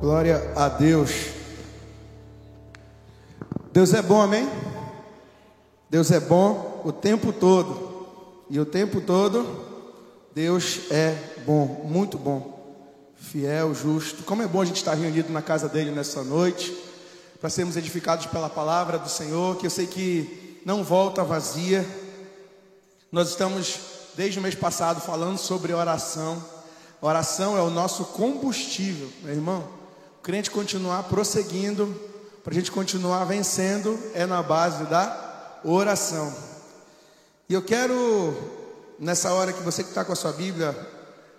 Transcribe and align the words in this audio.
Glória 0.00 0.52
a 0.54 0.68
Deus. 0.68 1.10
Deus 3.72 3.92
é 3.92 4.00
bom, 4.00 4.22
amém? 4.22 4.48
Deus 5.90 6.12
é 6.12 6.20
bom 6.20 6.82
o 6.84 6.92
tempo 6.92 7.32
todo. 7.32 8.44
E 8.48 8.60
o 8.60 8.64
tempo 8.64 9.00
todo, 9.00 9.44
Deus 10.32 10.88
é 10.92 11.34
bom, 11.44 11.84
muito 11.84 12.16
bom, 12.16 12.76
fiel, 13.16 13.74
justo. 13.74 14.22
Como 14.22 14.40
é 14.40 14.46
bom 14.46 14.62
a 14.62 14.64
gente 14.64 14.76
estar 14.76 14.94
reunido 14.94 15.32
na 15.32 15.42
casa 15.42 15.68
dele 15.68 15.90
nessa 15.90 16.22
noite, 16.22 16.72
para 17.40 17.50
sermos 17.50 17.76
edificados 17.76 18.26
pela 18.26 18.48
palavra 18.48 19.00
do 19.00 19.08
Senhor, 19.08 19.56
que 19.56 19.66
eu 19.66 19.70
sei 19.70 19.88
que 19.88 20.62
não 20.64 20.84
volta 20.84 21.24
vazia. 21.24 21.84
Nós 23.10 23.30
estamos, 23.30 23.80
desde 24.14 24.38
o 24.38 24.42
mês 24.42 24.54
passado, 24.54 25.00
falando 25.00 25.38
sobre 25.38 25.72
oração. 25.72 26.40
Oração 27.00 27.58
é 27.58 27.60
o 27.60 27.68
nosso 27.68 28.04
combustível, 28.04 29.08
meu 29.24 29.34
irmão 29.34 29.77
crente 30.28 30.50
continuar 30.50 31.04
prosseguindo, 31.04 31.86
para 32.44 32.52
a 32.52 32.54
gente 32.54 32.70
continuar 32.70 33.24
vencendo, 33.24 33.98
é 34.12 34.26
na 34.26 34.42
base 34.42 34.84
da 34.84 35.58
oração. 35.64 36.30
E 37.48 37.54
eu 37.54 37.62
quero, 37.62 38.36
nessa 38.98 39.32
hora 39.32 39.54
que 39.54 39.62
você 39.62 39.82
que 39.82 39.88
está 39.88 40.04
com 40.04 40.12
a 40.12 40.14
sua 40.14 40.32
Bíblia, 40.32 40.76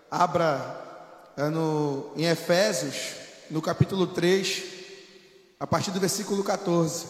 abra 0.10 1.32
é, 1.38 1.50
no, 1.50 2.12
em 2.16 2.26
Efésios, 2.26 3.14
no 3.52 3.62
capítulo 3.62 4.08
3, 4.08 4.64
a 5.60 5.68
partir 5.68 5.92
do 5.92 6.00
versículo 6.00 6.44
14. 6.44 7.06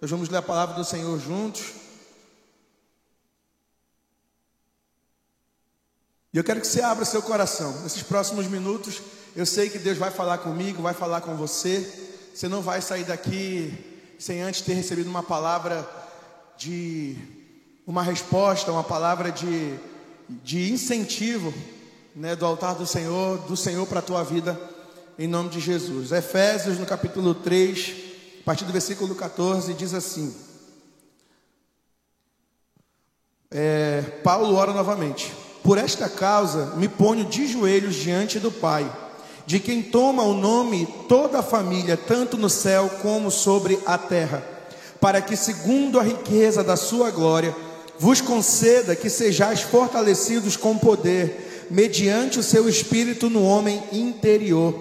Nós 0.00 0.08
vamos 0.08 0.28
ler 0.28 0.38
a 0.38 0.42
palavra 0.42 0.76
do 0.76 0.84
Senhor 0.84 1.18
juntos. 1.18 1.72
E 6.34 6.36
eu 6.36 6.42
quero 6.42 6.60
que 6.60 6.66
você 6.66 6.82
abra 6.82 7.04
seu 7.04 7.22
coração. 7.22 7.80
Nesses 7.82 8.02
próximos 8.02 8.48
minutos, 8.48 9.00
eu 9.36 9.46
sei 9.46 9.70
que 9.70 9.78
Deus 9.78 9.96
vai 9.96 10.10
falar 10.10 10.38
comigo, 10.38 10.82
vai 10.82 10.92
falar 10.92 11.20
com 11.20 11.36
você. 11.36 11.88
Você 12.34 12.48
não 12.48 12.60
vai 12.60 12.82
sair 12.82 13.04
daqui 13.04 13.72
sem 14.18 14.42
antes 14.42 14.62
ter 14.62 14.74
recebido 14.74 15.08
uma 15.08 15.22
palavra 15.22 15.88
de 16.58 17.16
uma 17.86 18.02
resposta, 18.02 18.72
uma 18.72 18.82
palavra 18.82 19.30
de, 19.30 19.78
de 20.28 20.72
incentivo, 20.72 21.54
né, 22.16 22.34
do 22.34 22.44
altar 22.44 22.74
do 22.74 22.84
Senhor, 22.84 23.38
do 23.46 23.56
Senhor 23.56 23.86
para 23.86 24.00
a 24.00 24.02
tua 24.02 24.24
vida, 24.24 24.60
em 25.16 25.28
nome 25.28 25.50
de 25.50 25.60
Jesus. 25.60 26.10
Efésios, 26.10 26.80
no 26.80 26.86
capítulo 26.86 27.32
3, 27.32 27.94
a 28.40 28.44
partir 28.44 28.64
do 28.64 28.72
versículo 28.72 29.14
14, 29.14 29.72
diz 29.74 29.94
assim: 29.94 30.34
é, 33.52 34.02
Paulo 34.24 34.56
ora 34.56 34.72
novamente. 34.72 35.43
Por 35.64 35.78
esta 35.78 36.08
causa 36.08 36.74
me 36.76 36.86
ponho 36.86 37.24
de 37.24 37.48
joelhos 37.48 37.96
diante 37.96 38.38
do 38.38 38.52
Pai 38.52 38.88
de 39.46 39.60
quem 39.60 39.82
toma 39.82 40.22
o 40.22 40.34
nome 40.34 40.88
toda 41.08 41.40
a 41.40 41.42
família, 41.42 41.96
tanto 41.96 42.36
no 42.36 42.48
céu 42.48 42.90
como 43.02 43.30
sobre 43.30 43.78
a 43.84 43.98
terra, 43.98 44.42
para 45.00 45.20
que, 45.20 45.36
segundo 45.36 46.00
a 46.00 46.02
riqueza 46.02 46.64
da 46.64 46.76
sua 46.76 47.10
glória, 47.10 47.54
vos 47.98 48.20
conceda 48.20 48.96
que 48.96 49.10
sejais 49.10 49.60
fortalecidos 49.60 50.56
com 50.56 50.78
poder, 50.78 51.66
mediante 51.70 52.38
o 52.38 52.42
seu 52.42 52.68
espírito 52.68 53.28
no 53.28 53.44
homem 53.44 53.82
interior, 53.92 54.74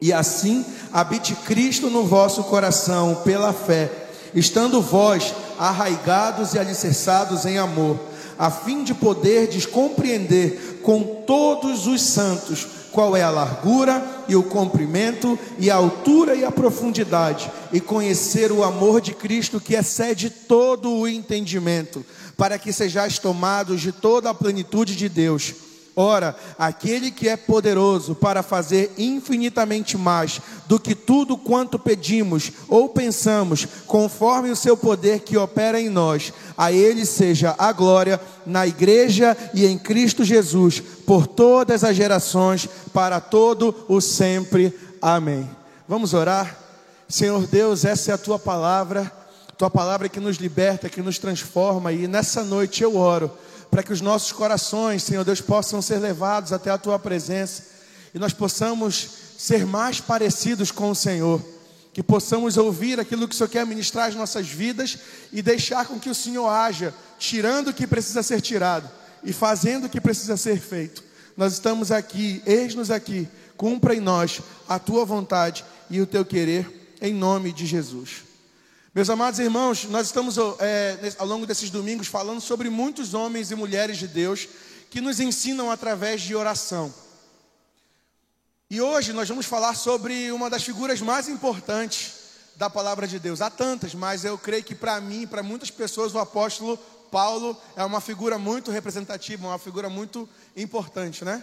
e 0.00 0.12
assim 0.12 0.64
habite 0.92 1.34
Cristo 1.34 1.88
no 1.88 2.04
vosso 2.04 2.44
coração 2.44 3.20
pela 3.24 3.52
fé, 3.52 3.90
estando 4.34 4.80
vós 4.80 5.34
arraigados 5.58 6.54
e 6.54 6.58
alicerçados 6.58 7.44
em 7.44 7.58
amor, 7.58 7.98
a 8.38 8.50
fim 8.50 8.84
de 8.84 8.94
poder 8.94 9.48
descompreender 9.48 10.80
com 10.82 11.22
todos 11.26 11.86
os 11.86 12.02
santos 12.02 12.66
qual 12.92 13.16
é 13.16 13.22
a 13.22 13.30
largura 13.30 14.24
e 14.28 14.36
o 14.36 14.42
comprimento 14.42 15.38
e 15.58 15.70
a 15.70 15.76
altura 15.76 16.34
e 16.34 16.44
a 16.44 16.52
profundidade, 16.52 17.50
e 17.72 17.80
conhecer 17.80 18.52
o 18.52 18.62
amor 18.62 19.00
de 19.00 19.14
Cristo 19.14 19.58
que 19.58 19.74
excede 19.74 20.28
todo 20.28 20.90
o 20.90 21.08
entendimento, 21.08 22.04
para 22.36 22.58
que 22.58 22.72
sejais 22.72 23.18
tomados 23.18 23.80
de 23.80 23.92
toda 23.92 24.30
a 24.30 24.34
plenitude 24.34 24.94
de 24.94 25.08
Deus. 25.08 25.54
Ora, 25.94 26.34
aquele 26.58 27.10
que 27.10 27.28
é 27.28 27.36
poderoso 27.36 28.14
para 28.14 28.42
fazer 28.42 28.94
infinitamente 28.96 29.98
mais 29.98 30.40
do 30.66 30.80
que 30.80 30.94
tudo 30.94 31.36
quanto 31.36 31.78
pedimos 31.78 32.50
ou 32.66 32.88
pensamos, 32.88 33.66
conforme 33.86 34.50
o 34.50 34.56
seu 34.56 34.74
poder 34.74 35.20
que 35.20 35.36
opera 35.36 35.78
em 35.78 35.90
nós, 35.90 36.32
a 36.56 36.72
ele 36.72 37.04
seja 37.04 37.54
a 37.58 37.70
glória 37.72 38.18
na 38.46 38.66
igreja 38.66 39.36
e 39.52 39.66
em 39.66 39.76
Cristo 39.76 40.24
Jesus, 40.24 40.80
por 40.80 41.26
todas 41.26 41.84
as 41.84 41.94
gerações, 41.94 42.66
para 42.90 43.20
todo 43.20 43.84
o 43.86 44.00
sempre. 44.00 44.74
Amém. 45.00 45.48
Vamos 45.86 46.14
orar? 46.14 46.56
Senhor 47.06 47.46
Deus, 47.46 47.84
essa 47.84 48.12
é 48.12 48.14
a 48.14 48.18
tua 48.18 48.38
palavra, 48.38 49.12
tua 49.58 49.68
palavra 49.68 50.08
que 50.08 50.18
nos 50.18 50.38
liberta, 50.38 50.88
que 50.88 51.02
nos 51.02 51.18
transforma, 51.18 51.92
e 51.92 52.08
nessa 52.08 52.42
noite 52.42 52.82
eu 52.82 52.96
oro 52.96 53.30
para 53.72 53.82
que 53.82 53.90
os 53.90 54.02
nossos 54.02 54.32
corações, 54.32 55.02
Senhor 55.02 55.24
Deus, 55.24 55.40
possam 55.40 55.80
ser 55.80 55.98
levados 55.98 56.52
até 56.52 56.70
a 56.70 56.76
tua 56.76 56.98
presença 56.98 57.62
e 58.14 58.18
nós 58.18 58.34
possamos 58.34 59.08
ser 59.38 59.64
mais 59.64 59.98
parecidos 59.98 60.70
com 60.70 60.90
o 60.90 60.94
Senhor. 60.94 61.42
Que 61.90 62.02
possamos 62.02 62.58
ouvir 62.58 63.00
aquilo 63.00 63.26
que 63.26 63.34
o 63.34 63.36
Senhor 63.38 63.48
quer 63.48 63.64
ministrar 63.64 64.10
às 64.10 64.14
nossas 64.14 64.46
vidas 64.46 64.98
e 65.32 65.40
deixar 65.40 65.86
com 65.86 65.98
que 65.98 66.10
o 66.10 66.14
Senhor 66.14 66.46
haja, 66.50 66.92
tirando 67.18 67.68
o 67.68 67.72
que 67.72 67.86
precisa 67.86 68.22
ser 68.22 68.42
tirado 68.42 68.90
e 69.24 69.32
fazendo 69.32 69.86
o 69.86 69.88
que 69.88 70.02
precisa 70.02 70.36
ser 70.36 70.60
feito. 70.60 71.02
Nós 71.34 71.54
estamos 71.54 71.90
aqui, 71.90 72.42
eis-nos 72.44 72.90
aqui, 72.90 73.26
cumpra 73.56 73.94
em 73.94 74.00
nós 74.00 74.42
a 74.68 74.78
tua 74.78 75.06
vontade 75.06 75.64
e 75.88 75.98
o 75.98 76.06
teu 76.06 76.26
querer, 76.26 76.94
em 77.00 77.14
nome 77.14 77.50
de 77.54 77.64
Jesus. 77.64 78.31
Meus 78.94 79.08
amados 79.08 79.40
irmãos, 79.40 79.84
nós 79.84 80.08
estamos 80.08 80.36
é, 80.60 81.14
ao 81.16 81.26
longo 81.26 81.46
desses 81.46 81.70
domingos 81.70 82.08
falando 82.08 82.42
sobre 82.42 82.68
muitos 82.68 83.14
homens 83.14 83.50
e 83.50 83.54
mulheres 83.54 83.96
de 83.96 84.06
Deus 84.06 84.46
que 84.90 85.00
nos 85.00 85.18
ensinam 85.18 85.70
através 85.70 86.20
de 86.20 86.36
oração. 86.36 86.92
E 88.68 88.82
hoje 88.82 89.14
nós 89.14 89.26
vamos 89.26 89.46
falar 89.46 89.74
sobre 89.76 90.30
uma 90.30 90.50
das 90.50 90.62
figuras 90.62 91.00
mais 91.00 91.26
importantes 91.26 92.12
da 92.56 92.68
palavra 92.68 93.08
de 93.08 93.18
Deus. 93.18 93.40
Há 93.40 93.48
tantas, 93.48 93.94
mas 93.94 94.26
eu 94.26 94.36
creio 94.36 94.62
que 94.62 94.74
para 94.74 95.00
mim, 95.00 95.26
para 95.26 95.42
muitas 95.42 95.70
pessoas, 95.70 96.14
o 96.14 96.18
apóstolo 96.18 96.76
Paulo 97.10 97.56
é 97.74 97.82
uma 97.86 97.98
figura 97.98 98.36
muito 98.36 98.70
representativa, 98.70 99.46
uma 99.46 99.58
figura 99.58 99.88
muito 99.88 100.28
importante, 100.54 101.24
né? 101.24 101.42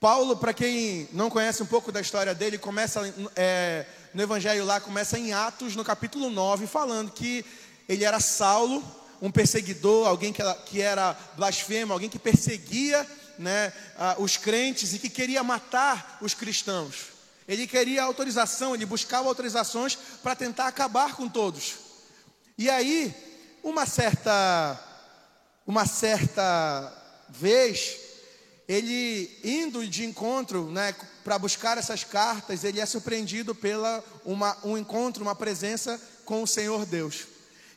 Paulo, 0.00 0.34
para 0.34 0.54
quem 0.54 1.06
não 1.12 1.28
conhece 1.28 1.62
um 1.62 1.66
pouco 1.66 1.92
da 1.92 2.00
história 2.00 2.34
dele, 2.34 2.56
começa 2.56 3.02
é, 3.36 3.84
no 4.12 4.22
Evangelho 4.22 4.64
lá, 4.64 4.80
começa 4.80 5.18
em 5.18 5.32
Atos, 5.32 5.76
no 5.76 5.84
capítulo 5.84 6.30
9, 6.30 6.66
falando 6.66 7.12
que 7.12 7.44
ele 7.88 8.04
era 8.04 8.20
Saulo, 8.20 8.82
um 9.22 9.30
perseguidor, 9.30 10.06
alguém 10.06 10.32
que, 10.32 10.42
que 10.66 10.80
era 10.80 11.12
blasfemo, 11.36 11.92
alguém 11.92 12.08
que 12.08 12.18
perseguia 12.18 13.06
né, 13.38 13.72
os 14.18 14.36
crentes 14.36 14.92
e 14.92 14.98
que 14.98 15.08
queria 15.08 15.42
matar 15.42 16.18
os 16.20 16.34
cristãos. 16.34 17.10
Ele 17.46 17.66
queria 17.66 18.02
autorização, 18.02 18.74
ele 18.74 18.86
buscava 18.86 19.28
autorizações 19.28 19.96
para 20.22 20.36
tentar 20.36 20.66
acabar 20.66 21.14
com 21.16 21.28
todos. 21.28 21.74
E 22.56 22.68
aí, 22.68 23.14
uma 23.62 23.86
certa, 23.86 24.78
uma 25.66 25.86
certa 25.86 26.92
vez, 27.28 27.96
ele 28.68 29.38
indo 29.42 29.86
de 29.86 30.04
encontro, 30.04 30.70
né, 30.70 30.94
para 31.24 31.38
buscar 31.38 31.78
essas 31.78 32.04
cartas, 32.04 32.64
ele 32.64 32.80
é 32.80 32.86
surpreendido 32.86 33.54
pela 33.54 34.02
uma, 34.24 34.56
um 34.64 34.76
encontro, 34.76 35.22
uma 35.22 35.34
presença 35.34 36.00
com 36.24 36.42
o 36.42 36.46
Senhor 36.46 36.86
Deus. 36.86 37.26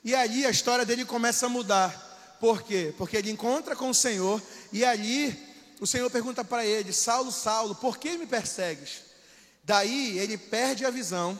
E 0.03 0.13
ali 0.13 0.45
a 0.45 0.49
história 0.49 0.85
dele 0.85 1.05
começa 1.05 1.45
a 1.45 1.49
mudar. 1.49 2.37
Por 2.39 2.61
quê? 2.63 2.93
Porque 2.97 3.17
ele 3.17 3.31
encontra 3.31 3.75
com 3.75 3.89
o 3.89 3.93
Senhor 3.93 4.41
e 4.71 4.83
ali 4.83 5.37
o 5.79 5.87
Senhor 5.87 6.09
pergunta 6.09 6.43
para 6.43 6.65
ele: 6.65 6.91
Saulo, 6.91 7.31
Saulo, 7.31 7.75
por 7.75 7.97
que 7.97 8.17
me 8.17 8.25
persegues? 8.25 9.01
Daí 9.63 10.17
ele 10.19 10.37
perde 10.37 10.85
a 10.85 10.89
visão 10.89 11.39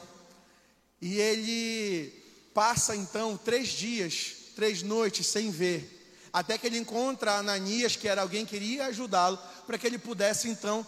e 1.01 1.19
ele 1.19 2.23
passa 2.53 2.95
então 2.95 3.35
três 3.35 3.67
dias, 3.69 4.33
três 4.55 4.81
noites 4.81 5.27
sem 5.27 5.51
ver 5.51 5.93
até 6.33 6.57
que 6.57 6.65
ele 6.65 6.79
encontra 6.79 7.33
Ananias, 7.33 7.95
que 7.95 8.07
era 8.07 8.23
alguém 8.23 8.43
que 8.43 8.55
iria 8.55 8.87
ajudá-lo, 8.87 9.37
para 9.67 9.77
que 9.77 9.85
ele 9.85 9.99
pudesse 9.99 10.49
então 10.49 10.85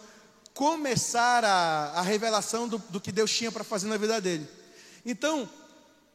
começar 0.55 1.43
a, 1.43 1.91
a 1.95 2.01
revelação 2.01 2.67
do, 2.67 2.79
do 2.89 2.99
que 2.99 3.11
Deus 3.11 3.29
tinha 3.29 3.51
para 3.51 3.63
fazer 3.63 3.87
na 3.87 3.97
vida 3.97 4.19
dele. 4.21 4.49
Então, 5.05 5.47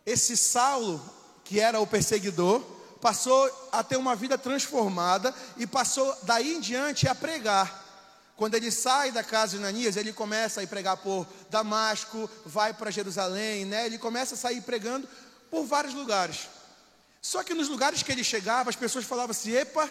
esse 0.04 0.36
Saulo, 0.36 1.00
que 1.44 1.60
era 1.60 1.78
o 1.78 1.86
perseguidor, 1.86 2.60
passou 3.02 3.68
a 3.70 3.84
ter 3.84 3.96
uma 3.96 4.16
vida 4.16 4.38
transformada 4.38 5.32
e 5.58 5.66
passou 5.66 6.16
daí 6.22 6.54
em 6.54 6.60
diante 6.60 7.06
a 7.06 7.14
pregar. 7.14 7.86
Quando 8.34 8.54
ele 8.54 8.70
sai 8.70 9.12
da 9.12 9.22
casa 9.22 9.58
de 9.58 9.62
Ananias, 9.62 9.96
ele 9.96 10.12
começa 10.12 10.60
a 10.60 10.62
ir 10.62 10.66
pregar 10.66 10.96
por 10.96 11.26
Damasco, 11.50 12.28
vai 12.46 12.72
para 12.72 12.90
Jerusalém, 12.90 13.66
né? 13.66 13.84
Ele 13.84 13.98
começa 13.98 14.34
a 14.34 14.38
sair 14.38 14.62
pregando 14.62 15.06
por 15.50 15.64
vários 15.66 15.92
lugares. 15.92 16.48
Só 17.20 17.42
que 17.42 17.52
nos 17.52 17.68
lugares 17.68 18.02
que 18.02 18.10
ele 18.10 18.24
chegava, 18.24 18.70
as 18.70 18.76
pessoas 18.76 19.04
falavam 19.04 19.32
assim: 19.32 19.52
epa, 19.52 19.90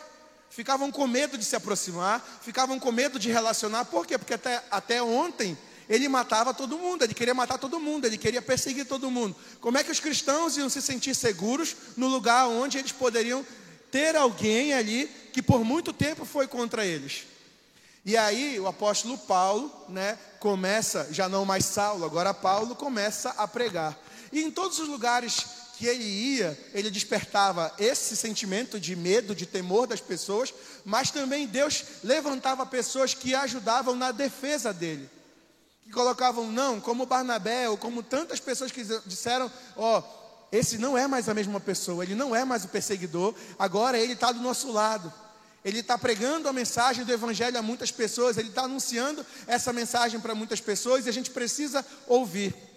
ficavam 0.49 0.91
com 0.91 1.07
medo 1.07 1.37
de 1.37 1.45
se 1.45 1.55
aproximar, 1.55 2.39
ficavam 2.41 2.79
com 2.79 2.91
medo 2.91 3.19
de 3.19 3.31
relacionar. 3.31 3.85
Por 3.85 4.05
quê? 4.05 4.17
Porque 4.17 4.33
até, 4.33 4.63
até 4.69 5.01
ontem 5.01 5.57
ele 5.89 6.07
matava 6.07 6.53
todo 6.53 6.77
mundo, 6.77 7.03
ele 7.03 7.13
queria 7.13 7.33
matar 7.33 7.57
todo 7.57 7.79
mundo, 7.79 8.05
ele 8.05 8.17
queria 8.17 8.41
perseguir 8.41 8.85
todo 8.85 9.09
mundo. 9.09 9.35
Como 9.59 9.77
é 9.77 9.83
que 9.83 9.91
os 9.91 9.99
cristãos 9.99 10.55
iam 10.55 10.69
se 10.69 10.81
sentir 10.81 11.15
seguros 11.15 11.75
no 11.97 12.07
lugar 12.07 12.47
onde 12.47 12.77
eles 12.77 12.91
poderiam 12.91 13.45
ter 13.91 14.15
alguém 14.15 14.73
ali 14.73 15.09
que 15.33 15.41
por 15.41 15.63
muito 15.63 15.91
tempo 15.91 16.25
foi 16.25 16.47
contra 16.47 16.85
eles? 16.85 17.23
E 18.05 18.15
aí 18.15 18.59
o 18.59 18.67
apóstolo 18.67 19.17
Paulo, 19.17 19.71
né, 19.89 20.17
começa, 20.39 21.07
já 21.11 21.27
não 21.27 21.43
mais 21.43 21.65
Saulo, 21.65 22.05
agora 22.05 22.33
Paulo 22.33 22.75
começa 22.75 23.31
a 23.31 23.47
pregar. 23.47 23.97
E 24.31 24.41
em 24.41 24.51
todos 24.51 24.79
os 24.79 24.87
lugares 24.87 25.45
que 25.79 25.87
ele 25.87 26.03
ia, 26.03 26.59
ele 26.73 26.91
despertava 26.91 27.73
esse 27.79 28.13
sentimento 28.17 28.77
de 28.77 28.97
medo, 28.97 29.33
de 29.33 29.45
temor 29.45 29.87
das 29.87 30.01
pessoas, 30.01 30.53
mas 30.83 31.09
também 31.09 31.47
Deus 31.47 31.85
levantava 32.03 32.65
pessoas 32.65 33.13
que 33.13 33.33
ajudavam 33.33 33.95
na 33.95 34.11
defesa 34.11 34.73
dele. 34.73 35.09
Que 35.85 35.89
colocavam, 35.89 36.51
não, 36.51 36.81
como 36.81 37.05
Barnabé, 37.05 37.69
ou 37.69 37.77
como 37.77 38.03
tantas 38.03 38.41
pessoas 38.41 38.73
que 38.73 38.83
disseram, 39.05 39.49
ó, 39.77 39.99
oh, 39.99 40.03
esse 40.51 40.77
não 40.77 40.97
é 40.97 41.07
mais 41.07 41.29
a 41.29 41.33
mesma 41.33 41.61
pessoa, 41.61 42.03
ele 42.03 42.13
não 42.13 42.35
é 42.35 42.43
mais 42.43 42.65
o 42.65 42.67
perseguidor, 42.67 43.33
agora 43.57 43.97
ele 43.97 44.11
está 44.11 44.33
do 44.33 44.41
nosso 44.41 44.73
lado. 44.73 45.13
Ele 45.63 45.79
está 45.79 45.97
pregando 45.97 46.49
a 46.49 46.53
mensagem 46.53 47.05
do 47.05 47.13
Evangelho 47.13 47.57
a 47.57 47.61
muitas 47.61 47.89
pessoas, 47.89 48.37
ele 48.37 48.49
está 48.49 48.63
anunciando 48.63 49.25
essa 49.47 49.71
mensagem 49.71 50.19
para 50.19 50.35
muitas 50.35 50.59
pessoas 50.59 51.05
e 51.05 51.09
a 51.09 51.13
gente 51.13 51.31
precisa 51.31 51.85
ouvir. 52.05 52.68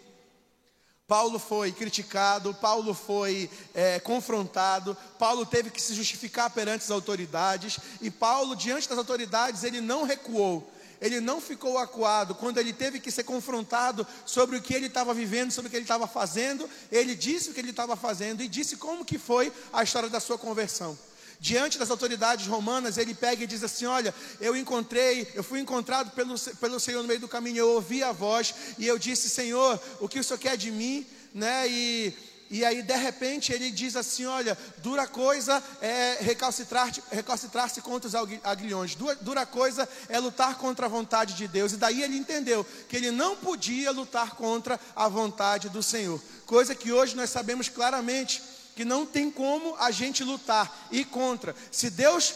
Paulo 1.12 1.38
foi 1.38 1.72
criticado, 1.72 2.54
Paulo 2.54 2.94
foi 2.94 3.50
é, 3.74 4.00
confrontado, 4.00 4.96
Paulo 5.18 5.44
teve 5.44 5.68
que 5.68 5.82
se 5.82 5.92
justificar 5.92 6.48
perante 6.48 6.84
as 6.84 6.90
autoridades, 6.90 7.78
e 8.00 8.10
Paulo, 8.10 8.56
diante 8.56 8.88
das 8.88 8.96
autoridades, 8.96 9.62
ele 9.62 9.82
não 9.82 10.04
recuou, 10.04 10.66
ele 11.02 11.20
não 11.20 11.38
ficou 11.38 11.76
acuado. 11.76 12.34
Quando 12.34 12.56
ele 12.56 12.72
teve 12.72 12.98
que 12.98 13.10
ser 13.10 13.24
confrontado 13.24 14.06
sobre 14.24 14.56
o 14.56 14.62
que 14.62 14.72
ele 14.72 14.86
estava 14.86 15.12
vivendo, 15.12 15.50
sobre 15.50 15.68
o 15.68 15.70
que 15.70 15.76
ele 15.76 15.84
estava 15.84 16.06
fazendo, 16.06 16.66
ele 16.90 17.14
disse 17.14 17.50
o 17.50 17.52
que 17.52 17.60
ele 17.60 17.72
estava 17.72 17.94
fazendo 17.94 18.42
e 18.42 18.48
disse 18.48 18.78
como 18.78 19.04
que 19.04 19.18
foi 19.18 19.52
a 19.70 19.82
história 19.82 20.08
da 20.08 20.18
sua 20.18 20.38
conversão 20.38 20.96
diante 21.42 21.76
das 21.76 21.90
autoridades 21.90 22.46
romanas, 22.46 22.96
ele 22.96 23.14
pega 23.14 23.42
e 23.42 23.48
diz 23.48 23.64
assim: 23.64 23.84
Olha, 23.84 24.14
eu 24.40 24.56
encontrei, 24.56 25.28
eu 25.34 25.42
fui 25.42 25.58
encontrado 25.58 26.12
pelo, 26.12 26.38
pelo 26.38 26.78
Senhor 26.78 27.02
no 27.02 27.08
meio 27.08 27.18
do 27.18 27.26
caminho, 27.26 27.58
eu 27.58 27.70
ouvi 27.70 28.00
a 28.00 28.12
voz 28.12 28.54
e 28.78 28.86
eu 28.86 28.96
disse: 28.96 29.28
Senhor, 29.28 29.78
o 29.98 30.08
que 30.08 30.20
o 30.20 30.24
Senhor 30.24 30.38
quer 30.38 30.56
de 30.56 30.70
mim? 30.70 31.04
Né? 31.34 31.68
E, 31.68 32.14
e 32.48 32.64
aí, 32.64 32.80
de 32.80 32.94
repente, 32.94 33.52
ele 33.52 33.72
diz 33.72 33.96
assim: 33.96 34.24
Olha, 34.24 34.56
dura 34.84 35.04
coisa 35.08 35.60
é 35.80 36.18
recalcitrar-se 36.20 37.02
recalcitrar 37.10 37.68
contra 37.82 38.06
os 38.06 38.14
aguilhões, 38.44 38.94
dura, 38.94 39.16
dura 39.16 39.44
coisa 39.44 39.88
é 40.08 40.20
lutar 40.20 40.54
contra 40.58 40.86
a 40.86 40.88
vontade 40.88 41.34
de 41.34 41.48
Deus. 41.48 41.72
E 41.72 41.76
daí 41.76 42.04
ele 42.04 42.16
entendeu 42.16 42.64
que 42.88 42.96
ele 42.96 43.10
não 43.10 43.34
podia 43.34 43.90
lutar 43.90 44.36
contra 44.36 44.78
a 44.94 45.08
vontade 45.08 45.68
do 45.70 45.82
Senhor, 45.82 46.22
coisa 46.46 46.72
que 46.72 46.92
hoje 46.92 47.16
nós 47.16 47.30
sabemos 47.30 47.68
claramente 47.68 48.40
que 48.74 48.84
não 48.84 49.04
tem 49.04 49.30
como 49.30 49.76
a 49.76 49.90
gente 49.90 50.24
lutar 50.24 50.88
e 50.90 51.04
contra. 51.04 51.54
Se 51.70 51.90
Deus 51.90 52.34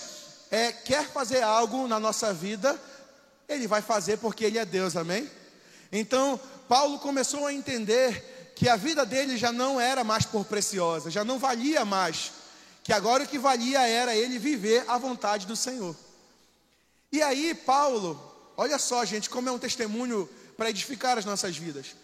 é, 0.51 0.73
quer 0.73 1.09
fazer 1.09 1.43
algo 1.43 1.89
na 1.89 1.99
nossa 1.99 2.33
vida, 2.33 2.81
Ele 3.49 3.67
vai 3.67 3.83
fazer 3.83 4.19
porque 4.19 4.45
Ele 4.45 4.59
é 4.59 4.65
Deus, 4.65 4.97
amém? 4.97 5.31
Então, 5.91 6.41
Paulo 6.69 6.99
começou 6.99 7.47
a 7.47 7.55
entender 7.55 8.53
que 8.57 8.69
a 8.69 8.77
vida 8.77 9.05
dele 9.05 9.37
já 9.37 9.53
não 9.53 9.81
era 9.81 10.03
mais 10.03 10.25
por 10.25 10.45
preciosa, 10.45 11.11
já 11.11 11.23
não 11.23 11.39
valia 11.39 11.85
mais, 11.85 12.33
que 12.83 12.93
agora 12.93 13.25
o 13.25 13.29
que 13.29 13.39
valia 13.39 13.87
era 13.87 14.17
ele 14.17 14.39
viver 14.39 14.85
a 14.89 14.97
vontade 14.97 15.47
do 15.47 15.55
Senhor. 15.55 15.95
E 17.13 17.23
aí, 17.23 17.55
Paulo, 17.55 18.19
olha 18.57 18.79
só, 18.79 19.05
gente, 19.05 19.29
como 19.29 19.49
é 19.49 19.53
um 19.53 19.59
testemunho 19.59 20.29
para 20.57 20.71
edificar 20.71 21.19
as 21.19 21.25
nossas 21.25 21.57
vidas. 21.57 21.95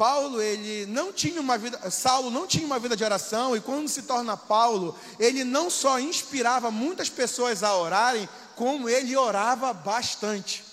Paulo, 0.00 0.40
ele 0.40 0.86
não 0.86 1.12
tinha 1.12 1.38
uma 1.42 1.58
vida, 1.58 1.90
Saulo 1.90 2.30
não 2.30 2.46
tinha 2.46 2.64
uma 2.64 2.78
vida 2.78 2.96
de 2.96 3.04
oração, 3.04 3.54
e 3.54 3.60
quando 3.60 3.86
se 3.86 4.00
torna 4.00 4.34
Paulo, 4.34 4.98
ele 5.18 5.44
não 5.44 5.68
só 5.68 6.00
inspirava 6.00 6.70
muitas 6.70 7.10
pessoas 7.10 7.62
a 7.62 7.76
orarem, 7.76 8.26
como 8.56 8.88
ele 8.88 9.14
orava 9.14 9.74
bastante. 9.74 10.64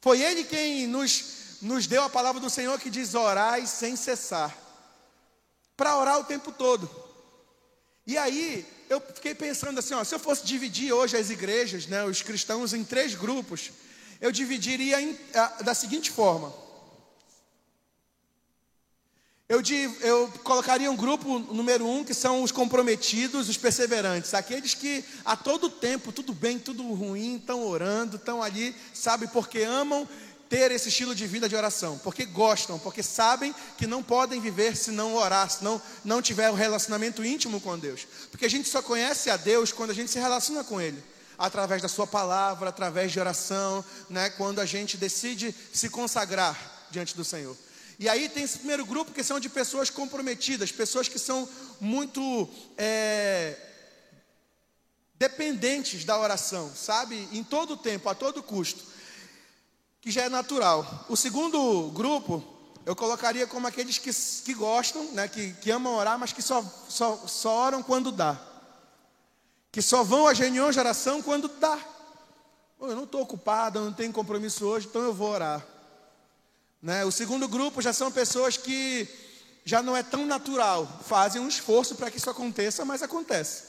Foi 0.00 0.22
ele 0.22 0.44
quem 0.44 0.86
nos, 0.86 1.58
nos 1.60 1.88
deu 1.88 2.04
a 2.04 2.08
palavra 2.08 2.40
do 2.40 2.48
Senhor 2.48 2.78
que 2.78 2.88
diz: 2.88 3.12
orai 3.12 3.66
sem 3.66 3.96
cessar, 3.96 4.56
para 5.76 5.96
orar 5.96 6.20
o 6.20 6.24
tempo 6.24 6.52
todo. 6.52 6.88
E 8.06 8.16
aí, 8.16 8.64
eu 8.88 9.00
fiquei 9.00 9.34
pensando 9.34 9.80
assim: 9.80 9.94
ó, 9.94 10.04
se 10.04 10.14
eu 10.14 10.20
fosse 10.20 10.46
dividir 10.46 10.92
hoje 10.92 11.16
as 11.16 11.28
igrejas, 11.28 11.88
né, 11.88 12.04
os 12.04 12.22
cristãos, 12.22 12.72
em 12.72 12.84
três 12.84 13.16
grupos, 13.16 13.72
eu 14.20 14.30
dividiria 14.30 15.02
em, 15.02 15.18
a, 15.34 15.62
da 15.64 15.74
seguinte 15.74 16.12
forma. 16.12 16.67
Eu, 19.48 19.62
eu, 20.02 20.28
colocaria 20.44 20.90
um 20.90 20.96
grupo 20.96 21.38
número 21.38 21.86
um, 21.86 22.04
que 22.04 22.12
são 22.12 22.42
os 22.42 22.52
comprometidos, 22.52 23.48
os 23.48 23.56
perseverantes, 23.56 24.34
aqueles 24.34 24.74
que 24.74 25.02
a 25.24 25.36
todo 25.36 25.70
tempo, 25.70 26.12
tudo 26.12 26.34
bem, 26.34 26.58
tudo 26.58 26.82
ruim, 26.92 27.36
estão 27.36 27.64
orando, 27.64 28.16
estão 28.16 28.42
ali, 28.42 28.76
sabe, 28.92 29.26
porque 29.28 29.60
amam 29.60 30.06
ter 30.50 30.70
esse 30.70 30.90
estilo 30.90 31.14
de 31.14 31.26
vida 31.26 31.48
de 31.48 31.56
oração, 31.56 31.98
porque 32.04 32.26
gostam, 32.26 32.78
porque 32.78 33.02
sabem 33.02 33.54
que 33.78 33.86
não 33.86 34.02
podem 34.02 34.38
viver 34.38 34.76
se 34.76 34.90
não 34.90 35.14
orar, 35.14 35.48
se 35.48 35.64
não, 35.64 35.80
não 36.04 36.20
tiver 36.20 36.50
um 36.50 36.54
relacionamento 36.54 37.24
íntimo 37.24 37.58
com 37.58 37.78
Deus. 37.78 38.06
Porque 38.30 38.44
a 38.44 38.50
gente 38.50 38.68
só 38.68 38.82
conhece 38.82 39.30
a 39.30 39.38
Deus 39.38 39.72
quando 39.72 39.92
a 39.92 39.94
gente 39.94 40.10
se 40.10 40.18
relaciona 40.18 40.62
com 40.62 40.78
Ele, 40.78 41.02
através 41.38 41.80
da 41.80 41.88
Sua 41.88 42.06
palavra, 42.06 42.68
através 42.68 43.12
de 43.12 43.18
oração, 43.18 43.82
né, 44.10 44.28
quando 44.28 44.60
a 44.60 44.66
gente 44.66 44.98
decide 44.98 45.54
se 45.72 45.88
consagrar 45.88 46.86
diante 46.90 47.16
do 47.16 47.24
Senhor. 47.24 47.56
E 47.98 48.08
aí 48.08 48.28
tem 48.28 48.44
esse 48.44 48.58
primeiro 48.58 48.86
grupo 48.86 49.12
que 49.12 49.24
são 49.24 49.40
de 49.40 49.48
pessoas 49.48 49.90
comprometidas, 49.90 50.70
pessoas 50.70 51.08
que 51.08 51.18
são 51.18 51.48
muito 51.80 52.48
é, 52.76 53.56
dependentes 55.14 56.04
da 56.04 56.16
oração, 56.16 56.70
sabe? 56.74 57.28
Em 57.32 57.42
todo 57.42 57.76
tempo, 57.76 58.08
a 58.08 58.14
todo 58.14 58.42
custo, 58.42 58.84
que 60.00 60.12
já 60.12 60.22
é 60.22 60.28
natural. 60.28 61.06
O 61.08 61.16
segundo 61.16 61.90
grupo 61.90 62.56
eu 62.86 62.94
colocaria 62.94 63.46
como 63.46 63.66
aqueles 63.66 63.98
que, 63.98 64.10
que 64.44 64.54
gostam, 64.54 65.02
né, 65.12 65.26
que, 65.26 65.52
que 65.54 65.70
amam 65.70 65.94
orar, 65.94 66.18
mas 66.18 66.32
que 66.32 66.40
só, 66.40 66.64
só, 66.88 67.16
só 67.26 67.50
oram 67.50 67.82
quando 67.82 68.12
dá. 68.12 68.40
Que 69.72 69.82
só 69.82 70.04
vão 70.04 70.26
às 70.26 70.38
reuniões 70.38 70.74
de 70.74 70.80
oração 70.80 71.20
quando 71.20 71.48
dá. 71.48 71.78
Eu 72.80 72.94
não 72.94 73.04
estou 73.04 73.20
ocupado, 73.20 73.80
eu 73.80 73.84
não 73.84 73.92
tenho 73.92 74.12
compromisso 74.12 74.64
hoje, 74.64 74.86
então 74.86 75.02
eu 75.02 75.12
vou 75.12 75.30
orar. 75.30 75.66
Né? 76.82 77.04
O 77.04 77.10
segundo 77.10 77.48
grupo 77.48 77.82
já 77.82 77.92
são 77.92 78.10
pessoas 78.10 78.56
que 78.56 79.08
já 79.64 79.82
não 79.82 79.96
é 79.96 80.02
tão 80.02 80.24
natural, 80.24 80.88
fazem 81.06 81.42
um 81.42 81.48
esforço 81.48 81.94
para 81.94 82.10
que 82.10 82.16
isso 82.16 82.30
aconteça, 82.30 82.84
mas 82.84 83.02
acontece. 83.02 83.64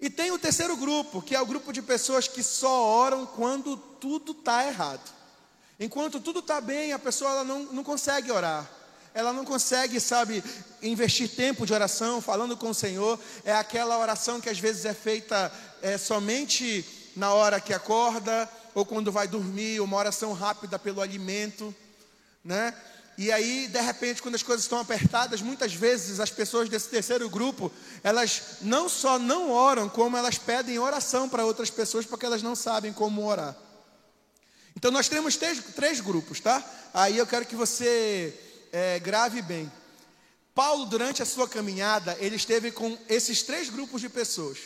E 0.00 0.10
tem 0.10 0.32
o 0.32 0.38
terceiro 0.38 0.76
grupo, 0.76 1.22
que 1.22 1.36
é 1.36 1.40
o 1.40 1.46
grupo 1.46 1.72
de 1.72 1.80
pessoas 1.80 2.26
que 2.26 2.42
só 2.42 2.82
oram 2.88 3.24
quando 3.24 3.76
tudo 3.76 4.32
está 4.32 4.66
errado. 4.66 5.12
Enquanto 5.78 6.18
tudo 6.18 6.40
está 6.40 6.60
bem, 6.60 6.92
a 6.92 6.98
pessoa 6.98 7.44
não, 7.44 7.64
não 7.66 7.84
consegue 7.84 8.32
orar. 8.32 8.68
Ela 9.14 9.32
não 9.32 9.44
consegue, 9.44 10.00
sabe, 10.00 10.42
investir 10.82 11.28
tempo 11.28 11.64
de 11.64 11.72
oração, 11.72 12.20
falando 12.20 12.56
com 12.56 12.70
o 12.70 12.74
Senhor. 12.74 13.16
É 13.44 13.52
aquela 13.52 13.98
oração 13.98 14.40
que 14.40 14.48
às 14.48 14.58
vezes 14.58 14.84
é 14.86 14.94
feita 14.94 15.52
é, 15.82 15.96
somente 15.98 16.84
na 17.14 17.32
hora 17.32 17.60
que 17.60 17.74
acorda, 17.74 18.50
ou 18.74 18.84
quando 18.84 19.12
vai 19.12 19.28
dormir, 19.28 19.80
uma 19.80 19.96
oração 19.96 20.32
rápida 20.32 20.78
pelo 20.78 21.00
alimento 21.00 21.72
né? 22.44 22.74
E 23.18 23.30
aí, 23.30 23.68
de 23.68 23.80
repente, 23.80 24.22
quando 24.22 24.34
as 24.34 24.42
coisas 24.42 24.64
estão 24.64 24.78
apertadas, 24.78 25.42
muitas 25.42 25.74
vezes 25.74 26.18
as 26.18 26.30
pessoas 26.30 26.68
desse 26.68 26.88
terceiro 26.88 27.28
grupo, 27.28 27.70
elas 28.02 28.58
não 28.62 28.88
só 28.88 29.18
não 29.18 29.50
oram, 29.50 29.88
como 29.88 30.16
elas 30.16 30.38
pedem 30.38 30.78
oração 30.78 31.28
para 31.28 31.44
outras 31.44 31.70
pessoas, 31.70 32.06
porque 32.06 32.24
elas 32.24 32.42
não 32.42 32.56
sabem 32.56 32.92
como 32.92 33.24
orar. 33.26 33.54
Então, 34.74 34.90
nós 34.90 35.08
temos 35.08 35.36
três, 35.36 35.62
três 35.76 36.00
grupos, 36.00 36.40
tá? 36.40 36.64
Aí 36.94 37.18
eu 37.18 37.26
quero 37.26 37.44
que 37.44 37.54
você 37.54 38.34
é, 38.72 38.98
grave 38.98 39.42
bem. 39.42 39.70
Paulo, 40.54 40.86
durante 40.86 41.22
a 41.22 41.26
sua 41.26 41.48
caminhada, 41.48 42.16
ele 42.18 42.36
esteve 42.36 42.72
com 42.72 42.96
esses 43.08 43.42
três 43.42 43.68
grupos 43.68 44.00
de 44.00 44.08
pessoas. 44.08 44.58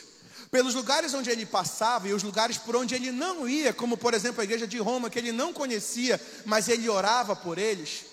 Pelos 0.50 0.74
lugares 0.74 1.12
onde 1.14 1.30
ele 1.30 1.44
passava 1.44 2.08
e 2.08 2.12
os 2.12 2.22
lugares 2.22 2.56
por 2.56 2.76
onde 2.76 2.94
ele 2.94 3.10
não 3.10 3.48
ia, 3.48 3.72
como 3.72 3.96
por 3.96 4.14
exemplo 4.14 4.40
a 4.40 4.44
igreja 4.44 4.66
de 4.66 4.78
Roma, 4.78 5.10
que 5.10 5.18
ele 5.18 5.32
não 5.32 5.52
conhecia, 5.52 6.20
mas 6.44 6.68
ele 6.68 6.88
orava 6.88 7.34
por 7.34 7.58
eles. 7.58 8.04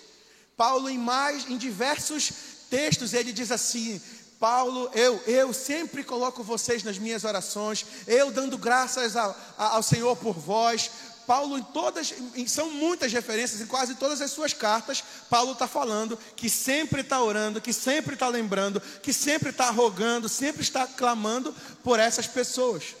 Paulo, 0.56 0.88
em 0.88 0.98
mais, 0.98 1.48
em 1.48 1.56
diversos 1.56 2.32
textos, 2.70 3.12
ele 3.12 3.32
diz 3.32 3.50
assim: 3.50 4.00
Paulo, 4.38 4.90
eu, 4.94 5.22
eu 5.26 5.52
sempre 5.52 6.04
coloco 6.04 6.42
vocês 6.42 6.82
nas 6.82 6.98
minhas 6.98 7.24
orações, 7.24 7.86
eu 8.06 8.30
dando 8.30 8.58
graças 8.58 9.16
ao, 9.16 9.36
ao 9.56 9.82
Senhor 9.82 10.16
por 10.16 10.34
vós, 10.34 10.90
Paulo, 11.26 11.58
em 11.58 11.62
todas, 11.62 12.14
em, 12.34 12.46
são 12.46 12.70
muitas 12.70 13.12
referências, 13.12 13.60
em 13.60 13.66
quase 13.66 13.94
todas 13.94 14.20
as 14.20 14.30
suas 14.30 14.52
cartas, 14.52 15.02
Paulo 15.28 15.52
está 15.52 15.66
falando 15.66 16.18
que 16.36 16.48
sempre 16.48 17.00
está 17.00 17.22
orando, 17.22 17.60
que 17.60 17.72
sempre 17.72 18.14
está 18.14 18.28
lembrando, 18.28 18.80
que 19.02 19.12
sempre 19.12 19.50
está 19.50 19.70
rogando, 19.70 20.28
sempre 20.28 20.62
está 20.62 20.86
clamando 20.86 21.54
por 21.82 21.98
essas 21.98 22.26
pessoas. 22.26 22.94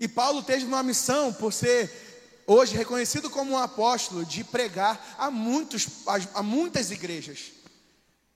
E 0.00 0.06
Paulo 0.06 0.42
teve 0.42 0.64
uma 0.64 0.82
missão 0.82 1.32
por 1.32 1.52
ser 1.52 2.42
hoje 2.46 2.74
reconhecido 2.76 3.28
como 3.28 3.52
um 3.52 3.58
apóstolo 3.58 4.24
de 4.24 4.42
pregar 4.42 5.16
a, 5.18 5.30
muitos, 5.30 5.86
a, 6.06 6.40
a 6.40 6.42
muitas 6.42 6.90
igrejas. 6.90 7.58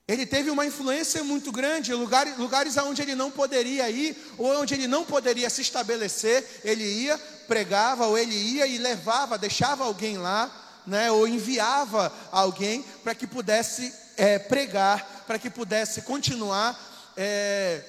Ele 0.05 0.25
teve 0.25 0.49
uma 0.49 0.65
influência 0.65 1.23
muito 1.23 1.49
grande, 1.49 1.93
lugares, 1.93 2.37
lugares 2.37 2.75
onde 2.75 3.01
ele 3.01 3.15
não 3.15 3.31
poderia 3.31 3.89
ir, 3.89 4.15
ou 4.37 4.61
onde 4.61 4.73
ele 4.73 4.85
não 4.85 5.05
poderia 5.05 5.49
se 5.49 5.61
estabelecer, 5.61 6.61
ele 6.63 6.83
ia, 6.83 7.17
pregava, 7.47 8.07
ou 8.07 8.17
ele 8.17 8.35
ia 8.35 8.67
e 8.67 8.77
levava, 8.77 9.37
deixava 9.37 9.83
alguém 9.83 10.17
lá, 10.17 10.51
né, 10.85 11.11
ou 11.11 11.27
enviava 11.27 12.11
alguém 12.31 12.83
para 13.03 13.15
que 13.15 13.25
pudesse 13.25 13.93
é, 14.17 14.37
pregar, 14.37 15.23
para 15.25 15.39
que 15.39 15.49
pudesse 15.49 16.01
continuar 16.01 16.77
é, 17.15 17.83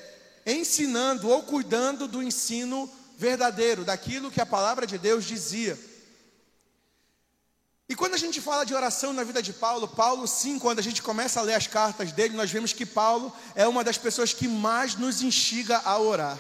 ensinando 0.46 1.28
ou 1.28 1.42
cuidando 1.42 2.06
do 2.06 2.23
ensino 2.23 2.90
verdadeiro, 3.16 3.84
daquilo 3.84 4.30
que 4.30 4.40
a 4.40 4.46
palavra 4.46 4.87
de 4.87 4.99
Deus 4.99 5.25
dizia. 5.25 5.78
E 7.88 7.94
quando 7.94 8.14
a 8.14 8.18
gente 8.18 8.40
fala 8.40 8.64
de 8.64 8.75
oração 8.75 9.12
na 9.12 9.23
vida 9.25 9.42
de 9.42 9.52
Paulo, 9.52 9.87
Paulo, 9.87 10.26
sim, 10.26 10.58
quando 10.58 10.78
a 10.78 10.82
gente 10.82 11.02
começa 11.02 11.38
a 11.38 11.42
ler 11.42 11.54
as 11.54 11.66
cartas 11.66 12.12
dele, 12.12 12.34
nós 12.34 12.50
vemos 12.50 12.73
que 12.73 12.87
Paulo 12.87 13.32
é 13.54 13.68
uma 13.68 13.84
das 13.84 13.99
pessoas 13.99 14.32
que 14.32 14.49
mais 14.49 14.94
nos 14.94 15.20
instiga 15.20 15.80
a 15.84 15.99
orar. 15.99 16.38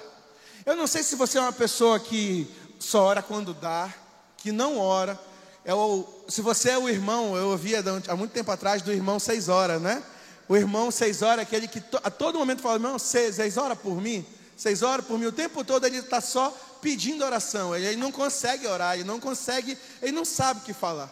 Eu 0.64 0.74
não 0.74 0.86
sei 0.86 1.02
se 1.02 1.14
você 1.14 1.36
é 1.36 1.42
uma 1.42 1.52
pessoa 1.52 2.00
que 2.00 2.50
só 2.78 3.02
ora 3.04 3.22
quando 3.22 3.54
dá, 3.54 3.92
que 4.36 4.52
não 4.52 4.78
ora. 4.78 5.18
É 5.64 5.72
o, 5.72 6.06
se 6.28 6.42
você 6.42 6.70
é 6.70 6.78
o 6.78 6.88
irmão, 6.88 7.36
eu 7.36 7.48
ouvia 7.48 7.82
há 8.08 8.16
muito 8.16 8.32
tempo 8.32 8.50
atrás 8.50 8.82
do 8.82 8.92
irmão 8.92 9.18
seis 9.18 9.48
horas, 9.48 9.80
né? 9.80 10.02
O 10.48 10.56
irmão 10.56 10.90
seis 10.90 11.22
horas, 11.22 11.42
aquele 11.42 11.66
que 11.66 11.82
a 12.02 12.10
todo 12.10 12.38
momento 12.38 12.60
fala, 12.60 12.74
irmão, 12.74 12.98
seis, 12.98 13.36
seis 13.36 13.56
horas 13.56 13.78
por 13.78 14.00
mim, 14.00 14.26
seis 14.56 14.82
horas 14.82 15.06
por 15.06 15.18
mim, 15.18 15.24
o 15.26 15.32
tempo 15.32 15.64
todo 15.64 15.86
ele 15.86 15.96
está 15.96 16.20
só 16.20 16.50
pedindo 16.82 17.24
oração, 17.24 17.74
ele, 17.74 17.86
ele 17.86 17.96
não 17.96 18.12
consegue 18.12 18.66
orar, 18.66 18.94
ele 18.94 19.04
não 19.04 19.18
consegue, 19.18 19.78
ele 20.02 20.12
não 20.12 20.24
sabe 20.24 20.60
o 20.60 20.64
que 20.64 20.74
falar. 20.74 21.10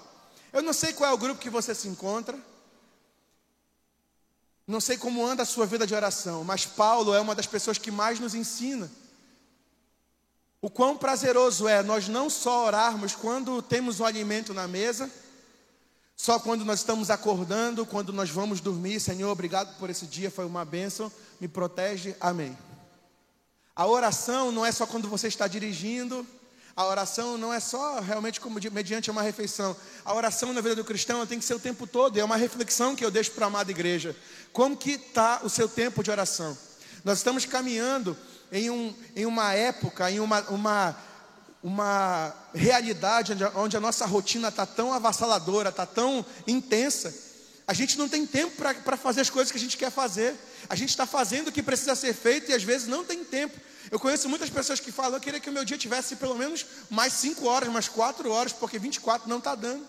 Eu 0.53 0.63
não 0.63 0.75
sei 0.75 0.93
qual 0.93 1.11
é 1.11 1.15
o 1.15 1.19
grupo 1.19 1.41
que 1.41 1.49
você 1.49 1.75
se 1.75 1.89
encontra. 1.89 2.39
Não 4.67 4.81
sei 4.81 4.97
como 4.97 5.27
anda 5.27 5.43
a 5.43 5.47
sua 5.47 5.67
vida 5.67 5.87
de 5.87 5.95
oração, 5.95 6.45
mas 6.45 6.67
Paulo 6.67 7.15
é 7.15 7.21
uma 7.21 7.35
das 7.35 7.47
pessoas 7.47 7.79
que 7.79 7.91
mais 7.91 8.21
nos 8.21 8.35
ensina. 8.35 8.91
O 10.65 10.71
quão 10.71 10.97
prazeroso 10.97 11.67
é 11.67 11.83
nós 11.83 12.07
não 12.07 12.31
só 12.31 12.67
orarmos 12.67 13.17
quando 13.17 13.61
temos 13.61 13.99
o 13.99 14.05
alimento 14.05 14.55
na 14.55 14.69
mesa, 14.69 15.11
só 16.17 16.39
quando 16.39 16.65
nós 16.65 16.79
estamos 16.79 17.11
acordando, 17.11 17.85
quando 17.85 18.13
nós 18.13 18.31
vamos 18.31 18.61
dormir, 18.61 19.01
Senhor, 19.01 19.29
obrigado 19.29 19.77
por 19.77 19.91
esse 19.91 20.07
dia, 20.07 20.31
foi 20.31 20.45
uma 20.45 20.65
bênção, 20.65 21.11
me 21.41 21.49
protege, 21.49 22.15
amém. 22.21 22.57
A 23.75 23.89
oração 23.89 24.53
não 24.53 24.65
é 24.65 24.71
só 24.71 24.87
quando 24.87 25.09
você 25.09 25.27
está 25.27 25.49
dirigindo, 25.49 26.25
a 26.77 26.87
oração 26.87 27.37
não 27.37 27.53
é 27.53 27.59
só 27.59 27.99
realmente 27.99 28.41
como 28.41 28.61
mediante 28.71 29.11
uma 29.11 29.21
refeição. 29.21 29.77
A 30.05 30.15
oração 30.15 30.53
na 30.53 30.61
vida 30.61 30.77
do 30.77 30.85
cristão 30.85 31.27
tem 31.27 31.41
que 31.41 31.45
ser 31.45 31.55
o 31.55 31.59
tempo 31.59 31.89
todo. 31.89 32.17
É 32.19 32.25
uma 32.25 32.37
reflexão 32.37 32.95
que 32.95 33.05
eu 33.05 33.11
deixo 33.11 33.33
para 33.33 33.47
a 33.47 33.49
amada 33.49 33.71
igreja. 33.71 34.17
Como 34.53 34.77
que 34.77 34.93
está 34.93 35.41
o 35.43 35.51
seu 35.51 35.69
tempo 35.69 36.05
de 36.05 36.11
oração? 36.11 36.57
Nós 37.05 37.19
estamos 37.19 37.45
caminhando 37.45 38.17
em, 38.53 38.69
um, 38.71 38.95
em 39.17 39.25
uma 39.25 39.55
época, 39.55 40.11
em 40.11 40.21
uma, 40.21 40.43
uma, 40.43 40.97
uma 41.63 42.35
realidade 42.55 43.33
onde 43.33 43.45
a, 43.45 43.53
onde 43.57 43.77
a 43.77 43.81
nossa 43.81 44.05
rotina 44.05 44.49
está 44.49 44.67
tão 44.67 44.93
avassaladora, 44.93 45.71
está 45.71 45.87
tão 45.87 46.25
intensa. 46.47 47.33
A 47.67 47.73
gente 47.73 47.97
não 47.97 48.09
tem 48.09 48.27
tempo 48.27 48.53
para 48.57 48.97
fazer 48.97 49.23
as 49.23 49.31
coisas 49.31 49.51
que 49.51 49.57
a 49.57 49.61
gente 49.61 49.79
quer 49.79 49.91
fazer. 49.91 50.35
A 50.69 50.75
gente 50.75 50.91
está 50.91 51.07
fazendo 51.07 51.49
o 51.49 51.53
que 51.53 51.63
precisa 51.63 51.95
ser 51.95 52.13
feito 52.13 52.51
e 52.51 52.55
às 52.55 52.63
vezes 52.63 52.87
não 52.87 53.03
tem 53.03 53.25
tempo. 53.25 53.59
Eu 53.91 53.99
conheço 53.99 54.29
muitas 54.29 54.51
pessoas 54.51 54.81
que 54.81 54.93
falam, 54.93 55.15
eu 55.15 55.21
queria 55.21 55.41
que 55.41 55.49
o 55.49 55.53
meu 55.53 55.65
dia 55.65 55.79
tivesse 55.79 56.17
pelo 56.17 56.35
menos 56.35 56.67
mais 56.91 57.15
5 57.15 57.47
horas, 57.47 57.69
mais 57.71 57.89
4 57.89 58.31
horas, 58.31 58.53
porque 58.53 58.79
24 58.79 59.29
não 59.29 59.39
está 59.39 59.55
dando. 59.55 59.87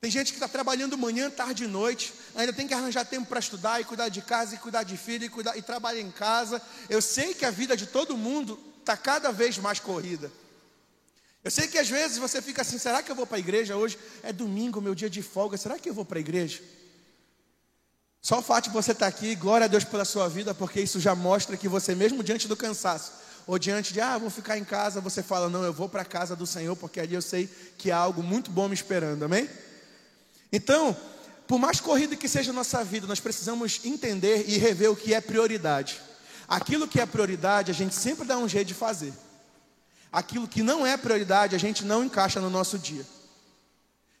Tem 0.00 0.10
gente 0.10 0.32
que 0.32 0.36
está 0.36 0.46
trabalhando 0.46 0.96
manhã, 0.98 1.30
tarde 1.30 1.64
e 1.64 1.66
noite, 1.66 2.12
ainda 2.34 2.52
tem 2.52 2.68
que 2.68 2.74
arranjar 2.74 3.04
tempo 3.04 3.26
para 3.26 3.40
estudar 3.40 3.80
e 3.80 3.84
cuidar 3.84 4.08
de 4.08 4.20
casa 4.20 4.54
e 4.54 4.58
cuidar 4.58 4.82
de 4.82 4.96
filho 4.96 5.24
e, 5.24 5.28
cuidar, 5.28 5.56
e 5.56 5.62
trabalhar 5.62 6.00
em 6.00 6.10
casa. 6.10 6.60
Eu 6.88 7.00
sei 7.00 7.34
que 7.34 7.44
a 7.44 7.50
vida 7.50 7.76
de 7.76 7.86
todo 7.86 8.16
mundo 8.16 8.58
está 8.80 8.96
cada 8.96 9.32
vez 9.32 9.58
mais 9.58 9.80
corrida. 9.80 10.30
Eu 11.42 11.50
sei 11.50 11.66
que 11.68 11.78
às 11.78 11.88
vezes 11.88 12.18
você 12.18 12.42
fica 12.42 12.62
assim: 12.62 12.78
será 12.78 13.02
que 13.02 13.10
eu 13.10 13.16
vou 13.16 13.26
para 13.26 13.36
a 13.36 13.40
igreja 13.40 13.76
hoje? 13.76 13.98
É 14.22 14.32
domingo, 14.32 14.80
meu 14.80 14.94
dia 14.94 15.08
de 15.08 15.22
folga, 15.22 15.56
será 15.56 15.78
que 15.78 15.88
eu 15.88 15.94
vou 15.94 16.04
para 16.04 16.18
a 16.18 16.20
igreja? 16.20 16.60
Só 18.20 18.40
o 18.40 18.42
fato 18.42 18.64
de 18.64 18.70
você 18.70 18.90
estar 18.90 19.06
aqui, 19.06 19.36
glória 19.36 19.66
a 19.66 19.68
Deus 19.68 19.84
pela 19.84 20.04
sua 20.04 20.28
vida, 20.28 20.52
porque 20.52 20.80
isso 20.80 20.98
já 20.98 21.14
mostra 21.14 21.56
que 21.56 21.68
você, 21.68 21.94
mesmo 21.94 22.24
diante 22.24 22.48
do 22.48 22.56
cansaço, 22.56 23.12
ou 23.46 23.56
diante 23.56 23.92
de, 23.92 24.00
ah, 24.00 24.18
vou 24.18 24.30
ficar 24.30 24.58
em 24.58 24.64
casa, 24.64 25.00
você 25.00 25.22
fala, 25.22 25.48
não, 25.48 25.62
eu 25.62 25.72
vou 25.72 25.88
para 25.88 26.02
a 26.02 26.04
casa 26.04 26.34
do 26.34 26.44
Senhor, 26.44 26.74
porque 26.74 26.98
ali 26.98 27.14
eu 27.14 27.22
sei 27.22 27.48
que 27.78 27.92
há 27.92 27.96
algo 27.96 28.24
muito 28.24 28.50
bom 28.50 28.66
me 28.66 28.74
esperando, 28.74 29.24
amém? 29.24 29.48
Então, 30.52 30.96
por 31.46 31.58
mais 31.58 31.80
corrida 31.80 32.16
que 32.16 32.28
seja 32.28 32.50
a 32.50 32.54
nossa 32.54 32.82
vida, 32.82 33.06
nós 33.06 33.20
precisamos 33.20 33.80
entender 33.84 34.48
e 34.48 34.58
rever 34.58 34.90
o 34.90 34.96
que 34.96 35.14
é 35.14 35.20
prioridade. 35.20 36.00
Aquilo 36.48 36.88
que 36.88 37.00
é 37.00 37.06
prioridade, 37.06 37.70
a 37.70 37.74
gente 37.74 37.94
sempre 37.94 38.26
dá 38.26 38.38
um 38.38 38.48
jeito 38.48 38.68
de 38.68 38.74
fazer. 38.74 39.12
Aquilo 40.12 40.48
que 40.48 40.62
não 40.62 40.86
é 40.86 40.96
prioridade, 40.96 41.54
a 41.54 41.58
gente 41.58 41.84
não 41.84 42.04
encaixa 42.04 42.40
no 42.40 42.50
nosso 42.50 42.78
dia. 42.78 43.04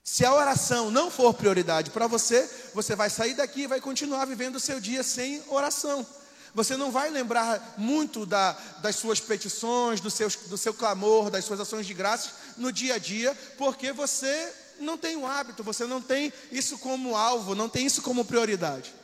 Se 0.04 0.24
a 0.24 0.32
oração 0.32 0.88
não 0.88 1.10
for 1.10 1.34
prioridade 1.34 1.90
para 1.90 2.06
você, 2.06 2.48
você 2.72 2.94
vai 2.94 3.10
sair 3.10 3.34
daqui 3.34 3.62
e 3.62 3.66
vai 3.66 3.80
continuar 3.80 4.24
vivendo 4.24 4.56
o 4.56 4.60
seu 4.60 4.80
dia 4.80 5.02
sem 5.02 5.42
oração. 5.48 6.06
Você 6.54 6.76
não 6.76 6.92
vai 6.92 7.10
lembrar 7.10 7.74
muito 7.76 8.24
da, 8.24 8.52
das 8.80 8.96
suas 8.96 9.18
petições, 9.20 10.00
do 10.00 10.10
seu, 10.10 10.28
do 10.46 10.56
seu 10.56 10.72
clamor, 10.72 11.28
das 11.28 11.44
suas 11.44 11.58
ações 11.58 11.86
de 11.86 11.92
graças 11.92 12.32
no 12.56 12.70
dia 12.70 12.94
a 12.94 12.98
dia, 12.98 13.36
porque 13.58 13.92
você 13.92 14.54
não 14.80 14.96
tem 14.98 15.16
o 15.16 15.26
hábito, 15.26 15.62
você 15.62 15.84
não 15.84 16.00
tem 16.00 16.32
isso 16.50 16.78
como 16.78 17.16
alvo, 17.16 17.54
não 17.54 17.68
tem 17.68 17.86
isso 17.86 18.02
como 18.02 18.24
prioridade. 18.24 18.94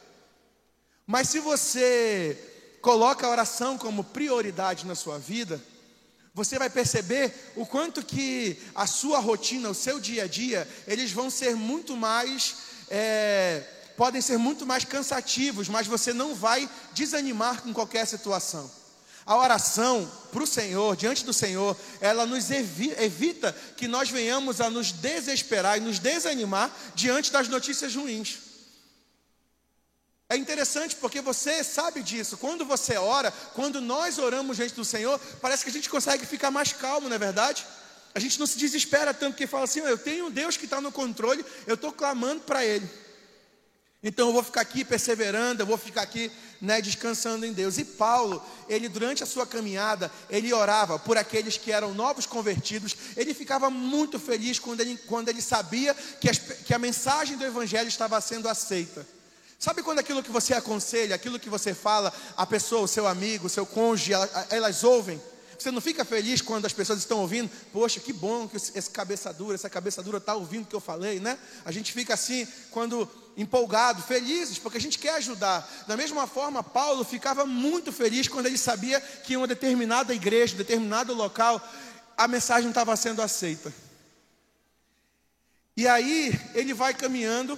Mas 1.07 1.29
se 1.29 1.41
você 1.41 2.39
coloca 2.81 3.27
a 3.27 3.31
oração 3.31 3.79
como 3.79 4.05
prioridade 4.05 4.87
na 4.87 4.95
sua 4.95 5.19
vida, 5.19 5.63
você 6.35 6.59
vai 6.59 6.71
perceber 6.71 7.53
o 7.55 7.67
quanto 7.67 8.05
que 8.05 8.59
a 8.75 8.87
sua 8.87 9.19
rotina, 9.19 9.69
o 9.69 9.75
seu 9.75 10.01
dia 10.01 10.25
a 10.25 10.27
dia, 10.27 10.69
eles 10.87 11.13
vão 11.13 11.29
ser 11.29 11.55
muito 11.55 11.97
mais, 11.97 12.57
é, 12.89 13.63
podem 13.97 14.21
ser 14.21 14.39
muito 14.39 14.67
mais 14.67 14.85
cansativos, 14.85 15.69
mas 15.69 15.87
você 15.87 16.13
não 16.13 16.35
vai 16.35 16.69
desanimar 16.93 17.63
com 17.63 17.73
qualquer 17.73 18.07
situação. 18.07 18.71
A 19.25 19.37
oração 19.37 20.11
para 20.33 20.43
o 20.43 20.47
Senhor, 20.47 20.97
diante 20.97 21.25
do 21.25 21.33
Senhor, 21.33 21.77
ela 22.01 22.27
nos 22.27 22.51
evita 22.51 23.55
que 23.77 23.87
nós 23.87 24.11
venhamos 24.11 24.61
a 24.61 24.69
nos 24.69 24.91
desesperar 24.91 25.79
e 25.79 25.81
nos 25.81 25.99
desanimar 25.99 26.71
diante 26.95 27.31
das 27.31 27.49
notícias 27.49 27.95
ruins. 27.95 28.39
É 30.29 30.37
interessante 30.37 30.97
porque 30.97 31.21
você 31.21 31.63
sabe 31.63 32.03
disso. 32.03 32.39
Quando 32.39 32.65
você 32.65 32.97
ora, 32.97 33.31
quando 33.55 33.81
nós 33.81 34.19
oramos 34.19 34.57
diante 34.57 34.75
do 34.75 34.85
Senhor, 34.85 35.21
parece 35.41 35.63
que 35.63 35.71
a 35.71 35.73
gente 35.73 35.91
consegue 35.91 36.25
ficar 36.25 36.51
mais 36.51 36.73
calmo, 36.73 37.09
não 37.09 37.17
é 37.17 37.19
verdade? 37.19 37.67
A 38.15 38.19
gente 38.19 38.41
não 38.41 38.47
se 38.47 38.59
desespera 38.59 39.13
tanto 39.13 39.37
que 39.37 39.47
fala 39.47 39.65
assim: 39.65 39.81
eu 39.81 39.99
tenho 39.99 40.27
um 40.27 40.31
Deus 40.31 40.57
que 40.57 40.65
está 40.65 40.81
no 40.81 40.91
controle, 40.91 41.45
eu 41.67 41.75
estou 41.75 41.93
clamando 41.93 42.41
para 42.41 42.65
Ele. 42.65 42.89
Então 44.03 44.29
eu 44.29 44.33
vou 44.33 44.43
ficar 44.43 44.63
aqui 44.63 44.85
perseverando, 44.85 45.63
eu 45.63 45.67
vou 45.67 45.79
ficar 45.79 46.03
aqui 46.03 46.31
né, 46.61 46.81
descansando 46.81 47.47
em 47.47 47.53
Deus. 47.53 47.79
E 47.79 47.85
Paulo, 47.85 48.45
ele 48.69 48.89
durante 48.89 49.23
a 49.23 49.27
sua 49.27 49.47
caminhada, 49.47 50.11
ele 50.29 50.53
orava 50.53 50.99
por 50.99 51.17
aqueles 51.17 51.57
que 51.57 51.71
eram 51.71 51.95
novos 51.95 52.27
convertidos. 52.27 52.97
Ele 53.17 53.33
ficava 53.33 53.71
muito 53.71 54.19
feliz 54.19 54.59
quando 54.59 54.81
ele, 54.81 54.99
quando 55.07 55.29
ele 55.29 55.41
sabia 55.41 55.95
que, 56.21 56.29
as, 56.29 56.39
que 56.39 56.75
a 56.75 56.79
mensagem 56.81 57.37
do 57.37 57.45
Evangelho 57.45 57.89
estava 57.89 58.21
sendo 58.21 58.49
aceita. 58.49 59.07
Sabe 59.57 59.85
quando 59.85 60.01
aquilo 60.01 60.25
que 60.25 60.31
você 60.33 60.55
aconselha, 60.55 61.15
aquilo 61.15 61.39
que 61.39 61.49
você 61.49 61.73
fala, 61.73 62.13
a 62.37 62.45
pessoa, 62.45 62.83
o 62.83 62.89
seu 62.89 63.07
amigo, 63.07 63.47
o 63.47 63.51
seu 63.51 63.65
cônjuge, 63.65 64.13
elas 64.51 64.83
ouvem? 64.83 65.23
Você 65.63 65.71
não 65.71 65.81
fica 65.81 66.05
feliz 66.05 66.43
quando 66.43 66.67
as 66.67 66.73
pessoas 66.73 66.99
estão 66.99 67.21
ouvindo? 67.21 67.49
Poxa, 67.73 68.01
que 68.01 68.13
bom 68.13 68.49
que 68.49 68.57
esse 68.57 68.91
cabeça 68.91 69.33
dura, 69.33 69.55
essa 69.55 69.71
cabeça 69.71 70.03
dura 70.03 70.19
está 70.19 70.35
ouvindo 70.35 70.65
o 70.65 70.67
que 70.67 70.75
eu 70.75 70.81
falei, 70.81 71.21
né? 71.21 71.39
A 71.65 71.71
gente 71.71 71.93
fica 71.93 72.15
assim, 72.15 72.49
quando 72.73 73.09
empolgado, 73.37 74.03
felizes, 74.03 74.59
porque 74.59 74.79
a 74.79 74.81
gente 74.81 74.99
quer 74.99 75.15
ajudar. 75.15 75.69
Da 75.87 75.97
mesma 75.97 76.27
forma, 76.27 76.65
Paulo 76.65 77.05
ficava 77.05 77.47
muito 77.47 77.93
feliz 77.93 78.27
quando 78.27 78.47
ele 78.47 78.59
sabia 78.59 79.01
que 79.01 79.35
em 79.35 79.37
uma 79.37 79.47
determinada 79.47 80.13
igreja, 80.13 80.57
determinado 80.57 81.15
local, 81.15 81.63
a 82.17 82.27
mensagem 82.27 82.69
estava 82.69 82.97
sendo 82.97 83.23
aceita. 83.23 83.73
E 85.77 85.87
aí 85.87 86.39
ele 86.55 86.75
vai 86.75 86.93
caminhando 86.93 87.57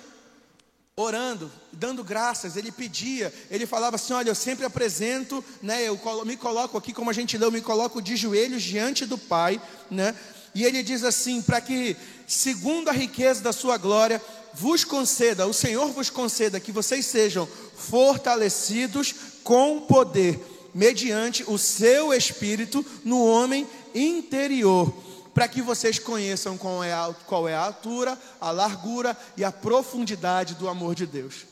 orando, 0.97 1.51
dando 1.73 2.05
graças, 2.05 2.57
ele 2.57 2.71
pedia, 2.71 3.35
ele 3.51 3.67
falava 3.67 3.97
assim: 3.97 4.13
Olha, 4.13 4.29
eu 4.29 4.35
sempre 4.35 4.65
apresento, 4.65 5.45
né, 5.61 5.83
eu 5.83 5.99
me 6.25 6.37
coloco 6.37 6.79
aqui, 6.79 6.93
como 6.93 7.11
a 7.11 7.13
gente 7.13 7.37
leu, 7.37 7.51
me 7.51 7.61
coloco 7.61 8.01
de 8.01 8.15
joelhos 8.17 8.63
diante 8.63 9.05
do 9.05 9.19
Pai, 9.19 9.61
né, 9.91 10.15
e 10.55 10.63
ele 10.63 10.85
diz 10.85 11.03
assim: 11.03 11.43
para 11.43 11.61
que, 11.61 11.97
segundo 12.29 12.89
a 12.89 12.93
riqueza 12.93 13.43
da 13.43 13.53
sua 13.53 13.77
glória, 13.77 14.23
vos 14.55 14.85
conceda, 14.85 15.49
o 15.49 15.53
Senhor 15.53 15.91
vos 15.91 16.11
conceda 16.11 16.61
que 16.61 16.71
vocês 16.71 17.05
sejam 17.07 17.49
fortalecidos 17.77 19.13
com 19.43 19.81
poder, 19.81 20.41
mediante 20.73 21.43
o 21.49 21.59
seu 21.59 22.15
espírito 22.15 22.87
no 23.05 23.27
homem 23.27 23.67
interior 23.93 25.04
para 25.35 25.49
que 25.49 25.61
vocês 25.61 25.99
conheçam 25.99 26.57
qual 26.57 26.83
é, 26.85 26.93
a, 26.93 27.13
qual 27.27 27.49
é 27.49 27.55
a 27.55 27.61
altura, 27.61 28.17
a 28.41 28.53
largura 28.53 29.17
e 29.37 29.43
a 29.43 29.51
profundidade 29.51 30.55
do 30.55 30.69
amor 30.69 30.95
de 30.95 31.07
Deus. 31.07 31.45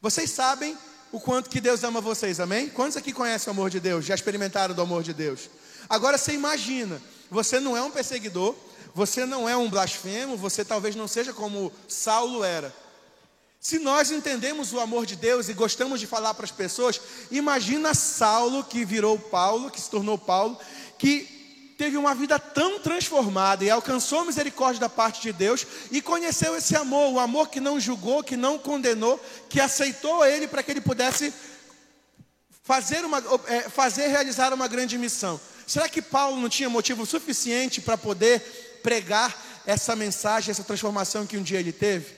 Vocês 0.00 0.30
sabem 0.30 0.76
o 1.12 1.20
quanto 1.20 1.50
que 1.50 1.60
Deus 1.60 1.84
ama 1.84 2.00
vocês, 2.00 2.40
amém? 2.40 2.70
Quantos 2.70 2.96
aqui 2.96 3.12
conhecem 3.12 3.50
o 3.50 3.54
amor 3.54 3.68
de 3.68 3.80
Deus? 3.80 4.06
Já 4.06 4.14
experimentaram 4.14 4.74
do 4.74 4.80
amor 4.80 5.02
de 5.02 5.12
Deus? 5.12 5.50
Agora 5.88 6.16
você 6.16 6.32
imagina, 6.32 7.00
você 7.30 7.60
não 7.60 7.76
é 7.76 7.82
um 7.82 7.90
perseguidor, 7.90 8.54
você 8.94 9.26
não 9.26 9.46
é 9.46 9.56
um 9.56 9.68
blasfemo, 9.68 10.36
você 10.36 10.64
talvez 10.64 10.96
não 10.96 11.06
seja 11.06 11.32
como 11.32 11.70
Saulo 11.86 12.42
era. 12.42 12.74
Se 13.60 13.78
nós 13.78 14.10
entendemos 14.10 14.72
o 14.72 14.80
amor 14.80 15.04
de 15.04 15.16
Deus 15.16 15.48
e 15.48 15.52
gostamos 15.52 16.00
de 16.00 16.06
falar 16.06 16.32
para 16.32 16.44
as 16.44 16.50
pessoas, 16.50 17.00
imagina 17.30 17.92
Saulo 17.92 18.64
que 18.64 18.84
virou 18.84 19.18
Paulo, 19.18 19.70
que 19.70 19.80
se 19.80 19.90
tornou 19.90 20.16
Paulo, 20.16 20.58
que 20.96 21.37
teve 21.78 21.96
uma 21.96 22.12
vida 22.12 22.40
tão 22.40 22.80
transformada 22.80 23.64
e 23.64 23.70
alcançou 23.70 24.24
misericórdia 24.24 24.80
da 24.80 24.88
parte 24.88 25.22
de 25.22 25.32
Deus 25.32 25.64
e 25.92 26.02
conheceu 26.02 26.56
esse 26.56 26.74
amor, 26.74 27.12
o 27.12 27.20
amor 27.20 27.48
que 27.48 27.60
não 27.60 27.78
julgou, 27.78 28.24
que 28.24 28.36
não 28.36 28.58
condenou, 28.58 29.24
que 29.48 29.60
aceitou 29.60 30.26
ele 30.26 30.48
para 30.48 30.60
que 30.60 30.72
ele 30.72 30.80
pudesse 30.80 31.32
fazer, 32.64 33.04
uma, 33.04 33.22
é, 33.46 33.68
fazer 33.68 34.08
realizar 34.08 34.52
uma 34.52 34.66
grande 34.66 34.98
missão. 34.98 35.40
Será 35.68 35.88
que 35.88 36.02
Paulo 36.02 36.40
não 36.40 36.48
tinha 36.48 36.68
motivo 36.68 37.06
suficiente 37.06 37.80
para 37.80 37.96
poder 37.96 38.80
pregar 38.82 39.40
essa 39.64 39.94
mensagem, 39.94 40.50
essa 40.50 40.64
transformação 40.64 41.26
que 41.28 41.36
um 41.36 41.42
dia 41.44 41.60
ele 41.60 41.72
teve? 41.72 42.12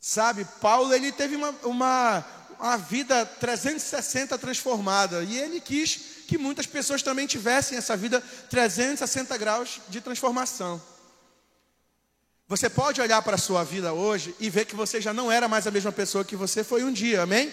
Sabe, 0.00 0.44
Paulo 0.60 0.92
ele 0.92 1.12
teve 1.12 1.36
uma, 1.36 1.54
uma, 1.62 2.26
uma 2.58 2.76
vida 2.76 3.24
360 3.24 4.36
transformada 4.38 5.22
e 5.22 5.38
ele 5.38 5.60
quis 5.60 6.11
que 6.32 6.38
muitas 6.38 6.64
pessoas 6.64 7.02
também 7.02 7.26
tivessem 7.26 7.76
essa 7.76 7.94
vida 7.94 8.18
360 8.48 9.36
graus 9.36 9.82
de 9.90 10.00
transformação. 10.00 10.80
Você 12.48 12.70
pode 12.70 13.02
olhar 13.02 13.20
para 13.20 13.34
a 13.34 13.38
sua 13.38 13.62
vida 13.62 13.92
hoje 13.92 14.34
e 14.40 14.48
ver 14.48 14.64
que 14.64 14.74
você 14.74 14.98
já 14.98 15.12
não 15.12 15.30
era 15.30 15.46
mais 15.46 15.66
a 15.66 15.70
mesma 15.70 15.92
pessoa 15.92 16.24
que 16.24 16.34
você 16.34 16.64
foi 16.64 16.84
um 16.84 16.90
dia, 16.90 17.20
amém? 17.20 17.52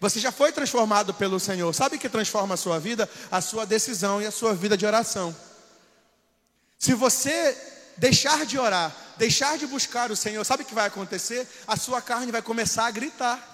Você 0.00 0.18
já 0.18 0.32
foi 0.32 0.50
transformado 0.50 1.14
pelo 1.14 1.38
Senhor. 1.38 1.72
Sabe 1.72 1.94
o 1.94 1.98
que 2.00 2.08
transforma 2.08 2.54
a 2.54 2.56
sua 2.56 2.80
vida? 2.80 3.08
A 3.30 3.40
sua 3.40 3.64
decisão 3.64 4.20
e 4.20 4.26
a 4.26 4.32
sua 4.32 4.54
vida 4.54 4.76
de 4.76 4.84
oração. 4.84 5.36
Se 6.80 6.94
você 6.94 7.56
deixar 7.96 8.44
de 8.44 8.58
orar, 8.58 8.92
deixar 9.18 9.56
de 9.56 9.68
buscar 9.68 10.10
o 10.10 10.16
Senhor, 10.16 10.44
sabe 10.44 10.64
o 10.64 10.66
que 10.66 10.74
vai 10.74 10.88
acontecer? 10.88 11.46
A 11.64 11.76
sua 11.76 12.02
carne 12.02 12.32
vai 12.32 12.42
começar 12.42 12.86
a 12.86 12.90
gritar. 12.90 13.49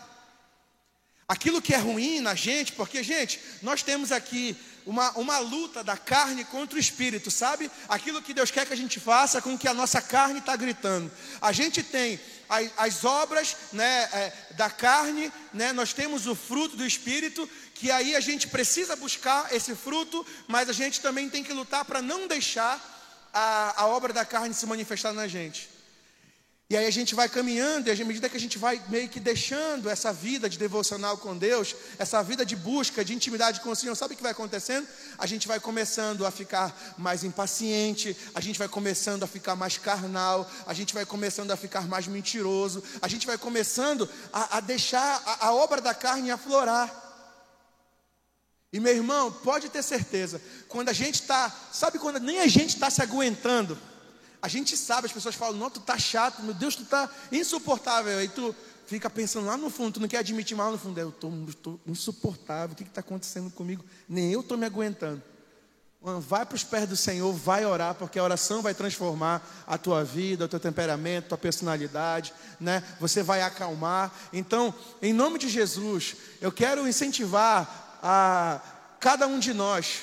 Aquilo 1.28 1.60
que 1.60 1.74
é 1.74 1.78
ruim 1.78 2.20
na 2.20 2.36
gente, 2.36 2.72
porque, 2.72 3.02
gente, 3.02 3.40
nós 3.60 3.82
temos 3.82 4.12
aqui 4.12 4.56
uma, 4.86 5.10
uma 5.18 5.38
luta 5.40 5.82
da 5.82 5.96
carne 5.96 6.44
contra 6.44 6.76
o 6.76 6.80
espírito, 6.80 7.32
sabe? 7.32 7.68
Aquilo 7.88 8.22
que 8.22 8.32
Deus 8.32 8.52
quer 8.52 8.64
que 8.64 8.72
a 8.72 8.76
gente 8.76 9.00
faça 9.00 9.42
com 9.42 9.58
que 9.58 9.66
a 9.66 9.74
nossa 9.74 10.00
carne 10.00 10.38
está 10.38 10.54
gritando. 10.54 11.10
A 11.40 11.50
gente 11.50 11.82
tem 11.82 12.20
as, 12.48 12.70
as 12.76 13.04
obras 13.04 13.56
né, 13.72 14.08
é, 14.12 14.32
da 14.52 14.70
carne, 14.70 15.32
né, 15.52 15.72
nós 15.72 15.92
temos 15.92 16.28
o 16.28 16.36
fruto 16.36 16.76
do 16.76 16.86
espírito, 16.86 17.50
que 17.74 17.90
aí 17.90 18.14
a 18.14 18.20
gente 18.20 18.46
precisa 18.46 18.94
buscar 18.94 19.52
esse 19.52 19.74
fruto, 19.74 20.24
mas 20.46 20.68
a 20.68 20.72
gente 20.72 21.00
também 21.00 21.28
tem 21.28 21.42
que 21.42 21.52
lutar 21.52 21.84
para 21.84 22.00
não 22.00 22.28
deixar 22.28 22.80
a, 23.34 23.82
a 23.82 23.86
obra 23.88 24.12
da 24.12 24.24
carne 24.24 24.54
se 24.54 24.64
manifestar 24.64 25.12
na 25.12 25.26
gente. 25.26 25.75
E 26.68 26.76
aí 26.76 26.84
a 26.84 26.90
gente 26.90 27.14
vai 27.14 27.28
caminhando, 27.28 27.88
e 27.88 27.92
à 27.92 28.04
medida 28.04 28.28
que 28.28 28.36
a 28.36 28.40
gente 28.40 28.58
vai 28.58 28.82
meio 28.88 29.08
que 29.08 29.20
deixando 29.20 29.88
essa 29.88 30.12
vida 30.12 30.48
de 30.48 30.58
devocional 30.58 31.16
com 31.16 31.38
Deus, 31.38 31.76
essa 31.96 32.20
vida 32.24 32.44
de 32.44 32.56
busca, 32.56 33.04
de 33.04 33.14
intimidade 33.14 33.60
com 33.60 33.70
o 33.70 33.76
Senhor, 33.76 33.94
sabe 33.94 34.14
o 34.14 34.16
que 34.16 34.22
vai 34.22 34.32
acontecendo? 34.32 34.84
A 35.16 35.26
gente 35.26 35.46
vai 35.46 35.60
começando 35.60 36.26
a 36.26 36.30
ficar 36.32 36.76
mais 36.98 37.22
impaciente, 37.22 38.16
a 38.34 38.40
gente 38.40 38.58
vai 38.58 38.66
começando 38.66 39.22
a 39.22 39.28
ficar 39.28 39.54
mais 39.54 39.78
carnal, 39.78 40.50
a 40.66 40.74
gente 40.74 40.92
vai 40.92 41.06
começando 41.06 41.52
a 41.52 41.56
ficar 41.56 41.86
mais 41.86 42.08
mentiroso, 42.08 42.82
a 43.00 43.06
gente 43.06 43.28
vai 43.28 43.38
começando 43.38 44.08
a, 44.32 44.56
a 44.56 44.60
deixar 44.60 45.22
a, 45.24 45.46
a 45.46 45.54
obra 45.54 45.80
da 45.80 45.94
carne 45.94 46.32
aflorar. 46.32 47.04
E 48.72 48.80
meu 48.80 48.92
irmão, 48.92 49.30
pode 49.30 49.68
ter 49.68 49.84
certeza, 49.84 50.42
quando 50.66 50.88
a 50.88 50.92
gente 50.92 51.20
está, 51.20 51.48
sabe 51.72 52.00
quando 52.00 52.18
nem 52.18 52.40
a 52.40 52.48
gente 52.48 52.74
está 52.74 52.90
se 52.90 53.00
aguentando, 53.00 53.78
a 54.40 54.48
gente 54.48 54.76
sabe, 54.76 55.06
as 55.06 55.12
pessoas 55.12 55.34
falam, 55.34 55.58
não, 55.58 55.70
tu 55.70 55.80
tá 55.80 55.98
chato, 55.98 56.42
meu 56.42 56.54
Deus, 56.54 56.76
tu 56.76 56.84
tá 56.84 57.10
insuportável. 57.32 58.18
Aí 58.18 58.28
tu 58.28 58.54
fica 58.86 59.10
pensando 59.10 59.46
lá 59.46 59.56
no 59.56 59.70
fundo, 59.70 59.94
tu 59.94 60.00
não 60.00 60.08
quer 60.08 60.18
admitir 60.18 60.56
mal 60.56 60.70
no 60.70 60.78
fundo, 60.78 60.98
eu 60.98 61.08
estou 61.08 61.80
insuportável, 61.86 62.72
o 62.72 62.76
que 62.76 62.84
está 62.84 63.00
acontecendo 63.00 63.50
comigo? 63.50 63.84
Nem 64.08 64.32
eu 64.32 64.40
estou 64.40 64.56
me 64.56 64.64
aguentando. 64.64 65.22
Vai 66.20 66.46
para 66.46 66.54
os 66.54 66.62
pés 66.62 66.88
do 66.88 66.96
Senhor, 66.96 67.32
vai 67.32 67.66
orar, 67.66 67.94
porque 67.96 68.16
a 68.16 68.22
oração 68.22 68.62
vai 68.62 68.72
transformar 68.72 69.44
a 69.66 69.76
tua 69.76 70.04
vida, 70.04 70.44
o 70.44 70.48
teu 70.48 70.60
temperamento, 70.60 71.24
a 71.24 71.28
tua 71.30 71.38
personalidade, 71.38 72.32
né? 72.60 72.80
Você 73.00 73.24
vai 73.24 73.42
acalmar. 73.42 74.14
Então, 74.32 74.72
em 75.02 75.12
nome 75.12 75.36
de 75.36 75.48
Jesus, 75.48 76.14
eu 76.40 76.52
quero 76.52 76.86
incentivar 76.86 77.98
a 78.00 78.60
cada 79.00 79.26
um 79.26 79.40
de 79.40 79.52
nós 79.52 80.02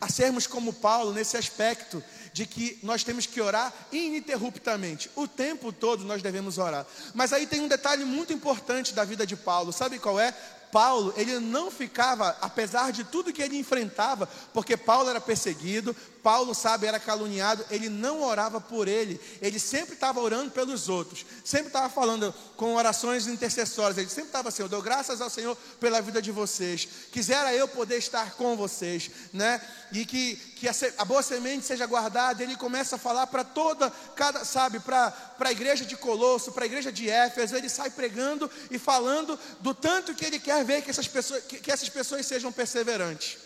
a 0.00 0.08
sermos 0.08 0.46
como 0.46 0.72
Paulo 0.72 1.12
nesse 1.12 1.36
aspecto 1.36 2.02
de 2.34 2.46
que 2.46 2.80
nós 2.82 3.04
temos 3.04 3.26
que 3.26 3.40
orar 3.40 3.72
ininterruptamente. 3.92 5.08
O 5.14 5.28
tempo 5.28 5.72
todo 5.72 6.04
nós 6.04 6.20
devemos 6.20 6.58
orar. 6.58 6.84
Mas 7.14 7.32
aí 7.32 7.46
tem 7.46 7.60
um 7.60 7.68
detalhe 7.68 8.04
muito 8.04 8.32
importante 8.32 8.92
da 8.92 9.04
vida 9.04 9.24
de 9.24 9.36
Paulo. 9.36 9.72
Sabe 9.72 10.00
qual 10.00 10.18
é? 10.18 10.34
Paulo, 10.74 11.14
ele 11.16 11.38
não 11.38 11.70
ficava, 11.70 12.36
apesar 12.40 12.90
de 12.90 13.04
tudo 13.04 13.32
que 13.32 13.40
ele 13.40 13.56
enfrentava, 13.56 14.28
porque 14.52 14.76
Paulo 14.76 15.08
era 15.08 15.20
perseguido, 15.20 15.94
Paulo, 16.20 16.52
sabe, 16.52 16.86
era 16.86 16.98
caluniado, 16.98 17.64
ele 17.70 17.88
não 17.88 18.22
orava 18.22 18.60
por 18.60 18.88
ele, 18.88 19.20
ele 19.40 19.60
sempre 19.60 19.94
estava 19.94 20.18
orando 20.18 20.50
pelos 20.50 20.88
outros, 20.88 21.24
sempre 21.44 21.66
estava 21.66 21.88
falando 21.88 22.34
com 22.56 22.74
orações 22.74 23.28
intercessórias, 23.28 23.98
ele 23.98 24.08
sempre 24.08 24.30
estava 24.30 24.48
assim, 24.48 24.62
eu 24.62 24.68
dou 24.68 24.82
graças 24.82 25.20
ao 25.20 25.30
Senhor 25.30 25.54
pela 25.78 26.00
vida 26.00 26.20
de 26.20 26.32
vocês, 26.32 26.88
quisera 27.12 27.54
eu 27.54 27.68
poder 27.68 27.98
estar 27.98 28.32
com 28.32 28.56
vocês, 28.56 29.10
né, 29.32 29.60
e 29.92 30.04
que, 30.04 30.36
que 30.56 30.66
a, 30.66 30.72
a 30.98 31.04
boa 31.04 31.22
semente 31.22 31.66
seja 31.66 31.86
guardada, 31.86 32.42
ele 32.42 32.56
começa 32.56 32.96
a 32.96 32.98
falar 32.98 33.26
para 33.28 33.44
toda, 33.44 33.92
cada, 34.16 34.44
sabe, 34.44 34.80
para 34.80 35.14
a 35.38 35.52
igreja 35.52 35.84
de 35.84 35.94
Colosso, 35.94 36.50
para 36.50 36.64
a 36.64 36.66
igreja 36.66 36.90
de 36.90 37.08
Éfeso, 37.08 37.54
ele 37.54 37.68
sai 37.68 37.90
pregando 37.90 38.50
e 38.70 38.78
falando 38.78 39.38
do 39.60 39.74
tanto 39.74 40.14
que 40.14 40.24
ele 40.24 40.38
quer 40.38 40.63
ver 40.64 40.82
que 40.82 40.90
essas 40.90 41.06
pessoas, 41.06 41.44
que, 41.44 41.58
que 41.58 41.70
essas 41.70 41.88
pessoas 41.88 42.26
sejam 42.26 42.50
perseverantes. 42.50 43.38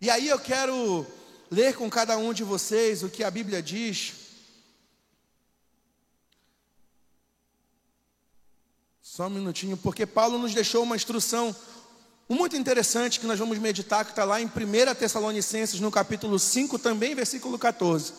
E 0.00 0.10
aí 0.10 0.28
eu 0.28 0.38
quero 0.38 1.06
ler 1.50 1.74
com 1.74 1.88
cada 1.88 2.16
um 2.16 2.32
de 2.32 2.42
vocês 2.42 3.02
o 3.02 3.08
que 3.08 3.22
a 3.22 3.30
Bíblia 3.30 3.62
diz. 3.62 4.14
Só 9.00 9.26
um 9.26 9.30
minutinho, 9.30 9.76
porque 9.76 10.06
Paulo 10.06 10.38
nos 10.38 10.54
deixou 10.54 10.82
uma 10.82 10.96
instrução 10.96 11.54
muito 12.28 12.56
interessante 12.56 13.20
que 13.20 13.26
nós 13.26 13.38
vamos 13.38 13.58
meditar, 13.58 14.04
que 14.04 14.12
está 14.12 14.24
lá 14.24 14.40
em 14.40 14.46
1 14.46 14.94
Tessalonicenses, 14.94 15.80
no 15.80 15.90
capítulo 15.90 16.38
5, 16.38 16.78
também, 16.78 17.14
versículo 17.14 17.58
14. 17.58 18.14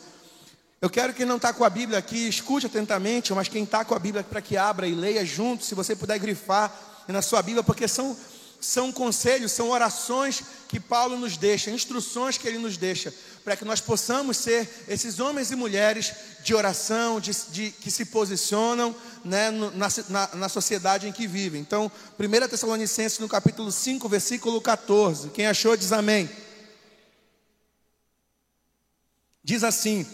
Eu 0.80 0.90
quero 0.90 1.14
que 1.14 1.26
não 1.26 1.38
está 1.38 1.52
com 1.52 1.64
a 1.64 1.70
Bíblia 1.70 1.98
aqui, 1.98 2.28
escute 2.28 2.68
atentamente, 2.68 3.34
mas 3.34 3.48
quem 3.48 3.64
está 3.64 3.84
com 3.84 3.96
a 3.96 4.00
Bíblia 4.00 4.24
para 4.24 4.42
que 4.42 4.56
abra 4.56 4.86
e 4.88 4.94
leia 4.94 5.26
junto, 5.26 5.64
se 5.64 5.74
você 5.74 5.96
puder 5.96 6.20
grifar 6.20 6.93
na 7.08 7.22
sua 7.22 7.42
Bíblia, 7.42 7.64
porque 7.64 7.88
são 7.88 8.18
são 8.64 8.92
conselhos, 8.92 9.52
são 9.52 9.70
orações 9.70 10.42
que 10.70 10.80
Paulo 10.80 11.18
nos 11.18 11.36
deixa, 11.36 11.70
instruções 11.70 12.38
que 12.38 12.48
ele 12.48 12.58
nos 12.58 12.78
deixa, 12.78 13.14
para 13.44 13.58
que 13.58 13.66
nós 13.66 13.82
possamos 13.82 14.38
ser 14.38 14.86
esses 14.88 15.20
homens 15.20 15.52
e 15.52 15.56
mulheres 15.56 16.14
de 16.44 16.56
oração, 16.56 17.20
de, 17.20 17.32
de 17.52 17.72
que 17.72 17.92
se 17.92 18.06
posicionam 18.06 18.96
né, 19.24 19.52
na, 19.52 19.88
na, 20.10 20.36
na, 20.36 20.50
sociedade 20.50 21.08
em 21.08 21.12
que 21.12 21.28
vivem. 21.28 21.60
Então, 21.60 21.92
1 22.18 22.48
Tessalonicenses, 22.48 23.20
no 23.20 23.28
capítulo 23.28 23.72
5, 23.72 24.08
versículo 24.08 24.62
14. 24.62 25.30
Quem 25.30 25.46
achou, 25.46 25.76
diz 25.76 25.92
amém. 25.92 26.30
Diz 29.44 29.62
assim: 29.64 30.08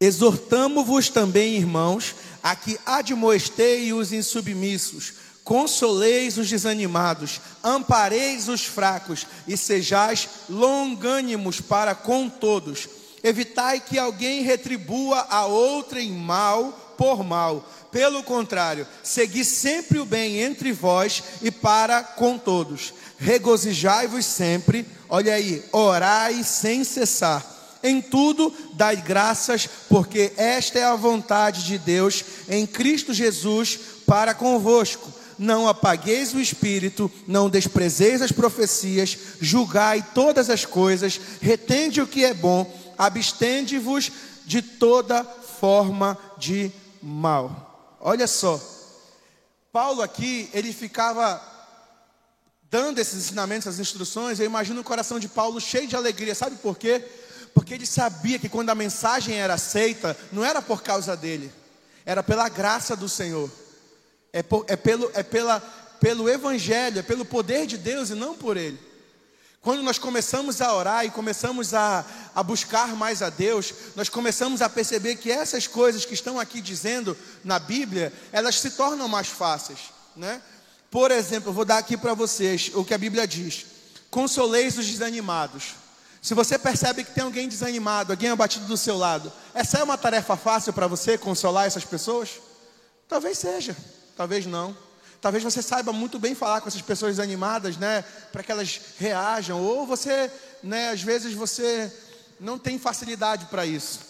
Exortamo-vos 0.00 1.10
também, 1.10 1.56
irmãos, 1.56 2.14
a 2.48 2.56
que 2.56 2.80
admoestei 2.86 3.92
os 3.92 4.10
insubmissos, 4.10 5.12
consoleis 5.44 6.38
os 6.38 6.48
desanimados, 6.48 7.42
ampareis 7.62 8.48
os 8.48 8.64
fracos 8.64 9.26
e 9.46 9.54
sejais 9.54 10.26
longânimos 10.48 11.60
para 11.60 11.94
com 11.94 12.26
todos. 12.26 12.88
Evitai 13.22 13.80
que 13.80 13.98
alguém 13.98 14.40
retribua 14.40 15.26
a 15.28 15.44
outrem 15.44 16.10
mal 16.10 16.72
por 16.96 17.22
mal. 17.22 17.68
Pelo 17.92 18.22
contrário, 18.22 18.86
segui 19.02 19.44
sempre 19.44 19.98
o 19.98 20.06
bem 20.06 20.38
entre 20.38 20.72
vós 20.72 21.22
e 21.42 21.50
para 21.50 22.02
com 22.02 22.38
todos. 22.38 22.94
Regozijai-vos 23.18 24.24
sempre, 24.24 24.86
olha 25.06 25.34
aí, 25.34 25.62
orai 25.70 26.42
sem 26.42 26.82
cessar 26.82 27.57
em 27.82 28.00
tudo, 28.00 28.52
dai 28.74 28.96
graças, 28.96 29.68
porque 29.88 30.32
esta 30.36 30.78
é 30.78 30.84
a 30.84 30.96
vontade 30.96 31.64
de 31.64 31.78
Deus 31.78 32.24
em 32.48 32.66
Cristo 32.66 33.14
Jesus 33.14 33.78
para 34.06 34.34
convosco. 34.34 35.12
não 35.38 35.68
apagueis 35.68 36.34
o 36.34 36.40
espírito, 36.40 37.10
não 37.26 37.48
desprezeis 37.48 38.20
as 38.20 38.32
profecias, 38.32 39.16
julgai 39.40 40.04
todas 40.12 40.50
as 40.50 40.64
coisas, 40.64 41.20
retende 41.40 42.00
o 42.00 42.06
que 42.06 42.24
é 42.24 42.34
bom, 42.34 42.68
abstende-vos 42.98 44.10
de 44.44 44.60
toda 44.60 45.22
forma 45.22 46.18
de 46.36 46.72
mal. 47.00 47.96
Olha 48.00 48.26
só, 48.26 48.60
Paulo 49.72 50.02
aqui, 50.02 50.50
ele 50.52 50.72
ficava 50.72 51.40
dando 52.70 52.98
esses 52.98 53.26
ensinamentos, 53.26 53.66
essas 53.66 53.80
instruções, 53.80 54.40
eu 54.40 54.46
imagino 54.46 54.80
o 54.80 54.84
coração 54.84 55.18
de 55.18 55.28
Paulo 55.28 55.60
cheio 55.60 55.86
de 55.86 55.96
alegria, 55.96 56.34
sabe 56.34 56.56
por 56.56 56.76
quê? 56.76 57.04
Porque 57.58 57.74
ele 57.74 57.86
sabia 57.86 58.38
que 58.38 58.48
quando 58.48 58.70
a 58.70 58.74
mensagem 58.76 59.34
era 59.34 59.54
aceita, 59.54 60.16
não 60.30 60.44
era 60.44 60.62
por 60.62 60.80
causa 60.80 61.16
dele, 61.16 61.52
era 62.06 62.22
pela 62.22 62.48
graça 62.48 62.94
do 62.94 63.08
Senhor, 63.08 63.50
é, 64.32 64.44
por, 64.44 64.64
é, 64.68 64.76
pelo, 64.76 65.10
é 65.12 65.24
pela, 65.24 65.58
pelo 66.00 66.30
Evangelho, 66.30 67.00
é 67.00 67.02
pelo 67.02 67.24
poder 67.24 67.66
de 67.66 67.76
Deus 67.76 68.10
e 68.10 68.14
não 68.14 68.36
por 68.36 68.56
ele. 68.56 68.78
Quando 69.60 69.82
nós 69.82 69.98
começamos 69.98 70.60
a 70.62 70.72
orar 70.72 71.04
e 71.04 71.10
começamos 71.10 71.74
a, 71.74 72.06
a 72.32 72.44
buscar 72.44 72.94
mais 72.94 73.22
a 73.22 73.28
Deus, 73.28 73.74
nós 73.96 74.08
começamos 74.08 74.62
a 74.62 74.68
perceber 74.68 75.16
que 75.16 75.28
essas 75.28 75.66
coisas 75.66 76.04
que 76.04 76.14
estão 76.14 76.38
aqui 76.38 76.60
dizendo 76.60 77.18
na 77.42 77.58
Bíblia, 77.58 78.12
elas 78.30 78.60
se 78.60 78.70
tornam 78.70 79.08
mais 79.08 79.26
fáceis, 79.26 79.80
né? 80.14 80.40
Por 80.92 81.10
exemplo, 81.10 81.48
eu 81.50 81.54
vou 81.54 81.64
dar 81.64 81.78
aqui 81.78 81.96
para 81.96 82.14
vocês 82.14 82.70
o 82.72 82.84
que 82.84 82.94
a 82.94 82.98
Bíblia 82.98 83.26
diz: 83.26 83.66
consoleis 84.12 84.78
os 84.78 84.86
desanimados. 84.86 85.87
Se 86.20 86.34
você 86.34 86.58
percebe 86.58 87.04
que 87.04 87.12
tem 87.12 87.24
alguém 87.24 87.48
desanimado, 87.48 88.12
alguém 88.12 88.30
abatido 88.30 88.66
do 88.66 88.76
seu 88.76 88.96
lado, 88.96 89.32
essa 89.54 89.78
é 89.78 89.82
uma 89.82 89.96
tarefa 89.96 90.36
fácil 90.36 90.72
para 90.72 90.86
você 90.86 91.16
consolar 91.16 91.66
essas 91.66 91.84
pessoas? 91.84 92.40
Talvez 93.08 93.38
seja, 93.38 93.76
talvez 94.16 94.44
não. 94.44 94.76
Talvez 95.20 95.42
você 95.42 95.62
saiba 95.62 95.92
muito 95.92 96.18
bem 96.18 96.34
falar 96.34 96.60
com 96.60 96.68
essas 96.68 96.82
pessoas 96.82 97.16
desanimadas, 97.16 97.76
né, 97.76 98.02
para 98.32 98.42
que 98.42 98.52
elas 98.52 98.80
reajam, 98.98 99.60
ou 99.60 99.86
você, 99.86 100.30
né, 100.62 100.90
às 100.90 101.02
vezes 101.02 101.34
você 101.34 101.92
não 102.38 102.58
tem 102.58 102.78
facilidade 102.78 103.46
para 103.46 103.66
isso. 103.66 104.00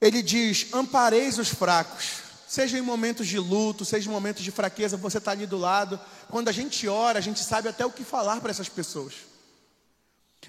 Ele 0.00 0.22
diz: 0.22 0.68
ampareis 0.72 1.38
os 1.38 1.48
fracos. 1.48 2.26
Seja 2.48 2.78
em 2.78 2.82
momentos 2.82 3.26
de 3.26 3.38
luto, 3.38 3.84
seja 3.84 4.08
em 4.08 4.12
momentos 4.12 4.42
de 4.42 4.52
fraqueza, 4.52 4.96
você 4.96 5.18
está 5.18 5.32
ali 5.32 5.46
do 5.46 5.58
lado. 5.58 5.98
Quando 6.28 6.48
a 6.48 6.52
gente 6.52 6.86
ora, 6.86 7.18
a 7.18 7.22
gente 7.22 7.42
sabe 7.42 7.68
até 7.68 7.84
o 7.84 7.90
que 7.90 8.04
falar 8.04 8.40
para 8.40 8.50
essas 8.50 8.68
pessoas. 8.68 9.14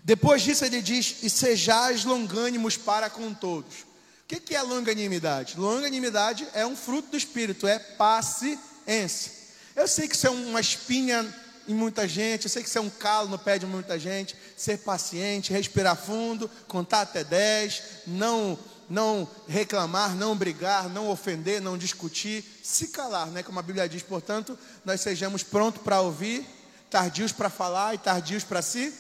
Depois 0.04 0.41
disso, 0.41 0.63
ele 0.63 0.82
diz: 0.82 1.17
E 1.23 1.30
sejais 1.30 2.06
longânimos 2.06 2.78
para 2.78 3.10
com 3.10 3.34
todos. 3.34 3.88
O 4.30 4.39
que 4.39 4.56
é 4.56 4.62
longanimidade? 4.62 5.58
Longanimidade 5.58 6.47
é 6.54 6.65
um 6.65 6.76
fruto 6.76 7.12
do 7.12 7.17
Espírito, 7.17 7.65
é 7.65 7.80
paciência. 7.80 9.32
Eu 9.76 9.88
sei 9.88 10.08
que 10.08 10.15
isso 10.15 10.28
é 10.28 10.30
uma 10.30 10.60
espinha 10.60 11.26
em 11.67 11.73
muita 11.73 12.08
gente, 12.08 12.45
eu 12.45 12.50
sei 12.50 12.63
que 12.63 12.69
isso 12.69 12.78
é 12.78 12.82
um 12.82 12.89
calo 12.89 13.30
no 13.30 13.39
pé 13.39 13.58
de 13.58 13.65
muita 13.65 13.97
gente. 13.97 14.36
Ser 14.56 14.80
paciente, 14.80 15.54
respirar 15.54 15.95
fundo, 15.95 16.50
contar 16.67 17.02
até 17.02 17.23
10, 17.23 17.84
não 18.08 18.58
não 18.89 19.30
reclamar, 19.50 20.15
não 20.15 20.34
brigar, 20.34 20.88
não 20.88 21.10
ofender, 21.10 21.62
não 21.62 21.78
discutir, 21.78 22.45
se 22.63 22.88
calar, 22.88 23.28
né? 23.28 23.43
Como 23.43 23.60
a 23.60 23.62
Bíblia 23.62 23.88
diz, 23.88 24.02
portanto, 24.02 24.58
nós 24.86 25.02
sejamos 25.02 25.43
prontos 25.43 25.82
para 25.82 26.00
ouvir, 26.00 26.45
tardios 26.89 27.34
para 27.34 27.50
falar 27.50 27.95
e 27.95 27.97
tardios 27.97 28.45
para 28.45 28.62
se 28.62 28.93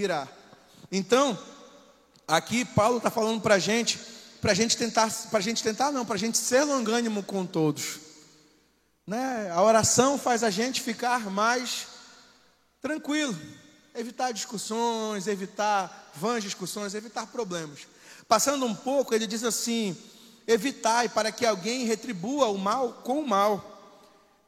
irar. 0.00 0.28
Então, 0.90 1.38
aqui 2.26 2.64
Paulo 2.64 2.96
está 2.98 3.10
falando 3.10 3.40
para 3.40 3.54
a 3.54 3.58
gente, 3.58 3.98
para 4.40 4.52
a 4.52 4.54
gente 4.54 4.76
tentar, 4.76 5.10
para 5.30 5.38
a 5.38 5.42
gente 5.42 5.62
tentar 5.62 5.92
não, 5.92 6.04
para 6.04 6.16
a 6.16 6.18
gente 6.18 6.36
ser 6.36 6.64
longânimo 6.64 7.22
com 7.22 7.46
todos. 7.46 8.00
Né? 9.06 9.50
A 9.52 9.62
oração 9.62 10.18
faz 10.18 10.42
a 10.42 10.50
gente 10.50 10.80
ficar 10.80 11.30
mais 11.30 11.86
tranquilo, 12.80 13.38
evitar 13.94 14.32
discussões, 14.32 15.28
evitar 15.28 16.10
vãs 16.14 16.42
discussões, 16.42 16.94
evitar 16.94 17.26
problemas. 17.28 17.86
Passando 18.26 18.66
um 18.66 18.74
pouco, 18.74 19.14
ele 19.14 19.26
diz 19.26 19.44
assim: 19.44 19.96
evitai 20.46 21.08
para 21.08 21.30
que 21.30 21.46
alguém 21.46 21.84
retribua 21.84 22.48
o 22.48 22.58
mal 22.58 22.94
com 23.04 23.20
o 23.20 23.28
mal. 23.28 23.70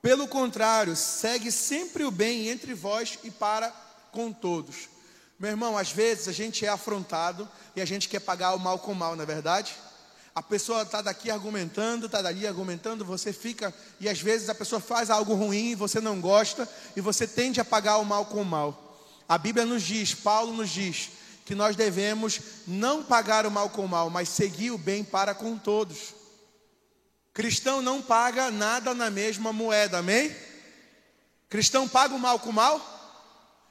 Pelo 0.03 0.27
contrário, 0.27 0.97
segue 0.97 1.53
sempre 1.53 2.05
o 2.05 2.11
bem 2.11 2.49
entre 2.49 2.75
vós 2.75 3.19
e 3.23 3.31
para 3.31 3.71
com 4.13 4.33
todos. 4.33 4.96
Meu 5.39 5.51
irmão, 5.51 5.77
às 5.77 5.93
vezes 5.93 6.29
a 6.29 6.33
gente 6.33 6.65
é 6.65 6.69
afrontado 6.69 7.49
e 7.75 7.81
a 7.81 7.85
gente 7.85 8.09
quer 8.09 8.21
pagar 8.21 8.55
o 8.55 8.59
mal 8.59 8.79
com 8.79 8.93
o 8.93 8.95
mal, 8.95 9.15
não 9.15 9.23
é 9.23 9.27
verdade? 9.27 9.75
A 10.35 10.43
pessoa 10.43 10.83
está 10.83 11.03
daqui 11.03 11.31
argumentando, 11.31 12.07
está 12.07 12.23
dali 12.23 12.47
argumentando, 12.47 13.05
você 13.05 13.33
fica, 13.33 13.75
e 14.01 14.09
às 14.09 14.21
vezes 14.21 14.49
a 14.49 14.55
pessoa 14.55 14.81
faz 14.81 15.11
algo 15.11 15.35
ruim 15.35 15.71
e 15.71 15.75
você 15.75 16.01
não 16.01 16.21
gosta, 16.21 16.69
e 16.95 17.01
você 17.01 17.27
tende 17.27 17.61
a 17.61 17.65
pagar 17.65 17.99
o 17.99 18.05
mal 18.05 18.27
com 18.27 18.41
o 18.41 18.45
mal. 18.45 18.99
A 19.29 19.37
Bíblia 19.37 19.67
nos 19.67 19.83
diz, 19.83 20.15
Paulo 20.15 20.53
nos 20.53 20.71
diz, 20.71 21.11
que 21.45 21.55
nós 21.55 21.77
devemos 21.77 22.41
não 22.67 23.03
pagar 23.03 23.47
o 23.47 23.51
mal 23.51 23.71
com 23.71 23.85
o 23.85 23.89
mal, 23.89 24.11
mas 24.11 24.29
seguir 24.29 24.71
o 24.71 24.79
bem 24.79 25.05
para 25.05 25.35
com 25.35 25.57
todos. 25.57 26.15
Cristão 27.33 27.83
não 27.83 28.01
paga 28.01 28.51
nada 28.51 28.95
na 28.95 29.11
mesma 29.11 29.53
moeda, 29.53 29.99
amém? 29.99 30.35
Cristão 31.49 31.87
paga 31.87 32.15
o 32.15 32.19
mal 32.19 32.39
com 32.39 32.51
o 32.51 32.53
mal? 32.53 32.81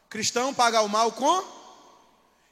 Cristão 0.10 0.54
paga 0.54 0.82
o 0.82 0.88
mal 0.88 1.12
com? 1.12 1.55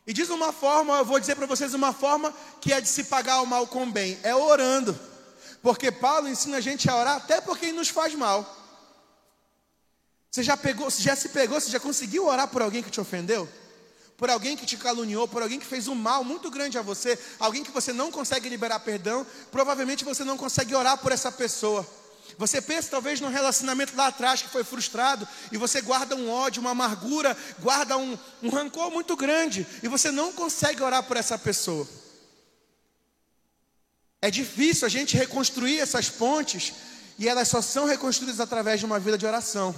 E 0.05 0.13
diz 0.13 0.29
uma 0.29 0.51
forma, 0.51 0.97
eu 0.97 1.05
vou 1.05 1.19
dizer 1.19 1.35
para 1.35 1.45
vocês 1.45 1.73
uma 1.73 1.93
forma 1.93 2.33
que 2.59 2.73
é 2.73 2.81
de 2.81 2.89
se 2.89 3.05
pagar 3.05 3.41
o 3.41 3.45
mal 3.45 3.65
com 3.67 3.83
o 3.83 3.91
bem, 3.91 4.19
é 4.23 4.35
orando. 4.35 4.97
Porque 5.61 5.91
Paulo 5.91 6.27
ensina 6.27 6.57
a 6.57 6.61
gente 6.61 6.89
a 6.89 6.95
orar 6.95 7.17
até 7.17 7.39
porque 7.39 7.67
ele 7.67 7.77
nos 7.77 7.89
faz 7.89 8.13
mal. 8.13 8.59
Você 10.29 10.43
já 10.43 10.57
pegou, 10.57 10.89
você 10.89 11.01
já 11.01 11.15
se 11.15 11.29
pegou, 11.29 11.59
você 11.59 11.69
já 11.69 11.79
conseguiu 11.79 12.25
orar 12.25 12.47
por 12.47 12.61
alguém 12.61 12.83
que 12.83 12.91
te 12.91 12.99
ofendeu? 12.99 13.47
por 14.17 14.29
alguém 14.29 14.55
que 14.55 14.65
te 14.65 14.77
caluniou, 14.77 15.27
por 15.27 15.41
alguém 15.41 15.59
que 15.59 15.65
fez 15.65 15.87
um 15.89 15.95
mal 15.95 16.23
muito 16.23 16.49
grande 16.49 16.77
a 16.77 16.81
você, 16.81 17.19
alguém 17.39 17.61
que 17.61 17.71
você 17.71 17.91
não 17.91 18.11
consegue 18.11 18.47
liberar 18.47 18.79
perdão, 18.79 19.25
provavelmente 19.51 20.05
você 20.05 20.23
não 20.23 20.37
consegue 20.37 20.73
orar 20.73 20.97
por 20.97 21.11
essa 21.11 21.31
pessoa. 21.31 21.85
Você 22.37 22.61
pensa 22.61 22.89
talvez 22.89 23.21
num 23.21 23.29
relacionamento 23.29 23.95
lá 23.95 24.07
atrás 24.07 24.41
que 24.41 24.49
foi 24.49 24.63
frustrado 24.63 25.27
e 25.51 25.57
você 25.57 25.81
guarda 25.81 26.15
um 26.15 26.29
ódio, 26.29 26.61
uma 26.61 26.71
amargura, 26.71 27.37
guarda 27.59 27.97
um, 27.97 28.17
um 28.41 28.49
rancor 28.49 28.91
muito 28.91 29.15
grande 29.15 29.65
e 29.81 29.87
você 29.87 30.11
não 30.11 30.33
consegue 30.33 30.81
orar 30.81 31.03
por 31.03 31.17
essa 31.17 31.37
pessoa. 31.37 31.87
É 34.21 34.31
difícil 34.31 34.85
a 34.85 34.89
gente 34.89 35.17
reconstruir 35.17 35.79
essas 35.79 36.09
pontes 36.09 36.73
e 37.19 37.27
elas 37.27 37.47
só 37.47 37.61
são 37.61 37.85
reconstruídas 37.85 38.39
através 38.39 38.79
de 38.79 38.85
uma 38.85 38.99
vida 38.99 39.17
de 39.17 39.25
oração. 39.25 39.75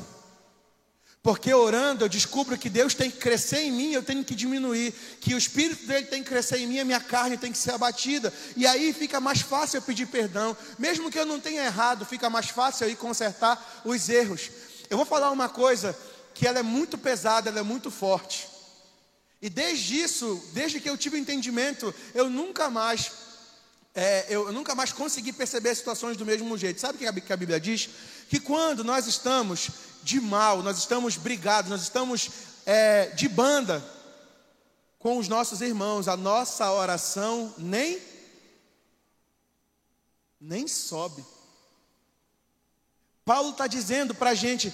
Porque 1.26 1.52
orando 1.52 2.06
eu 2.06 2.08
descubro 2.08 2.56
que 2.56 2.70
Deus 2.70 2.94
tem 2.94 3.10
que 3.10 3.18
crescer 3.18 3.62
em 3.62 3.72
mim, 3.72 3.92
eu 3.92 4.04
tenho 4.04 4.24
que 4.24 4.36
diminuir, 4.36 4.94
que 5.20 5.34
o 5.34 5.38
espírito 5.40 5.84
dele 5.88 6.06
tem 6.06 6.22
que 6.22 6.30
crescer 6.30 6.60
em 6.60 6.68
mim, 6.68 6.78
a 6.78 6.86
minha 6.86 7.00
carne 7.00 7.36
tem 7.36 7.52
que 7.52 7.58
ser 7.58 7.72
abatida. 7.72 8.32
E 8.56 8.68
aí 8.68 8.94
fica 8.94 9.20
mais 9.20 9.42
fácil 9.42 9.78
eu 9.78 9.82
pedir 9.82 10.06
perdão, 10.06 10.56
mesmo 10.78 11.10
que 11.10 11.18
eu 11.18 11.26
não 11.26 11.40
tenha 11.40 11.66
errado, 11.66 12.06
fica 12.06 12.30
mais 12.30 12.50
fácil 12.50 12.86
eu 12.86 12.92
ir 12.92 12.96
consertar 12.96 13.82
os 13.84 14.08
erros. 14.08 14.52
Eu 14.88 14.98
vou 14.98 15.06
falar 15.06 15.32
uma 15.32 15.50
coisa 15.50 15.98
que 16.36 16.46
ela 16.46 16.60
é 16.60 16.62
muito 16.62 16.96
pesada, 16.96 17.50
ela 17.50 17.62
é 17.62 17.64
muito 17.64 17.90
forte. 17.90 18.48
E 19.42 19.50
desde 19.50 20.00
isso, 20.00 20.40
desde 20.54 20.80
que 20.80 20.88
eu 20.88 20.96
tive 20.96 21.18
entendimento, 21.18 21.92
eu 22.14 22.30
nunca 22.30 22.70
mais 22.70 23.12
é, 23.96 24.26
eu 24.28 24.52
nunca 24.52 24.76
mais 24.76 24.92
consegui 24.92 25.32
perceber 25.32 25.74
situações 25.74 26.18
do 26.18 26.26
mesmo 26.26 26.58
jeito. 26.58 26.82
Sabe 26.82 26.98
o 26.98 27.22
que 27.22 27.34
a 27.34 27.38
Bíblia 27.38 27.60
diz? 27.62 27.90
Que 28.30 28.40
quando 28.40 28.84
nós 28.84 29.08
estamos 29.08 29.70
de 30.04 30.20
mal, 30.20 30.62
nós 30.62 30.78
estamos 30.78 31.18
brigados, 31.18 31.70
nós 31.70 31.82
estamos 31.82 32.30
é, 32.66 33.08
de 33.08 33.28
banda 33.28 33.84
com 35.00 35.18
os 35.18 35.28
nossos 35.28 35.62
irmãos, 35.62 36.08
a 36.08 36.18
nossa 36.18 36.72
oração 36.72 37.54
nem 37.58 38.02
nem 40.40 40.68
sobe. 40.68 41.26
Paulo 43.24 43.50
está 43.50 43.66
dizendo 43.68 44.14
para 44.14 44.32
a 44.32 44.36
gente: 44.36 44.74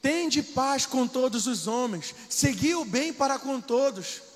tende 0.00 0.42
paz 0.42 0.86
com 0.86 1.06
todos 1.06 1.46
os 1.46 1.66
homens, 1.66 2.14
segui 2.28 2.74
o 2.74 2.84
bem 2.84 3.12
para 3.12 3.38
com 3.38 3.60
todos. 3.60 4.29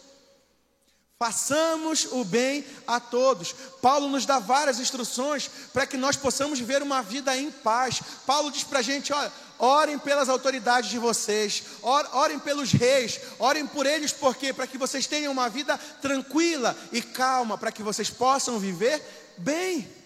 Façamos 1.18 2.08
o 2.10 2.24
bem 2.24 2.64
a 2.86 2.98
todos. 2.98 3.54
Paulo 3.80 4.08
nos 4.08 4.26
dá 4.26 4.40
várias 4.40 4.80
instruções 4.80 5.48
para 5.72 5.86
que 5.86 5.96
nós 5.96 6.16
possamos 6.16 6.58
viver 6.58 6.82
uma 6.82 7.02
vida 7.02 7.36
em 7.36 7.50
paz. 7.50 8.00
Paulo 8.26 8.50
diz 8.50 8.64
para 8.64 8.80
a 8.80 8.82
gente: 8.82 9.12
olha, 9.12 9.32
orem 9.58 9.98
pelas 9.98 10.28
autoridades 10.28 10.90
de 10.90 10.98
vocês, 10.98 11.62
orem 11.82 12.38
pelos 12.40 12.72
reis, 12.72 13.20
orem 13.38 13.66
por 13.66 13.86
eles, 13.86 14.12
por 14.12 14.34
quê? 14.34 14.52
Para 14.52 14.66
que 14.66 14.76
vocês 14.76 15.06
tenham 15.06 15.32
uma 15.32 15.48
vida 15.48 15.78
tranquila 16.02 16.76
e 16.90 17.00
calma, 17.00 17.56
para 17.56 17.70
que 17.72 17.82
vocês 17.82 18.10
possam 18.10 18.58
viver 18.58 19.00
bem. 19.38 20.03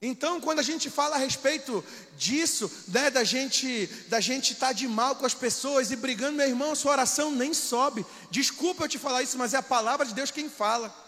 Então, 0.00 0.40
quando 0.42 0.58
a 0.58 0.62
gente 0.62 0.90
fala 0.90 1.16
a 1.16 1.18
respeito 1.18 1.82
disso, 2.18 2.70
né, 2.88 3.10
da 3.10 3.24
gente 3.24 3.86
da 4.08 4.20
gente 4.20 4.52
estar 4.52 4.68
tá 4.68 4.72
de 4.72 4.86
mal 4.86 5.16
com 5.16 5.24
as 5.24 5.32
pessoas 5.32 5.90
e 5.90 5.96
brigando, 5.96 6.36
meu 6.36 6.46
irmão, 6.46 6.74
sua 6.74 6.92
oração 6.92 7.30
nem 7.30 7.54
sobe. 7.54 8.04
Desculpa 8.30 8.84
eu 8.84 8.88
te 8.88 8.98
falar 8.98 9.22
isso, 9.22 9.38
mas 9.38 9.54
é 9.54 9.56
a 9.56 9.62
palavra 9.62 10.04
de 10.04 10.12
Deus 10.12 10.30
quem 10.30 10.50
fala. 10.50 11.05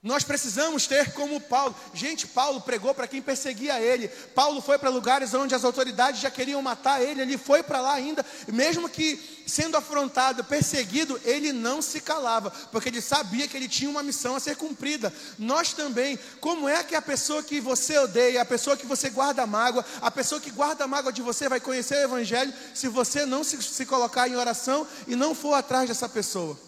Nós 0.00 0.22
precisamos 0.22 0.86
ter 0.86 1.12
como 1.12 1.40
Paulo. 1.40 1.74
Gente, 1.92 2.24
Paulo 2.28 2.60
pregou 2.60 2.94
para 2.94 3.08
quem 3.08 3.20
perseguia 3.20 3.80
ele. 3.80 4.06
Paulo 4.32 4.60
foi 4.60 4.78
para 4.78 4.88
lugares 4.90 5.34
onde 5.34 5.56
as 5.56 5.64
autoridades 5.64 6.20
já 6.20 6.30
queriam 6.30 6.62
matar 6.62 7.02
ele. 7.02 7.20
Ele 7.20 7.36
foi 7.36 7.64
para 7.64 7.80
lá 7.80 7.94
ainda, 7.94 8.24
mesmo 8.46 8.88
que 8.88 9.42
sendo 9.44 9.76
afrontado, 9.76 10.44
perseguido, 10.44 11.20
ele 11.24 11.52
não 11.52 11.82
se 11.82 12.00
calava, 12.00 12.50
porque 12.70 12.90
ele 12.90 13.00
sabia 13.00 13.48
que 13.48 13.56
ele 13.56 13.66
tinha 13.66 13.90
uma 13.90 14.02
missão 14.02 14.36
a 14.36 14.40
ser 14.40 14.56
cumprida. 14.56 15.12
Nós 15.36 15.72
também. 15.72 16.16
Como 16.40 16.68
é 16.68 16.84
que 16.84 16.94
a 16.94 17.02
pessoa 17.02 17.42
que 17.42 17.60
você 17.60 17.98
odeia, 17.98 18.42
a 18.42 18.44
pessoa 18.44 18.76
que 18.76 18.86
você 18.86 19.10
guarda 19.10 19.46
mágoa, 19.48 19.84
a 20.00 20.12
pessoa 20.12 20.40
que 20.40 20.52
guarda 20.52 20.86
mágoa 20.86 21.12
de 21.12 21.22
você 21.22 21.48
vai 21.48 21.58
conhecer 21.58 21.96
o 21.96 22.04
Evangelho 22.04 22.54
se 22.72 22.86
você 22.86 23.26
não 23.26 23.42
se, 23.42 23.60
se 23.60 23.84
colocar 23.84 24.28
em 24.28 24.36
oração 24.36 24.86
e 25.08 25.16
não 25.16 25.34
for 25.34 25.54
atrás 25.54 25.88
dessa 25.88 26.08
pessoa? 26.08 26.67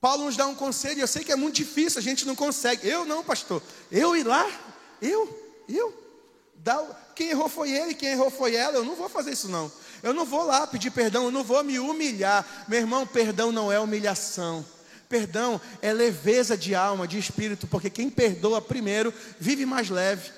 Paulo 0.00 0.24
nos 0.24 0.36
dá 0.36 0.46
um 0.46 0.54
conselho, 0.54 1.00
eu 1.00 1.06
sei 1.06 1.22
que 1.22 1.32
é 1.32 1.36
muito 1.36 1.56
difícil, 1.56 1.98
a 1.98 2.02
gente 2.02 2.26
não 2.26 2.34
consegue. 2.34 2.88
Eu 2.88 3.04
não, 3.04 3.22
pastor. 3.22 3.62
Eu 3.92 4.16
ir 4.16 4.24
lá? 4.24 4.48
Eu? 5.00 5.28
Eu? 5.68 5.94
Quem 7.14 7.30
errou 7.30 7.48
foi 7.48 7.70
ele, 7.70 7.94
quem 7.94 8.10
errou 8.10 8.30
foi 8.30 8.54
ela. 8.54 8.76
Eu 8.76 8.84
não 8.84 8.96
vou 8.96 9.08
fazer 9.08 9.32
isso, 9.32 9.48
não. 9.48 9.70
Eu 10.02 10.14
não 10.14 10.24
vou 10.24 10.44
lá 10.44 10.66
pedir 10.66 10.90
perdão, 10.90 11.24
eu 11.24 11.30
não 11.30 11.44
vou 11.44 11.62
me 11.62 11.78
humilhar. 11.78 12.64
Meu 12.66 12.78
irmão, 12.78 13.06
perdão 13.06 13.52
não 13.52 13.70
é 13.70 13.78
humilhação. 13.78 14.64
Perdão 15.08 15.60
é 15.82 15.92
leveza 15.92 16.56
de 16.56 16.74
alma, 16.74 17.06
de 17.06 17.18
espírito, 17.18 17.66
porque 17.66 17.90
quem 17.90 18.08
perdoa 18.08 18.62
primeiro 18.62 19.12
vive 19.38 19.66
mais 19.66 19.90
leve. 19.90 20.30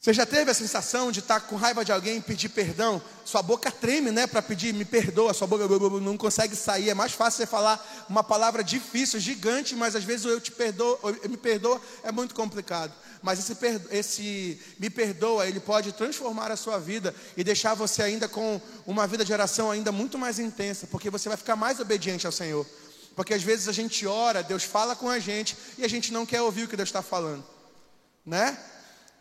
Você 0.00 0.14
já 0.14 0.24
teve 0.24 0.50
a 0.50 0.54
sensação 0.54 1.12
de 1.12 1.20
estar 1.20 1.40
com 1.40 1.56
raiva 1.56 1.84
de 1.84 1.92
alguém 1.92 2.16
e 2.16 2.20
pedir 2.22 2.48
perdão? 2.48 3.02
Sua 3.22 3.42
boca 3.42 3.70
treme, 3.70 4.10
né, 4.10 4.26
para 4.26 4.40
pedir 4.40 4.72
me 4.72 4.82
perdoa, 4.82 5.34
sua 5.34 5.46
boca 5.46 5.68
não 6.00 6.16
consegue 6.16 6.56
sair. 6.56 6.88
É 6.88 6.94
mais 6.94 7.12
fácil 7.12 7.36
você 7.36 7.46
falar 7.46 8.06
uma 8.08 8.24
palavra 8.24 8.64
difícil, 8.64 9.20
gigante, 9.20 9.76
mas 9.76 9.94
às 9.94 10.02
vezes 10.02 10.24
o 10.24 10.30
eu 10.30 10.40
te 10.40 10.52
perdoo, 10.52 10.98
eu 11.22 11.28
me 11.28 11.36
perdoa 11.36 11.78
é 12.02 12.10
muito 12.10 12.34
complicado. 12.34 12.94
Mas 13.22 13.38
esse, 13.40 13.54
esse 13.90 14.58
me 14.78 14.88
perdoa, 14.88 15.46
ele 15.46 15.60
pode 15.60 15.92
transformar 15.92 16.50
a 16.50 16.56
sua 16.56 16.78
vida 16.78 17.14
e 17.36 17.44
deixar 17.44 17.74
você 17.74 18.02
ainda 18.02 18.26
com 18.26 18.58
uma 18.86 19.06
vida 19.06 19.22
de 19.22 19.34
oração 19.34 19.70
ainda 19.70 19.92
muito 19.92 20.16
mais 20.16 20.38
intensa, 20.38 20.86
porque 20.86 21.10
você 21.10 21.28
vai 21.28 21.36
ficar 21.36 21.56
mais 21.56 21.78
obediente 21.78 22.24
ao 22.24 22.32
Senhor. 22.32 22.66
Porque 23.14 23.34
às 23.34 23.42
vezes 23.42 23.68
a 23.68 23.72
gente 23.72 24.06
ora, 24.06 24.42
Deus 24.42 24.64
fala 24.64 24.96
com 24.96 25.10
a 25.10 25.18
gente 25.18 25.54
e 25.76 25.84
a 25.84 25.88
gente 25.88 26.10
não 26.10 26.24
quer 26.24 26.40
ouvir 26.40 26.64
o 26.64 26.68
que 26.68 26.76
Deus 26.76 26.88
está 26.88 27.02
falando, 27.02 27.44
né? 28.24 28.56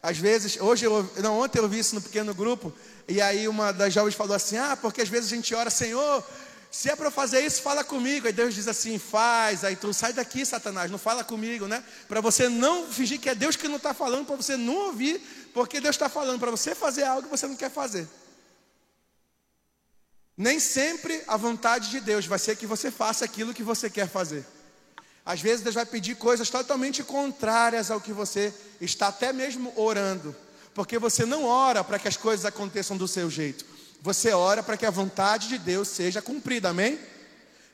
Às 0.01 0.17
vezes, 0.17 0.57
hoje 0.62 0.85
eu, 0.85 1.09
não, 1.17 1.39
ontem 1.39 1.59
eu 1.59 1.67
vi 1.67 1.79
isso 1.79 1.93
no 1.93 2.01
pequeno 2.01 2.33
grupo, 2.33 2.71
e 3.07 3.21
aí 3.21 3.47
uma 3.47 3.73
das 3.73 3.93
jovens 3.93 4.15
falou 4.15 4.35
assim: 4.35 4.57
Ah, 4.57 4.77
porque 4.77 5.01
às 5.01 5.09
vezes 5.09 5.31
a 5.31 5.35
gente 5.35 5.53
ora, 5.53 5.69
Senhor, 5.69 6.23
se 6.71 6.89
é 6.89 6.95
para 6.95 7.09
fazer 7.09 7.41
isso, 7.41 7.62
fala 7.62 7.83
comigo. 7.83 8.27
Aí 8.27 8.33
Deus 8.33 8.53
diz 8.53 8.67
assim: 8.67 8.97
faz. 8.99 9.63
Aí 9.63 9.75
tu 9.75 9.93
sai 9.93 10.13
daqui, 10.13 10.45
Satanás, 10.45 10.89
não 10.89 10.97
fala 10.97 11.23
comigo, 11.23 11.67
né? 11.67 11.83
Para 12.07 12.21
você 12.21 12.47
não 12.47 12.88
fingir 12.88 13.19
que 13.19 13.29
é 13.29 13.35
Deus 13.35 13.55
que 13.55 13.67
não 13.67 13.77
está 13.77 13.93
falando, 13.93 14.25
para 14.25 14.35
você 14.35 14.55
não 14.55 14.75
ouvir, 14.88 15.19
porque 15.53 15.81
Deus 15.81 15.95
está 15.95 16.07
falando 16.07 16.39
para 16.39 16.51
você 16.51 16.75
fazer 16.75 17.03
algo 17.03 17.23
que 17.23 17.38
você 17.38 17.47
não 17.47 17.55
quer 17.55 17.71
fazer. 17.71 18.07
Nem 20.38 20.59
sempre 20.59 21.21
a 21.27 21.35
vontade 21.35 21.89
de 21.89 21.99
Deus 21.99 22.25
vai 22.25 22.39
ser 22.39 22.55
que 22.55 22.65
você 22.65 22.89
faça 22.89 23.25
aquilo 23.25 23.53
que 23.53 23.63
você 23.63 23.89
quer 23.89 24.07
fazer. 24.07 24.45
Às 25.29 25.41
vezes 25.41 25.61
Deus 25.61 25.75
vai 25.75 25.85
pedir 25.85 26.15
coisas 26.15 26.49
totalmente 26.49 27.03
contrárias 27.03 27.91
ao 27.91 28.01
que 28.01 28.11
você 28.11 28.51
está 28.81 29.09
até 29.09 29.31
mesmo 29.31 29.71
orando, 29.75 30.35
porque 30.73 30.97
você 30.97 31.23
não 31.23 31.45
ora 31.45 31.83
para 31.83 31.99
que 31.99 32.07
as 32.07 32.17
coisas 32.17 32.47
aconteçam 32.47 32.97
do 32.97 33.07
seu 33.07 33.29
jeito, 33.29 33.63
você 34.01 34.31
ora 34.31 34.63
para 34.63 34.75
que 34.75 34.87
a 34.87 34.89
vontade 34.89 35.47
de 35.47 35.59
Deus 35.59 35.87
seja 35.87 36.19
cumprida, 36.19 36.69
amém? 36.69 36.97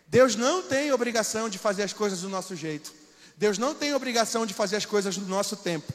Deus 0.05 0.35
não 0.35 0.63
tem 0.63 0.91
obrigação 0.91 1.47
de 1.47 1.57
fazer 1.57 1.83
as 1.83 1.93
coisas 1.93 2.19
do 2.19 2.27
nosso 2.27 2.57
jeito, 2.57 2.93
Deus 3.37 3.57
não 3.57 3.73
tem 3.73 3.93
obrigação 3.93 4.45
de 4.45 4.53
fazer 4.53 4.75
as 4.75 4.85
coisas 4.85 5.15
do 5.15 5.25
nosso 5.25 5.55
tempo. 5.55 5.93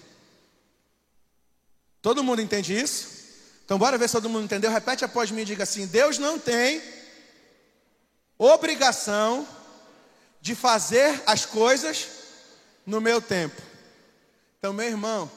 Todo 2.00 2.24
mundo 2.24 2.40
entende 2.40 2.74
isso? 2.74 3.06
Então, 3.66 3.76
bora 3.76 3.98
ver 3.98 4.08
se 4.08 4.14
todo 4.14 4.30
mundo 4.30 4.44
entendeu. 4.44 4.70
Repete 4.70 5.04
após 5.04 5.30
mim 5.30 5.42
e 5.42 5.44
diga 5.44 5.64
assim: 5.64 5.86
Deus 5.86 6.16
não 6.16 6.38
tem 6.38 6.82
obrigação 8.38 9.46
de 10.40 10.54
fazer 10.54 11.22
as 11.26 11.44
coisas 11.44 12.08
no 12.86 13.00
meu 13.00 13.20
tempo. 13.20 13.60
Então, 14.58 14.72
meu 14.72 14.86
irmão, 14.86 15.30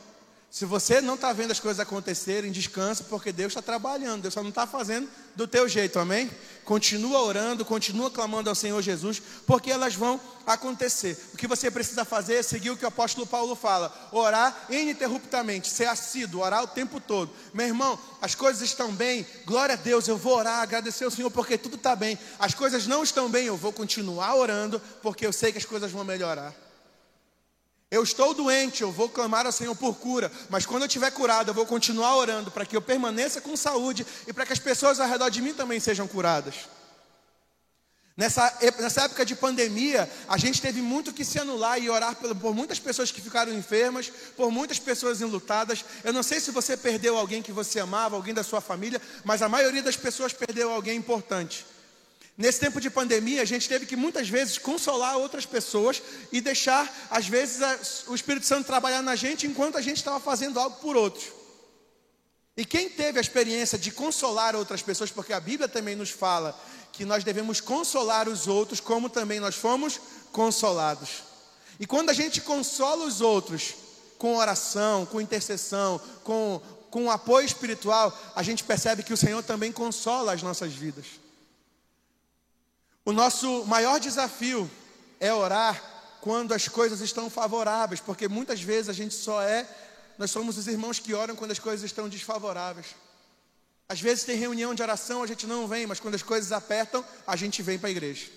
se 0.54 0.66
você 0.66 1.02
não 1.02 1.16
está 1.16 1.34
vendo 1.34 1.50
as 1.50 1.60
coisas 1.60 1.80
acontecerem, 1.80 2.52
descansa, 2.52 3.04
porque 3.06 3.32
Deus 3.32 3.50
está 3.50 3.62
trabalhando, 3.62 4.22
Deus 4.22 4.36
só 4.36 4.44
não 4.44 4.50
está 4.50 4.68
fazendo 4.68 5.10
do 5.36 5.48
teu 5.48 5.68
jeito, 5.68 5.98
amém? 5.98 6.30
Continua 6.64 7.24
orando, 7.24 7.66
continua 7.66 8.12
clamando 8.12 8.52
ao 8.52 8.56
Senhor 8.56 8.80
Jesus, 8.80 9.20
porque 9.48 9.72
elas 9.72 9.96
vão 9.96 10.22
acontecer. 10.46 11.18
O 11.34 11.38
que 11.38 11.48
você 11.48 11.72
precisa 11.72 12.06
fazer 12.06 12.36
é 12.36 12.44
seguir 12.44 12.70
o 12.70 12.78
que 12.78 12.86
o 12.86 12.88
apóstolo 12.88 13.26
Paulo 13.26 13.56
fala: 13.56 13.92
orar 14.12 14.68
ininterruptamente, 14.70 15.72
ser 15.72 15.88
assíduo, 15.88 16.44
orar 16.44 16.62
o 16.62 16.68
tempo 16.68 17.00
todo. 17.00 17.32
Meu 17.52 17.66
irmão, 17.66 17.98
as 18.22 18.36
coisas 18.36 18.62
estão 18.62 18.92
bem, 18.92 19.26
glória 19.48 19.74
a 19.74 19.76
Deus, 19.76 20.08
eu 20.08 20.18
vou 20.18 20.38
orar, 20.38 20.62
agradecer 20.62 21.04
ao 21.04 21.10
Senhor, 21.10 21.32
porque 21.32 21.58
tudo 21.58 21.78
está 21.78 21.96
bem. 21.96 22.16
As 22.38 22.54
coisas 22.54 22.86
não 22.86 23.02
estão 23.02 23.28
bem, 23.28 23.48
eu 23.48 23.58
vou 23.58 23.74
continuar 23.74 24.36
orando, 24.36 24.80
porque 25.02 25.26
eu 25.26 25.34
sei 25.34 25.52
que 25.52 25.58
as 25.58 25.66
coisas 25.66 25.92
vão 25.92 26.04
melhorar. 26.04 26.54
Eu 27.94 28.02
estou 28.02 28.34
doente, 28.34 28.82
eu 28.82 28.92
vou 28.92 29.08
clamar 29.08 29.46
ao 29.46 29.52
Senhor 29.52 29.76
por 29.76 29.94
cura, 29.98 30.32
mas 30.50 30.66
quando 30.66 30.82
eu 30.82 30.88
estiver 30.88 31.12
curado, 31.12 31.52
eu 31.52 31.54
vou 31.54 31.64
continuar 31.64 32.16
orando 32.16 32.50
para 32.50 32.66
que 32.66 32.76
eu 32.76 32.82
permaneça 32.82 33.40
com 33.40 33.56
saúde 33.56 34.04
e 34.26 34.34
para 34.34 34.48
que 34.48 34.52
as 34.52 34.58
pessoas 34.58 35.00
ao 35.00 35.08
redor 35.08 35.30
de 35.30 35.44
mim 35.44 35.54
também 35.54 35.80
sejam 35.80 36.08
curadas. 36.08 36.56
Nessa, 38.18 38.52
nessa 38.80 39.04
época 39.04 39.24
de 39.24 39.36
pandemia, 39.36 40.10
a 40.28 40.40
gente 40.40 40.60
teve 40.60 40.82
muito 40.82 41.14
que 41.14 41.24
se 41.24 41.38
anular 41.38 41.80
e 41.80 41.88
orar 41.88 42.16
por, 42.16 42.36
por 42.36 42.56
muitas 42.56 42.80
pessoas 42.80 43.12
que 43.12 43.22
ficaram 43.22 43.54
enfermas, 43.54 44.12
por 44.36 44.50
muitas 44.50 44.80
pessoas 44.80 45.22
enlutadas. 45.22 45.86
Eu 46.04 46.14
não 46.14 46.24
sei 46.24 46.40
se 46.40 46.50
você 46.50 46.76
perdeu 46.76 47.16
alguém 47.16 47.44
que 47.44 47.52
você 47.52 47.80
amava, 47.80 48.16
alguém 48.16 48.34
da 48.34 48.44
sua 48.44 48.60
família, 48.60 49.00
mas 49.24 49.44
a 49.44 49.50
maioria 49.50 49.84
das 49.84 49.96
pessoas 49.96 50.34
perdeu 50.34 50.72
alguém 50.72 50.98
importante. 50.98 51.64
Nesse 52.36 52.60
tempo 52.60 52.82
de 52.82 52.90
pandemia, 52.90 53.44
a 53.44 53.46
gente 53.46 53.70
teve 53.70 53.86
que 53.86 53.96
muitas 53.96 54.28
vezes 54.28 54.58
consolar 54.58 55.18
outras 55.18 55.46
pessoas 55.46 56.02
e 56.32 56.42
deixar, 56.42 56.92
às 57.10 57.28
vezes, 57.28 58.06
o 58.08 58.16
Espírito 58.16 58.46
Santo 58.48 58.66
trabalhar 58.66 59.04
na 59.04 59.16
gente 59.16 59.46
enquanto 59.46 59.78
a 59.78 59.82
gente 59.82 59.98
estava 59.98 60.20
fazendo 60.20 60.60
algo 60.60 60.78
por 60.78 60.96
outros. 60.96 61.26
E 62.58 62.66
quem 62.66 62.90
teve 62.90 63.20
a 63.20 63.22
experiência 63.22 63.78
de 63.78 63.92
consolar 63.92 64.56
outras 64.56 64.82
pessoas, 64.82 65.12
porque 65.12 65.34
a 65.34 65.40
Bíblia 65.40 65.68
também 65.68 65.96
nos 65.96 66.10
fala 66.10 66.60
que 66.92 67.06
nós 67.06 67.24
devemos 67.24 67.62
consolar 67.62 68.28
os 68.28 68.48
outros, 68.48 68.80
como 68.80 69.10
também 69.10 69.40
nós 69.40 69.56
fomos 69.56 70.00
consolados. 70.32 71.24
E 71.80 71.86
quando 71.86 72.10
a 72.10 72.14
gente 72.14 72.42
consola 72.42 73.06
os 73.06 73.22
outros 73.22 73.76
com 74.18 74.38
oração, 74.38 75.06
com 75.06 75.22
intercessão, 75.22 76.00
com, 76.24 76.62
com 76.90 77.12
apoio 77.12 77.46
espiritual, 77.46 78.16
a 78.36 78.42
gente 78.42 78.64
percebe 78.64 79.04
que 79.04 79.14
o 79.14 79.18
Senhor 79.18 79.44
também 79.44 79.72
consola 79.72 80.34
as 80.34 80.42
nossas 80.42 80.74
vidas. 80.74 81.23
O 83.06 83.12
nosso 83.12 83.66
maior 83.66 84.00
desafio 84.00 84.70
é 85.20 85.34
orar 85.34 85.82
quando 86.22 86.54
as 86.54 86.70
coisas 86.70 87.02
estão 87.02 87.30
favoráveis, 87.30 88.00
porque 88.00 88.30
muitas 88.30 88.62
vezes 88.62 88.88
a 88.88 88.94
gente 88.94 89.14
só 89.14 89.42
é, 89.42 89.68
nós 90.18 90.32
somos 90.32 90.58
os 90.58 90.68
irmãos 90.68 91.00
que 91.00 91.14
oram 91.14 91.36
quando 91.36 91.52
as 91.52 91.60
coisas 91.60 91.84
estão 91.84 92.08
desfavoráveis. 92.08 92.96
Às 93.90 94.00
vezes 94.00 94.24
tem 94.24 94.38
reunião 94.38 94.74
de 94.74 94.82
oração, 94.82 95.22
a 95.22 95.28
gente 95.28 95.46
não 95.46 95.68
vem, 95.68 95.86
mas 95.86 96.00
quando 96.00 96.16
as 96.16 96.24
coisas 96.24 96.54
apertam, 96.54 97.04
a 97.28 97.36
gente 97.36 97.62
vem 97.62 97.78
para 97.78 97.90
a 97.90 97.92
igreja. 97.92 98.28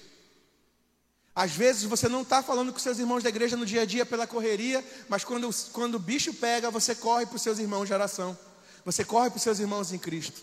Às 1.32 1.52
vezes 1.52 1.84
você 1.84 2.08
não 2.08 2.22
está 2.22 2.42
falando 2.42 2.72
com 2.72 2.78
seus 2.78 2.98
irmãos 2.98 3.22
da 3.22 3.28
igreja 3.28 3.56
no 3.56 3.66
dia 3.66 3.82
a 3.82 3.86
dia 3.86 4.04
pela 4.04 4.26
correria, 4.26 4.84
mas 5.08 5.22
quando, 5.22 5.48
quando 5.72 5.94
o 5.94 6.00
bicho 6.00 6.34
pega, 6.34 6.70
você 6.70 6.94
corre 6.94 7.26
para 7.26 7.36
os 7.36 7.42
seus 7.42 7.58
irmãos 7.58 7.86
de 7.86 7.94
oração, 7.94 8.36
você 8.84 9.04
corre 9.04 9.30
para 9.30 9.36
os 9.36 9.42
seus 9.42 9.60
irmãos 9.60 9.92
em 9.92 9.98
Cristo. 9.98 10.42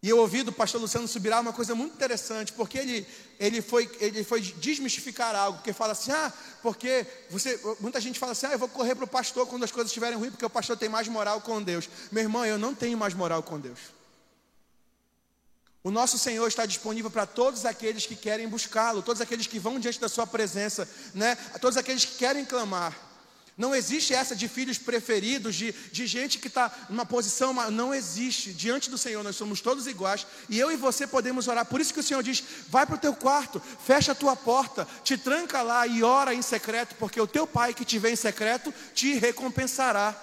E 0.00 0.08
eu 0.08 0.18
ouvi 0.18 0.44
do 0.44 0.52
pastor 0.52 0.80
Luciano 0.80 1.08
Subirá 1.08 1.40
uma 1.40 1.52
coisa 1.52 1.74
muito 1.74 1.94
interessante, 1.94 2.52
porque 2.52 2.78
ele, 2.78 3.06
ele, 3.38 3.60
foi, 3.60 3.90
ele 3.98 4.22
foi 4.22 4.40
desmistificar 4.40 5.34
algo, 5.34 5.58
porque 5.58 5.72
fala 5.72 5.92
assim, 5.92 6.12
ah, 6.12 6.32
porque 6.62 7.04
você, 7.28 7.60
muita 7.80 8.00
gente 8.00 8.18
fala 8.18 8.30
assim, 8.30 8.46
ah, 8.46 8.52
eu 8.52 8.58
vou 8.58 8.68
correr 8.68 8.94
para 8.94 9.04
o 9.04 9.08
pastor 9.08 9.46
quando 9.48 9.64
as 9.64 9.72
coisas 9.72 9.90
estiverem 9.90 10.16
ruins, 10.16 10.30
porque 10.30 10.46
o 10.46 10.50
pastor 10.50 10.76
tem 10.76 10.88
mais 10.88 11.08
moral 11.08 11.40
com 11.40 11.60
Deus. 11.60 11.88
Meu 12.12 12.22
irmão, 12.22 12.46
eu 12.46 12.58
não 12.58 12.74
tenho 12.74 12.96
mais 12.96 13.12
moral 13.12 13.42
com 13.42 13.58
Deus. 13.58 13.78
O 15.82 15.90
nosso 15.90 16.16
Senhor 16.16 16.46
está 16.46 16.64
disponível 16.64 17.10
para 17.10 17.26
todos 17.26 17.64
aqueles 17.64 18.06
que 18.06 18.14
querem 18.14 18.48
buscá-lo, 18.48 19.02
todos 19.02 19.20
aqueles 19.20 19.46
que 19.46 19.58
vão 19.58 19.80
diante 19.80 19.98
da 19.98 20.08
sua 20.08 20.26
presença, 20.26 20.88
né? 21.14 21.34
todos 21.60 21.76
aqueles 21.76 22.04
que 22.04 22.18
querem 22.18 22.44
clamar. 22.44 23.07
Não 23.58 23.74
existe 23.74 24.14
essa 24.14 24.36
de 24.36 24.46
filhos 24.46 24.78
preferidos, 24.78 25.56
de, 25.56 25.72
de 25.90 26.06
gente 26.06 26.38
que 26.38 26.46
está 26.46 26.70
numa 26.88 27.04
posição. 27.04 27.52
Não 27.72 27.92
existe. 27.92 28.52
Diante 28.52 28.88
do 28.88 28.96
Senhor, 28.96 29.24
nós 29.24 29.34
somos 29.34 29.60
todos 29.60 29.88
iguais. 29.88 30.24
E 30.48 30.56
eu 30.60 30.70
e 30.70 30.76
você 30.76 31.08
podemos 31.08 31.48
orar. 31.48 31.66
Por 31.66 31.80
isso 31.80 31.92
que 31.92 31.98
o 31.98 32.02
Senhor 32.02 32.22
diz: 32.22 32.40
vai 32.68 32.86
para 32.86 32.94
o 32.94 32.98
teu 32.98 33.12
quarto, 33.12 33.60
fecha 33.84 34.12
a 34.12 34.14
tua 34.14 34.36
porta, 34.36 34.86
te 35.02 35.18
tranca 35.18 35.60
lá 35.60 35.84
e 35.88 36.04
ora 36.04 36.32
em 36.32 36.40
secreto, 36.40 36.94
porque 37.00 37.20
o 37.20 37.26
teu 37.26 37.48
pai 37.48 37.74
que 37.74 37.84
te 37.84 37.98
vê 37.98 38.12
em 38.12 38.16
secreto 38.16 38.72
te 38.94 39.14
recompensará. 39.14 40.14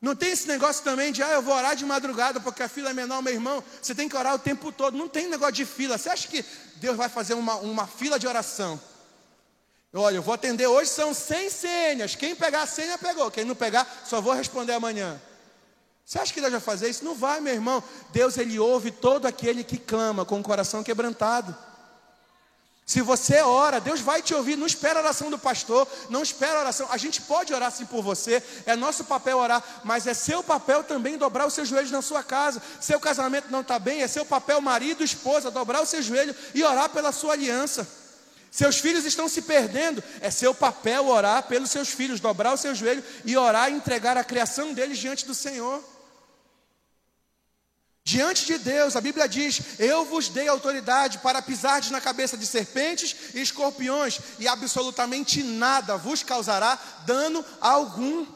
Não 0.00 0.14
tem 0.14 0.30
esse 0.30 0.46
negócio 0.46 0.84
também 0.84 1.10
de, 1.10 1.22
ah, 1.22 1.30
eu 1.30 1.42
vou 1.42 1.54
orar 1.54 1.74
de 1.74 1.84
madrugada 1.86 2.38
porque 2.38 2.62
a 2.62 2.68
fila 2.68 2.90
é 2.90 2.92
menor, 2.92 3.22
meu 3.22 3.32
irmão. 3.32 3.64
Você 3.80 3.94
tem 3.94 4.06
que 4.06 4.16
orar 4.16 4.34
o 4.34 4.38
tempo 4.38 4.70
todo. 4.70 4.98
Não 4.98 5.08
tem 5.08 5.28
negócio 5.30 5.54
de 5.54 5.64
fila. 5.64 5.96
Você 5.96 6.10
acha 6.10 6.28
que 6.28 6.44
Deus 6.76 6.94
vai 6.94 7.08
fazer 7.08 7.32
uma, 7.32 7.54
uma 7.56 7.86
fila 7.86 8.18
de 8.18 8.26
oração? 8.26 8.78
Olha, 9.94 10.16
eu 10.16 10.22
vou 10.22 10.34
atender 10.34 10.66
hoje, 10.66 10.90
são 10.90 11.14
100 11.14 11.50
senhas. 11.50 12.14
Quem 12.14 12.34
pegar 12.34 12.62
a 12.62 12.66
senha, 12.66 12.98
pegou. 12.98 13.30
Quem 13.30 13.44
não 13.44 13.54
pegar, 13.54 13.86
só 14.04 14.20
vou 14.20 14.34
responder 14.34 14.72
amanhã. 14.72 15.20
Você 16.04 16.18
acha 16.18 16.32
que 16.32 16.40
Deus 16.40 16.52
vai 16.52 16.60
fazer 16.60 16.88
isso? 16.88 17.04
Não 17.04 17.14
vai, 17.14 17.40
meu 17.40 17.52
irmão. 17.52 17.82
Deus, 18.12 18.36
Ele 18.36 18.58
ouve 18.58 18.90
todo 18.90 19.26
aquele 19.26 19.64
que 19.64 19.78
clama 19.78 20.24
com 20.24 20.40
o 20.40 20.42
coração 20.42 20.82
quebrantado. 20.82 21.56
Se 22.84 23.02
você 23.02 23.42
ora, 23.42 23.78
Deus 23.80 24.00
vai 24.00 24.22
te 24.22 24.34
ouvir. 24.34 24.56
Não 24.56 24.66
espera 24.66 24.98
a 24.98 25.02
oração 25.02 25.30
do 25.30 25.38
pastor, 25.38 25.86
não 26.08 26.22
espera 26.22 26.56
a 26.56 26.60
oração. 26.60 26.88
A 26.90 26.96
gente 26.96 27.20
pode 27.20 27.52
orar 27.52 27.70
sim 27.70 27.84
por 27.84 28.02
você, 28.02 28.42
é 28.64 28.74
nosso 28.74 29.04
papel 29.04 29.36
orar, 29.36 29.62
mas 29.84 30.06
é 30.06 30.14
seu 30.14 30.42
papel 30.42 30.82
também 30.82 31.18
dobrar 31.18 31.46
os 31.46 31.52
seus 31.52 31.68
joelhos 31.68 31.90
na 31.90 32.00
sua 32.00 32.22
casa. 32.22 32.62
Seu 32.80 32.98
casamento 32.98 33.50
não 33.50 33.60
está 33.60 33.78
bem, 33.78 34.00
é 34.00 34.08
seu 34.08 34.24
papel, 34.24 34.62
marido, 34.62 35.04
esposa, 35.04 35.50
dobrar 35.50 35.82
o 35.82 35.86
seu 35.86 36.00
joelho 36.00 36.34
e 36.54 36.64
orar 36.64 36.88
pela 36.88 37.12
sua 37.12 37.34
aliança. 37.34 37.86
Seus 38.50 38.78
filhos 38.78 39.04
estão 39.04 39.28
se 39.28 39.42
perdendo, 39.42 40.02
é 40.20 40.30
seu 40.30 40.54
papel 40.54 41.06
orar 41.08 41.44
pelos 41.44 41.70
seus 41.70 41.90
filhos, 41.90 42.20
dobrar 42.20 42.54
o 42.54 42.56
seu 42.56 42.74
joelho 42.74 43.04
e 43.24 43.36
orar 43.36 43.70
e 43.70 43.74
entregar 43.74 44.16
a 44.16 44.24
criação 44.24 44.72
deles 44.72 44.98
diante 44.98 45.26
do 45.26 45.34
Senhor. 45.34 45.84
Diante 48.08 48.46
de 48.46 48.56
Deus, 48.56 48.96
a 48.96 49.02
Bíblia 49.02 49.28
diz: 49.28 49.78
Eu 49.78 50.02
vos 50.06 50.30
dei 50.30 50.48
autoridade 50.48 51.18
para 51.18 51.42
pisar 51.42 51.84
na 51.90 52.00
cabeça 52.00 52.38
de 52.38 52.46
serpentes 52.46 53.34
e 53.34 53.40
escorpiões, 53.42 54.18
e 54.38 54.48
absolutamente 54.48 55.42
nada 55.42 55.98
vos 55.98 56.22
causará 56.22 56.78
dano 57.04 57.44
algum. 57.60 58.26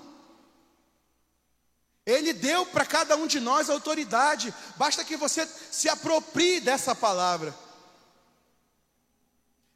Ele 2.05 2.35
deu 2.35 2.67
para 2.67 2.85
cada 2.85 3.17
um 3.17 3.27
de 3.27 3.41
nós 3.41 3.71
autoridade, 3.71 4.53
basta 4.77 5.05
que 5.05 5.17
você 5.17 5.49
se 5.71 5.89
aproprie 5.89 6.61
dessa 6.61 6.95
palavra. 6.95 7.55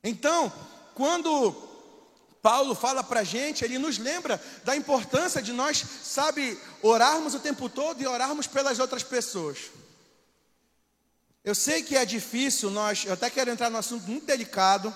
Então, 0.08 0.52
quando 0.94 1.52
Paulo 2.40 2.76
fala 2.76 3.02
para 3.02 3.20
a 3.20 3.24
gente, 3.24 3.64
ele 3.64 3.76
nos 3.76 3.98
lembra 3.98 4.40
da 4.64 4.76
importância 4.76 5.42
de 5.42 5.52
nós, 5.52 5.84
sabe, 6.04 6.56
orarmos 6.80 7.34
o 7.34 7.40
tempo 7.40 7.68
todo 7.68 8.00
e 8.00 8.06
orarmos 8.06 8.46
pelas 8.46 8.78
outras 8.78 9.02
pessoas. 9.02 9.58
Eu 11.44 11.56
sei 11.56 11.82
que 11.82 11.96
é 11.96 12.04
difícil, 12.04 12.70
nós, 12.70 13.04
eu 13.04 13.14
até 13.14 13.28
quero 13.28 13.50
entrar 13.50 13.68
num 13.68 13.78
assunto 13.78 14.08
muito 14.08 14.26
delicado. 14.26 14.94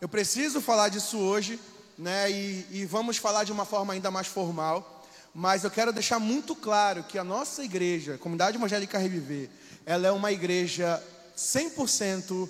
Eu 0.00 0.08
preciso 0.08 0.60
falar 0.60 0.88
disso 0.88 1.16
hoje, 1.16 1.60
né? 1.96 2.28
E, 2.28 2.66
e 2.72 2.84
vamos 2.86 3.18
falar 3.18 3.44
de 3.44 3.52
uma 3.52 3.64
forma 3.64 3.92
ainda 3.92 4.10
mais 4.10 4.26
formal. 4.26 5.06
Mas 5.32 5.62
eu 5.62 5.70
quero 5.70 5.92
deixar 5.92 6.18
muito 6.18 6.56
claro 6.56 7.04
que 7.04 7.18
a 7.18 7.22
nossa 7.22 7.62
igreja, 7.62 8.14
a 8.14 8.18
Comunidade 8.18 8.56
Evangélica 8.56 8.98
Reviver, 8.98 9.48
ela 9.86 10.08
é 10.08 10.10
uma 10.10 10.32
igreja 10.32 11.00
100% 11.36 12.48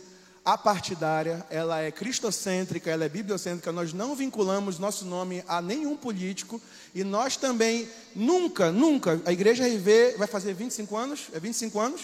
apartidária, 0.55 1.47
ela 1.51 1.81
é 1.81 1.91
cristocêntrica, 1.91 2.91
ela 2.91 3.05
é 3.05 3.09
bibliocêntrica, 3.09 3.71
nós 3.73 3.93
não 3.93 4.15
vinculamos 4.15 4.79
nosso 4.79 5.05
nome 5.05 5.45
a 5.47 5.61
nenhum 5.63 5.97
político 5.97 6.61
e 6.95 7.05
nós 7.05 7.37
também 7.37 7.89
nunca, 8.15 8.73
nunca, 8.73 9.21
a 9.25 9.33
igreja 9.33 9.67
RV 9.67 10.17
vai 10.19 10.27
fazer 10.27 10.55
25 10.55 10.97
anos, 10.97 11.29
é 11.33 11.41
25 11.41 11.79
anos? 11.79 12.03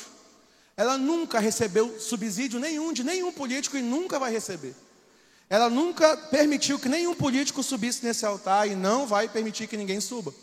Ela 0.76 0.98
nunca 0.98 1.38
recebeu 1.38 1.98
subsídio 1.98 2.61
nenhum 2.61 2.92
de 2.92 3.02
nenhum 3.02 3.32
político 3.32 3.76
e 3.76 3.82
nunca 3.82 4.18
vai 4.18 4.30
receber. 4.30 4.74
Ela 5.48 5.70
nunca 5.70 6.16
permitiu 6.16 6.78
que 6.78 6.88
nenhum 6.88 7.14
político 7.14 7.62
subisse 7.62 8.04
nesse 8.04 8.26
altar 8.26 8.68
e 8.68 8.74
não 8.74 9.06
vai 9.06 9.28
permitir 9.28 9.66
que 9.66 9.76
ninguém 9.76 10.00
suba. 10.00 10.35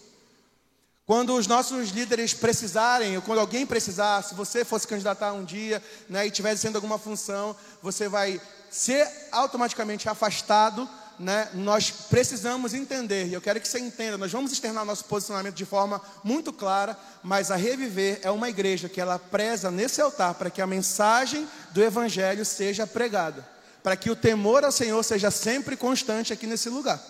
Quando 1.05 1.35
os 1.35 1.47
nossos 1.47 1.89
líderes 1.89 2.33
precisarem, 2.33 3.15
ou 3.15 3.21
quando 3.21 3.39
alguém 3.39 3.65
precisar, 3.65 4.21
se 4.21 4.33
você 4.33 4.63
fosse 4.63 4.87
candidatar 4.87 5.33
um 5.33 5.43
dia 5.43 5.83
né, 6.09 6.25
e 6.25 6.29
estiver 6.29 6.55
sendo 6.55 6.75
alguma 6.75 6.97
função, 6.97 7.55
você 7.81 8.07
vai 8.07 8.39
ser 8.69 9.05
automaticamente 9.31 10.07
afastado 10.07 10.87
né, 11.19 11.49
nós 11.53 11.91
precisamos 11.91 12.73
entender, 12.73 13.27
e 13.27 13.33
eu 13.33 13.41
quero 13.41 13.59
que 13.59 13.67
você 13.67 13.79
entenda, 13.79 14.17
nós 14.17 14.31
vamos 14.31 14.51
externar 14.51 14.85
nosso 14.85 15.05
posicionamento 15.05 15.55
de 15.55 15.65
forma 15.65 16.01
muito 16.23 16.51
clara, 16.51 16.97
mas 17.21 17.51
a 17.51 17.55
Reviver 17.55 18.19
é 18.23 18.31
uma 18.31 18.49
igreja 18.49 18.89
que 18.89 18.99
ela 18.99 19.19
preza 19.19 19.69
nesse 19.69 20.01
altar 20.01 20.33
para 20.33 20.49
que 20.49 20.61
a 20.61 20.67
mensagem 20.67 21.47
do 21.71 21.83
Evangelho 21.83 22.43
seja 22.43 22.87
pregada, 22.87 23.47
para 23.81 23.95
que 23.95 24.09
o 24.09 24.15
temor 24.15 24.63
ao 24.63 24.71
Senhor 24.71 25.01
seja 25.03 25.29
sempre 25.29 25.77
constante 25.77 26.33
aqui 26.33 26.47
nesse 26.47 26.69
lugar. 26.69 27.01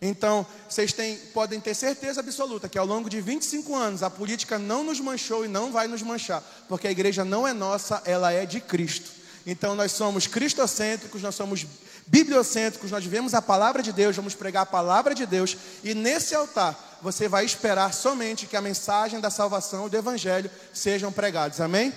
Então, 0.00 0.46
vocês 0.68 0.92
têm, 0.92 1.16
podem 1.32 1.58
ter 1.58 1.74
certeza 1.74 2.20
absoluta 2.20 2.68
que 2.68 2.78
ao 2.78 2.84
longo 2.84 3.08
de 3.08 3.20
25 3.20 3.74
anos 3.74 4.02
a 4.02 4.10
política 4.10 4.58
não 4.58 4.84
nos 4.84 5.00
manchou 5.00 5.44
e 5.44 5.48
não 5.48 5.72
vai 5.72 5.88
nos 5.88 6.02
manchar, 6.02 6.42
porque 6.68 6.86
a 6.86 6.90
igreja 6.90 7.24
não 7.24 7.48
é 7.48 7.54
nossa, 7.54 8.02
ela 8.04 8.30
é 8.30 8.44
de 8.44 8.60
Cristo. 8.60 9.10
Então, 9.46 9.74
nós 9.74 9.92
somos 9.92 10.26
cristocêntricos, 10.26 11.22
nós 11.22 11.34
somos 11.34 11.66
bibliocêntricos, 12.06 12.90
nós 12.90 13.02
vivemos 13.02 13.32
a 13.32 13.40
palavra 13.40 13.82
de 13.82 13.92
Deus, 13.92 14.14
vamos 14.14 14.34
pregar 14.34 14.64
a 14.64 14.66
palavra 14.66 15.14
de 15.14 15.24
Deus, 15.24 15.56
e 15.82 15.94
nesse 15.94 16.34
altar 16.34 16.98
você 17.00 17.28
vai 17.28 17.44
esperar 17.44 17.94
somente 17.94 18.46
que 18.46 18.56
a 18.56 18.60
mensagem 18.60 19.20
da 19.20 19.30
salvação 19.30 19.86
e 19.86 19.90
do 19.90 19.96
evangelho 19.96 20.50
sejam 20.74 21.10
pregados, 21.10 21.60
amém? 21.60 21.92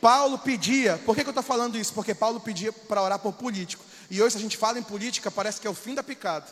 Paulo 0.00 0.38
pedia, 0.38 1.00
por 1.04 1.14
que, 1.14 1.22
que 1.22 1.28
eu 1.28 1.32
estou 1.32 1.44
falando 1.44 1.78
isso? 1.78 1.92
Porque 1.92 2.14
Paulo 2.14 2.40
pedia 2.40 2.72
para 2.72 3.02
orar 3.02 3.18
por 3.18 3.32
político, 3.32 3.84
e 4.10 4.22
hoje, 4.22 4.32
se 4.32 4.38
a 4.38 4.42
gente 4.42 4.56
fala 4.56 4.78
em 4.78 4.82
política, 4.82 5.30
parece 5.30 5.60
que 5.60 5.66
é 5.66 5.70
o 5.70 5.74
fim 5.74 5.94
da 5.94 6.02
picada. 6.02 6.46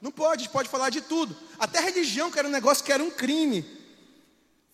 Não 0.00 0.10
pode, 0.10 0.48
pode 0.48 0.68
falar 0.68 0.90
de 0.90 1.00
tudo, 1.00 1.36
até 1.58 1.80
religião, 1.80 2.30
que 2.30 2.38
era 2.38 2.46
um 2.46 2.52
negócio 2.52 2.84
que 2.84 2.92
era 2.92 3.02
um 3.02 3.10
crime 3.10 3.78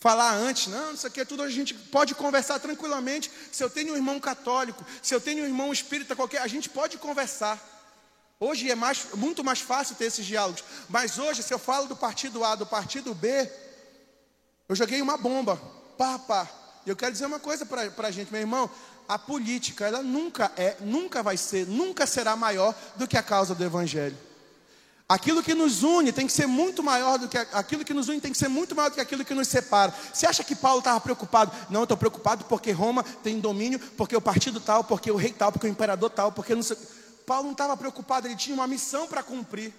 falar 0.04 0.34
antes, 0.34 0.66
não, 0.66 0.92
isso 0.92 1.06
aqui 1.06 1.22
é 1.22 1.24
tudo, 1.24 1.42
a 1.42 1.48
gente 1.48 1.72
pode 1.72 2.14
conversar 2.14 2.58
tranquilamente. 2.58 3.30
Se 3.50 3.64
eu 3.64 3.70
tenho 3.70 3.94
um 3.94 3.96
irmão 3.96 4.20
católico, 4.20 4.84
se 5.02 5.14
eu 5.14 5.18
tenho 5.18 5.42
um 5.42 5.46
irmão 5.46 5.72
espírita 5.72 6.14
qualquer, 6.14 6.42
a 6.42 6.46
gente 6.46 6.68
pode 6.68 6.98
conversar. 6.98 7.58
Hoje 8.38 8.70
é 8.70 8.74
mais, 8.74 9.06
muito 9.14 9.42
mais 9.42 9.60
fácil 9.60 9.96
ter 9.96 10.04
esses 10.04 10.26
diálogos. 10.26 10.62
Mas 10.90 11.18
hoje, 11.18 11.42
se 11.42 11.54
eu 11.54 11.58
falo 11.58 11.86
do 11.86 11.96
partido 11.96 12.44
A, 12.44 12.54
do 12.54 12.66
partido 12.66 13.14
B, 13.14 13.50
eu 14.68 14.76
joguei 14.76 15.00
uma 15.00 15.16
bomba. 15.16 15.56
Pá, 15.96 16.18
pá. 16.18 16.46
E 16.84 16.90
eu 16.90 16.96
quero 16.96 17.12
dizer 17.12 17.24
uma 17.24 17.40
coisa 17.40 17.64
para 17.64 18.08
a 18.08 18.10
gente, 18.10 18.30
meu 18.30 18.42
irmão. 18.42 18.70
A 19.08 19.18
política, 19.18 19.86
ela 19.86 20.02
nunca 20.02 20.52
é, 20.54 20.76
nunca 20.80 21.22
vai 21.22 21.38
ser, 21.38 21.66
nunca 21.66 22.06
será 22.06 22.36
maior 22.36 22.74
do 22.96 23.08
que 23.08 23.16
a 23.16 23.22
causa 23.22 23.54
do 23.54 23.64
Evangelho. 23.64 24.18
Aquilo 25.06 25.42
que 25.42 25.54
nos 25.54 25.82
une 25.82 26.12
tem 26.12 26.26
que 26.26 26.32
ser 26.32 26.46
muito 26.46 26.82
maior 26.82 27.18
do 27.18 27.28
que 27.28 27.36
aquilo 27.36 27.84
que 27.84 27.92
nos 27.92 28.08
une 28.08 28.20
tem 28.20 28.32
que 28.32 28.38
ser 28.38 28.48
muito 28.48 28.74
maior 28.74 28.88
do 28.88 28.94
que 28.94 29.00
aquilo 29.02 29.22
que 29.22 29.34
nos 29.34 29.48
separa. 29.48 29.92
Você 30.12 30.26
acha 30.26 30.42
que 30.42 30.54
Paulo 30.54 30.78
estava 30.78 30.98
preocupado? 30.98 31.52
Não, 31.68 31.82
estou 31.82 31.96
preocupado 31.96 32.46
porque 32.46 32.70
Roma 32.70 33.04
tem 33.22 33.38
domínio, 33.38 33.78
porque 33.78 34.16
o 34.16 34.20
partido 34.20 34.60
tal, 34.60 34.82
porque 34.82 35.10
o 35.10 35.16
rei 35.16 35.32
tal, 35.32 35.52
porque 35.52 35.66
o 35.66 35.70
imperador 35.70 36.08
tal, 36.08 36.32
porque 36.32 36.54
não 36.54 36.62
sei. 36.62 36.78
Paulo 37.26 37.44
não 37.44 37.52
estava 37.52 37.76
preocupado, 37.76 38.26
ele 38.26 38.36
tinha 38.36 38.54
uma 38.54 38.66
missão 38.66 39.06
para 39.06 39.22
cumprir. 39.22 39.74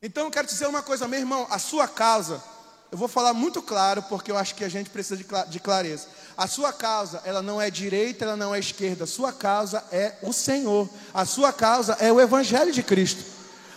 Então 0.00 0.24
eu 0.24 0.30
quero 0.30 0.46
dizer 0.46 0.66
uma 0.66 0.82
coisa, 0.82 1.06
meu 1.06 1.20
irmão, 1.20 1.46
a 1.50 1.58
sua 1.58 1.86
causa, 1.86 2.42
eu 2.90 2.96
vou 2.98 3.08
falar 3.08 3.34
muito 3.34 3.62
claro 3.62 4.02
porque 4.04 4.30
eu 4.30 4.38
acho 4.38 4.54
que 4.54 4.64
a 4.64 4.68
gente 4.68 4.88
precisa 4.90 5.22
de 5.48 5.60
clareza. 5.60 6.08
A 6.36 6.46
sua 6.46 6.72
causa, 6.72 7.22
ela 7.24 7.40
não 7.40 7.60
é 7.60 7.70
direita, 7.70 8.24
ela 8.24 8.36
não 8.36 8.54
é 8.54 8.58
esquerda. 8.58 9.04
A 9.04 9.06
sua 9.06 9.32
causa 9.32 9.84
é 9.92 10.14
o 10.22 10.32
Senhor. 10.32 10.88
A 11.12 11.24
sua 11.24 11.52
causa 11.52 11.94
é 12.00 12.10
o 12.10 12.20
Evangelho 12.20 12.72
de 12.72 12.82
Cristo. 12.82 13.31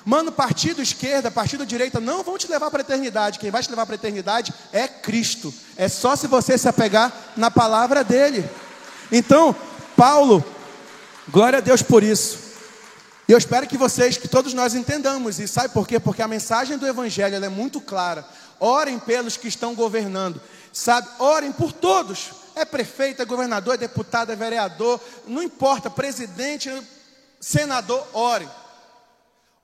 Mano, 0.05 0.31
partido 0.31 0.83
esquerda, 0.83 1.31
partido 1.31 1.65
direita 1.65 1.99
não 1.99 2.23
vão 2.23 2.37
te 2.37 2.47
levar 2.47 2.69
para 2.69 2.81
a 2.81 2.85
eternidade. 2.85 3.39
Quem 3.39 3.49
vai 3.49 3.63
te 3.63 3.71
levar 3.71 3.87
para 3.87 3.95
a 3.95 3.97
eternidade 3.97 4.53
é 4.71 4.87
Cristo. 4.87 5.51
É 5.75 5.89
só 5.89 6.15
se 6.15 6.27
você 6.27 6.55
se 6.59 6.69
apegar 6.69 7.11
na 7.35 7.49
palavra 7.49 8.03
dele. 8.03 8.47
Então, 9.11 9.55
Paulo, 9.97 10.45
glória 11.27 11.57
a 11.57 11.61
Deus 11.61 11.81
por 11.81 12.03
isso. 12.03 12.37
E 13.27 13.31
eu 13.31 13.37
espero 13.39 13.65
que 13.65 13.79
vocês, 13.79 14.15
que 14.15 14.27
todos 14.27 14.53
nós 14.53 14.75
entendamos 14.75 15.39
isso. 15.39 15.55
Sabe 15.55 15.69
por 15.69 15.87
quê? 15.87 15.99
Porque 15.99 16.21
a 16.21 16.27
mensagem 16.27 16.77
do 16.77 16.85
Evangelho 16.85 17.43
é 17.43 17.49
muito 17.49 17.81
clara. 17.81 18.23
Orem 18.59 18.99
pelos 18.99 19.35
que 19.35 19.47
estão 19.47 19.73
governando. 19.73 20.39
Sabe? 20.71 21.07
Orem 21.17 21.51
por 21.51 21.71
todos. 21.71 22.29
É 22.55 22.63
prefeito, 22.63 23.23
é 23.23 23.25
governador, 23.25 23.73
é 23.73 23.77
deputado, 23.77 24.31
é 24.31 24.35
vereador. 24.35 25.01
Não 25.27 25.41
importa, 25.41 25.89
presidente, 25.89 26.71
senador, 27.39 28.05
orem. 28.13 28.47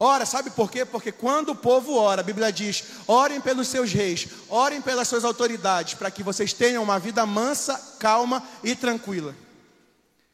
Ora, 0.04 0.26
sabe 0.26 0.50
por 0.50 0.72
quê? 0.72 0.84
Porque 0.84 1.12
quando 1.12 1.50
o 1.50 1.56
povo 1.56 1.94
ora, 1.94 2.22
a 2.22 2.24
Bíblia 2.24 2.52
diz: 2.52 2.84
orem 3.06 3.40
pelos 3.40 3.68
seus 3.68 3.94
reis, 3.94 4.28
orem 4.50 4.82
pelas 4.82 5.08
suas 5.08 5.24
autoridades, 5.24 5.94
para 5.94 6.10
que 6.10 6.24
vocês 6.24 6.54
tenham 6.54 6.82
uma 6.82 6.98
vida 6.98 7.24
mansa, 7.24 7.80
calma 8.00 8.42
e 8.64 8.74
tranquila. 8.74 9.36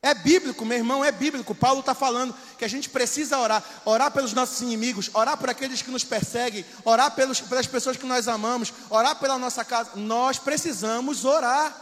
É 0.01 0.13
bíblico, 0.13 0.63
meu 0.63 0.77
irmão, 0.77 1.03
é 1.03 1.11
bíblico. 1.11 1.53
Paulo 1.53 1.81
está 1.81 1.93
falando 1.93 2.33
que 2.57 2.63
a 2.63 2.67
gente 2.69 2.87
precisa 2.87 3.37
orar, 3.37 3.61
orar 3.83 4.09
pelos 4.09 4.31
nossos 4.31 4.61
inimigos, 4.61 5.09
orar 5.13 5.35
por 5.35 5.49
aqueles 5.49 5.81
que 5.81 5.91
nos 5.91 6.05
perseguem, 6.05 6.65
orar 6.85 7.11
pelos, 7.11 7.41
pelas 7.41 7.67
pessoas 7.67 7.97
que 7.97 8.05
nós 8.05 8.29
amamos, 8.29 8.71
orar 8.89 9.19
pela 9.19 9.37
nossa 9.37 9.65
casa. 9.65 9.91
Nós 9.95 10.39
precisamos 10.39 11.25
orar. 11.25 11.75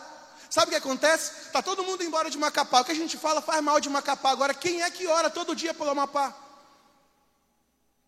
Sabe 0.49 0.70
o 0.70 0.72
que 0.72 0.78
acontece? 0.78 1.34
Está 1.45 1.62
todo 1.62 1.84
mundo 1.84 2.03
embora 2.03 2.32
de 2.32 2.38
Macapá. 2.39 2.82
O 2.82 2.84
que 2.84 2.93
a 2.93 2.95
gente 2.95 3.16
fala 3.16 3.43
faz 3.43 3.64
mal 3.64 3.80
de 3.80 3.89
Macapá. 3.89 4.32
Agora, 4.32 4.55
quem 4.55 4.82
é 4.82 4.89
que 4.89 5.05
ora 5.05 5.30
todo 5.30 5.55
dia 5.55 5.72
pelo 5.72 5.91
Amapá? 5.91 6.45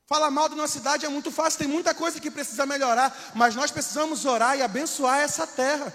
Falar 0.08 0.32
mal 0.32 0.47
da 0.47 0.55
nossa 0.55 0.72
cidade 0.72 1.05
é 1.05 1.10
muito 1.10 1.30
fácil, 1.30 1.60
tem 1.60 1.68
muita 1.68 1.93
coisa 1.93 2.18
que 2.18 2.32
precisa 2.32 2.66
melhorar, 2.66 3.14
mas 3.36 3.55
nós 3.55 3.72
precisamos 3.72 4.24
orar 4.24 4.58
e 4.58 4.62
abençoar 4.62 5.20
essa 5.20 5.45
terra. 5.45 5.93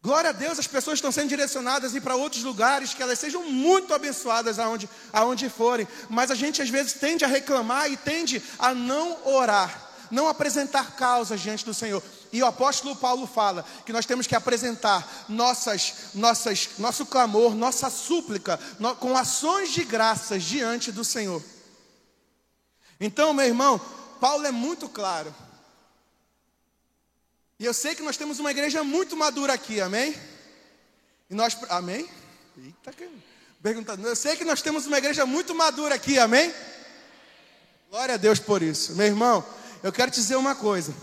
Glória 0.00 0.30
a 0.30 0.32
Deus, 0.32 0.56
as 0.56 0.68
pessoas 0.68 0.98
estão 0.98 1.10
sendo 1.10 1.28
direcionadas 1.28 1.96
ir 1.96 2.00
para 2.00 2.14
outros 2.14 2.44
lugares, 2.44 2.94
que 2.94 3.02
elas 3.02 3.18
sejam 3.18 3.50
muito 3.50 3.92
abençoadas 3.92 4.60
aonde, 4.60 4.88
aonde 5.12 5.48
forem. 5.48 5.86
Mas 6.08 6.30
a 6.30 6.36
gente 6.36 6.62
às 6.62 6.70
vezes 6.70 6.92
tende 6.92 7.24
a 7.24 7.28
reclamar 7.28 7.90
e 7.90 7.96
tende 7.96 8.40
a 8.56 8.72
não 8.72 9.18
orar, 9.26 9.90
não 10.08 10.28
apresentar 10.28 10.94
causas 10.94 11.40
diante 11.40 11.64
do 11.64 11.74
Senhor. 11.74 12.00
E 12.32 12.40
o 12.40 12.46
apóstolo 12.46 12.94
Paulo 12.94 13.26
fala 13.26 13.64
que 13.84 13.92
nós 13.92 14.06
temos 14.06 14.28
que 14.28 14.36
apresentar 14.36 15.26
nossas, 15.28 15.94
nossas, 16.14 16.68
nosso 16.78 17.04
clamor, 17.04 17.52
nossa 17.56 17.90
súplica, 17.90 18.60
no, 18.78 18.94
com 18.94 19.16
ações 19.16 19.72
de 19.72 19.84
graças 19.84 20.44
diante 20.44 20.92
do 20.92 21.04
Senhor. 21.04 21.42
Então, 23.00 23.34
meu 23.34 23.46
irmão, 23.46 23.80
Paulo 24.20 24.46
é 24.46 24.50
muito 24.50 24.88
claro. 24.88 25.34
E 27.58 27.64
eu 27.64 27.74
sei 27.74 27.94
que 27.94 28.02
nós 28.02 28.16
temos 28.16 28.38
uma 28.38 28.50
igreja 28.50 28.82
muito 28.82 29.16
madura 29.16 29.52
aqui, 29.52 29.80
amém? 29.80 30.14
E 31.30 31.34
nós, 31.34 31.56
amém? 31.68 32.08
Eita, 32.58 32.92
perguntando. 33.62 34.06
Eu 34.06 34.16
sei 34.16 34.36
que 34.36 34.44
nós 34.44 34.60
temos 34.60 34.86
uma 34.86 34.98
igreja 34.98 35.24
muito 35.24 35.54
madura 35.54 35.94
aqui, 35.94 36.18
amém? 36.18 36.52
Glória 37.88 38.14
a 38.14 38.18
Deus 38.18 38.38
por 38.38 38.62
isso. 38.62 38.94
Meu 38.96 39.06
irmão, 39.06 39.44
eu 39.82 39.92
quero 39.92 40.10
te 40.10 40.20
dizer 40.20 40.36
uma 40.36 40.54
coisa. 40.54 40.94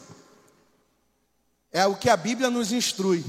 É 1.71 1.85
o 1.85 1.95
que 1.95 2.09
a 2.09 2.17
Bíblia 2.17 2.49
nos 2.49 2.71
instrui. 2.71 3.23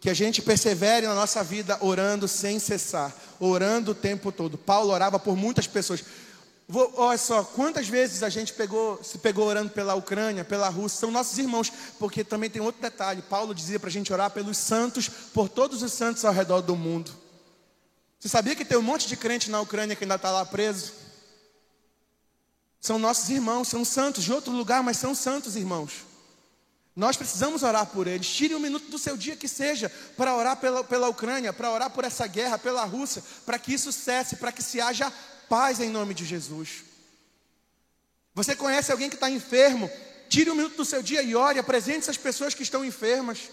Que 0.00 0.10
a 0.10 0.14
gente 0.14 0.42
persevere 0.42 1.06
na 1.06 1.14
nossa 1.14 1.44
vida 1.44 1.78
orando 1.80 2.26
sem 2.26 2.58
cessar, 2.58 3.14
orando 3.38 3.92
o 3.92 3.94
tempo 3.94 4.32
todo. 4.32 4.58
Paulo 4.58 4.92
orava 4.92 5.18
por 5.18 5.36
muitas 5.36 5.66
pessoas. 5.66 6.02
Vou, 6.72 6.90
olha 6.96 7.18
só, 7.18 7.44
quantas 7.44 7.86
vezes 7.86 8.22
a 8.22 8.30
gente 8.30 8.54
pegou, 8.54 8.98
se 9.04 9.18
pegou 9.18 9.46
orando 9.46 9.68
pela 9.68 9.94
Ucrânia, 9.94 10.42
pela 10.42 10.70
Rússia, 10.70 11.00
são 11.00 11.10
nossos 11.10 11.36
irmãos, 11.36 11.70
porque 11.98 12.24
também 12.24 12.48
tem 12.48 12.62
outro 12.62 12.80
detalhe. 12.80 13.20
Paulo 13.20 13.54
dizia 13.54 13.78
para 13.78 13.90
a 13.90 13.92
gente 13.92 14.10
orar 14.10 14.30
pelos 14.30 14.56
santos, 14.56 15.06
por 15.06 15.50
todos 15.50 15.82
os 15.82 15.92
santos 15.92 16.24
ao 16.24 16.32
redor 16.32 16.62
do 16.62 16.74
mundo. 16.74 17.12
Você 18.18 18.30
sabia 18.30 18.56
que 18.56 18.64
tem 18.64 18.78
um 18.78 18.82
monte 18.82 19.06
de 19.06 19.18
crente 19.18 19.50
na 19.50 19.60
Ucrânia 19.60 19.94
que 19.94 20.04
ainda 20.04 20.14
está 20.14 20.30
lá 20.30 20.46
preso? 20.46 20.94
São 22.80 22.98
nossos 22.98 23.28
irmãos, 23.28 23.68
são 23.68 23.84
santos 23.84 24.24
de 24.24 24.32
outro 24.32 24.50
lugar, 24.50 24.82
mas 24.82 24.96
são 24.96 25.14
santos 25.14 25.56
irmãos. 25.56 26.06
Nós 26.96 27.18
precisamos 27.18 27.62
orar 27.62 27.84
por 27.84 28.06
eles. 28.06 28.26
Tire 28.26 28.54
um 28.54 28.58
minuto 28.58 28.90
do 28.90 28.98
seu 28.98 29.14
dia 29.14 29.36
que 29.36 29.46
seja 29.46 29.90
para 30.16 30.34
orar 30.34 30.56
pela, 30.56 30.82
pela 30.82 31.10
Ucrânia, 31.10 31.52
para 31.52 31.70
orar 31.70 31.90
por 31.90 32.02
essa 32.02 32.26
guerra, 32.26 32.58
pela 32.58 32.82
Rússia, 32.86 33.22
para 33.44 33.58
que 33.58 33.74
isso 33.74 33.92
cesse, 33.92 34.36
para 34.36 34.50
que 34.50 34.62
se 34.62 34.80
haja 34.80 35.12
paz 35.52 35.80
em 35.80 35.90
nome 35.90 36.14
de 36.14 36.24
Jesus. 36.24 36.82
Você 38.34 38.56
conhece 38.56 38.90
alguém 38.90 39.10
que 39.10 39.16
está 39.16 39.28
enfermo? 39.28 39.90
Tire 40.26 40.50
um 40.50 40.54
minuto 40.54 40.78
do 40.78 40.84
seu 40.86 41.02
dia 41.02 41.22
e 41.22 41.36
ore, 41.36 41.58
apresente 41.58 41.98
essas 41.98 42.16
pessoas 42.16 42.54
que 42.54 42.62
estão 42.62 42.82
enfermas. 42.82 43.50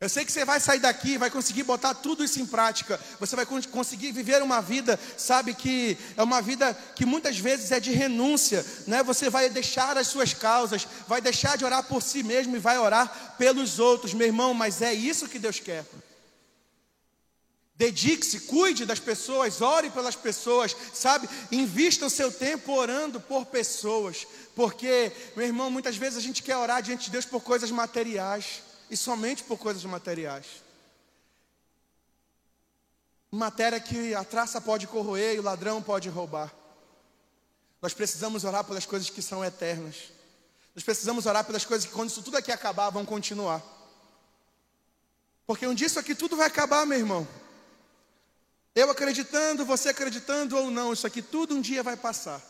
Eu 0.00 0.08
sei 0.08 0.24
que 0.24 0.30
você 0.30 0.44
vai 0.44 0.60
sair 0.60 0.78
daqui, 0.78 1.18
vai 1.18 1.28
conseguir 1.28 1.64
botar 1.64 1.94
tudo 1.94 2.22
isso 2.22 2.40
em 2.40 2.46
prática. 2.46 3.00
Você 3.18 3.34
vai 3.34 3.44
conseguir 3.44 4.12
viver 4.12 4.40
uma 4.44 4.62
vida, 4.62 4.96
sabe, 5.18 5.54
que 5.54 5.98
é 6.16 6.22
uma 6.22 6.40
vida 6.40 6.72
que 6.94 7.04
muitas 7.04 7.36
vezes 7.38 7.72
é 7.72 7.80
de 7.80 7.90
renúncia, 7.90 8.64
né? 8.86 9.02
Você 9.02 9.28
vai 9.28 9.50
deixar 9.50 9.98
as 9.98 10.06
suas 10.06 10.32
causas, 10.32 10.86
vai 11.08 11.20
deixar 11.20 11.58
de 11.58 11.64
orar 11.64 11.82
por 11.82 12.00
si 12.00 12.22
mesmo 12.22 12.54
e 12.54 12.60
vai 12.60 12.78
orar 12.78 13.34
pelos 13.36 13.80
outros, 13.80 14.14
meu 14.14 14.28
irmão, 14.28 14.54
mas 14.54 14.82
é 14.82 14.94
isso 14.94 15.28
que 15.28 15.40
Deus 15.40 15.58
quer. 15.58 15.84
Dedique-se, 17.82 18.42
cuide 18.42 18.86
das 18.86 19.00
pessoas, 19.00 19.60
ore 19.60 19.90
pelas 19.90 20.14
pessoas, 20.14 20.76
sabe? 20.94 21.28
Invista 21.50 22.06
o 22.06 22.10
seu 22.10 22.30
tempo 22.30 22.72
orando 22.72 23.20
por 23.20 23.46
pessoas, 23.46 24.24
porque, 24.54 25.10
meu 25.34 25.44
irmão, 25.44 25.68
muitas 25.68 25.96
vezes 25.96 26.16
a 26.16 26.20
gente 26.20 26.44
quer 26.44 26.56
orar 26.56 26.80
diante 26.80 27.06
de 27.06 27.10
Deus 27.10 27.24
por 27.24 27.40
coisas 27.40 27.72
materiais 27.72 28.62
e 28.88 28.96
somente 28.96 29.42
por 29.42 29.58
coisas 29.58 29.84
materiais. 29.84 30.46
Matéria 33.32 33.80
que 33.80 34.14
a 34.14 34.22
traça 34.22 34.60
pode 34.60 34.86
corroer 34.86 35.34
e 35.34 35.40
o 35.40 35.42
ladrão 35.42 35.82
pode 35.82 36.08
roubar. 36.08 36.54
Nós 37.80 37.92
precisamos 37.92 38.44
orar 38.44 38.62
pelas 38.62 38.86
coisas 38.86 39.10
que 39.10 39.20
são 39.20 39.44
eternas. 39.44 39.96
Nós 40.72 40.84
precisamos 40.84 41.26
orar 41.26 41.44
pelas 41.44 41.64
coisas 41.64 41.84
que, 41.84 41.92
quando 41.92 42.10
isso 42.10 42.22
tudo 42.22 42.36
aqui 42.36 42.52
acabar, 42.52 42.90
vão 42.90 43.04
continuar. 43.04 43.60
Porque 45.44 45.66
um 45.66 45.74
dia 45.74 45.88
isso 45.88 45.98
aqui 45.98 46.14
tudo 46.14 46.36
vai 46.36 46.46
acabar, 46.46 46.86
meu 46.86 46.96
irmão. 46.96 47.41
Eu 48.74 48.90
acreditando, 48.90 49.64
você 49.64 49.90
acreditando 49.90 50.56
ou 50.56 50.70
não, 50.70 50.92
isso 50.92 51.06
aqui 51.06 51.20
tudo 51.20 51.54
um 51.54 51.60
dia 51.60 51.82
vai 51.82 51.96
passar. 51.96 52.40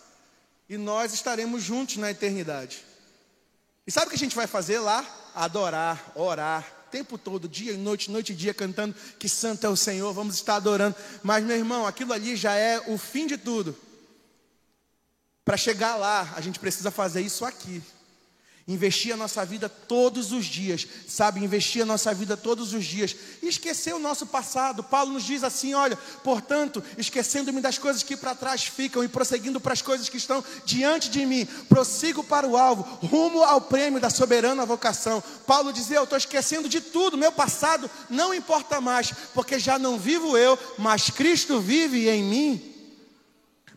E 0.69 0.77
nós 0.77 1.13
estaremos 1.13 1.63
juntos 1.63 1.97
na 1.97 2.11
eternidade. 2.11 2.85
E 3.87 3.91
sabe 3.91 4.07
o 4.07 4.11
que 4.11 4.17
a 4.17 4.19
gente 4.19 4.37
vai 4.37 4.47
fazer 4.47 4.79
lá? 4.79 5.05
Adorar, 5.35 6.13
orar, 6.15 6.65
tempo 6.91 7.19
todo, 7.19 7.49
dia 7.49 7.73
e 7.73 7.77
noite, 7.77 8.11
noite 8.11 8.33
e 8.33 8.37
dia, 8.37 8.55
cantando 8.55 8.95
que 9.19 9.29
santo 9.29 9.67
é 9.67 9.69
o 9.69 9.77
Senhor, 9.77 10.13
vamos 10.13 10.37
estar 10.37 10.57
adorando. 10.57 10.95
Mas, 11.23 11.43
meu 11.43 11.57
irmão, 11.57 11.87
aquilo 11.87 12.13
ali 12.13 12.37
já 12.37 12.55
é 12.55 12.79
o 12.87 12.97
fim 12.97 13.27
de 13.27 13.37
tudo. 13.37 13.77
Para 15.45 15.57
chegar 15.57 15.97
lá, 15.97 16.33
a 16.37 16.41
gente 16.41 16.61
precisa 16.61 16.91
fazer 16.91 17.23
isso 17.23 17.45
aqui. 17.45 17.83
Investir 18.73 19.13
a 19.13 19.17
nossa 19.19 19.45
vida 19.45 19.69
todos 19.69 20.33
os 20.33 20.47
dias, 20.47 20.87
sabe? 21.07 21.45
Investir 21.45 21.83
a 21.83 21.87
nossa 21.87 22.15
vida 22.15 22.39
todos 22.39 22.73
os 22.73 22.85
dias. 22.87 23.15
E 23.43 23.49
esquecer 23.49 23.95
o 23.95 23.99
nosso 23.99 24.25
passado. 24.25 24.83
Paulo 24.83 25.13
nos 25.13 25.25
diz 25.25 25.45
assim: 25.45 25.75
olha, 25.75 25.95
portanto, 26.25 26.83
esquecendo-me 26.97 27.61
das 27.61 27.77
coisas 27.77 28.03
que 28.03 28.17
para 28.17 28.35
trás 28.35 28.65
ficam 28.65 29.05
e 29.05 29.09
prosseguindo 29.09 29.61
para 29.61 29.75
as 29.75 29.83
coisas 29.83 30.09
que 30.09 30.17
estão 30.17 30.43
diante 30.65 31.11
de 31.11 31.27
mim, 31.27 31.45
prossigo 31.69 32.25
para 32.25 32.47
o 32.47 32.57
alvo, 32.57 32.83
rumo 33.07 33.43
ao 33.43 33.61
prêmio 33.61 34.01
da 34.01 34.09
soberana 34.09 34.65
vocação. 34.65 35.23
Paulo 35.47 35.71
dizia: 35.71 35.99
eu 35.99 36.05
estou 36.05 36.17
esquecendo 36.17 36.67
de 36.67 36.81
tudo, 36.81 37.19
meu 37.19 37.31
passado 37.31 37.91
não 38.09 38.33
importa 38.33 38.81
mais, 38.81 39.13
porque 39.35 39.59
já 39.59 39.79
não 39.79 39.99
vivo 39.99 40.37
eu, 40.37 40.59
mas 40.79 41.11
Cristo 41.11 41.61
vive 41.61 42.09
em 42.09 42.23
mim. 42.23 42.72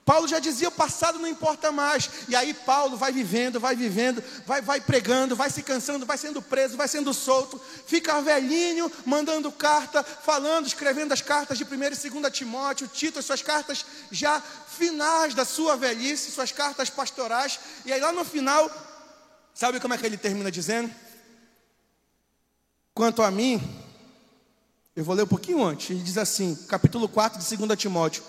Paulo 0.05 0.27
já 0.27 0.37
dizia: 0.37 0.69
o 0.69 0.71
passado 0.71 1.17
não 1.17 1.27
importa 1.27 1.71
mais. 1.71 2.11
E 2.29 2.35
aí 2.35 2.53
Paulo 2.53 2.95
vai 2.95 3.11
vivendo, 3.11 3.59
vai 3.59 3.75
vivendo, 3.75 4.23
vai, 4.45 4.61
vai 4.61 4.79
pregando, 4.79 5.35
vai 5.35 5.49
se 5.49 5.63
cansando, 5.63 6.05
vai 6.05 6.17
sendo 6.17 6.43
preso, 6.43 6.77
vai 6.77 6.87
sendo 6.87 7.11
solto, 7.11 7.59
fica 7.87 8.21
velhinho, 8.21 8.91
mandando 9.03 9.51
carta, 9.51 10.03
falando, 10.03 10.67
escrevendo 10.67 11.11
as 11.11 11.21
cartas 11.21 11.57
de 11.57 11.63
1 11.63 11.67
e 11.67 12.09
2 12.21 12.31
Timóteo, 12.31 12.87
Tito, 12.87 13.17
as 13.17 13.25
suas 13.25 13.41
cartas 13.41 13.83
já 14.11 14.39
finais 14.39 15.33
da 15.33 15.43
sua 15.43 15.75
velhice, 15.75 16.31
suas 16.31 16.51
cartas 16.51 16.87
pastorais. 16.87 17.59
E 17.83 17.91
aí 17.91 17.99
lá 17.99 18.11
no 18.11 18.23
final, 18.23 18.69
sabe 19.55 19.79
como 19.79 19.95
é 19.95 19.97
que 19.97 20.05
ele 20.05 20.17
termina 20.17 20.51
dizendo? 20.51 20.93
Quanto 22.93 23.23
a 23.23 23.31
mim, 23.31 23.59
eu 24.95 25.03
vou 25.03 25.15
ler 25.15 25.23
um 25.23 25.27
pouquinho 25.27 25.63
antes, 25.63 25.89
ele 25.89 26.03
diz 26.03 26.17
assim, 26.17 26.55
capítulo 26.69 27.09
4 27.09 27.41
de 27.41 27.57
2 27.57 27.79
Timóteo. 27.79 28.23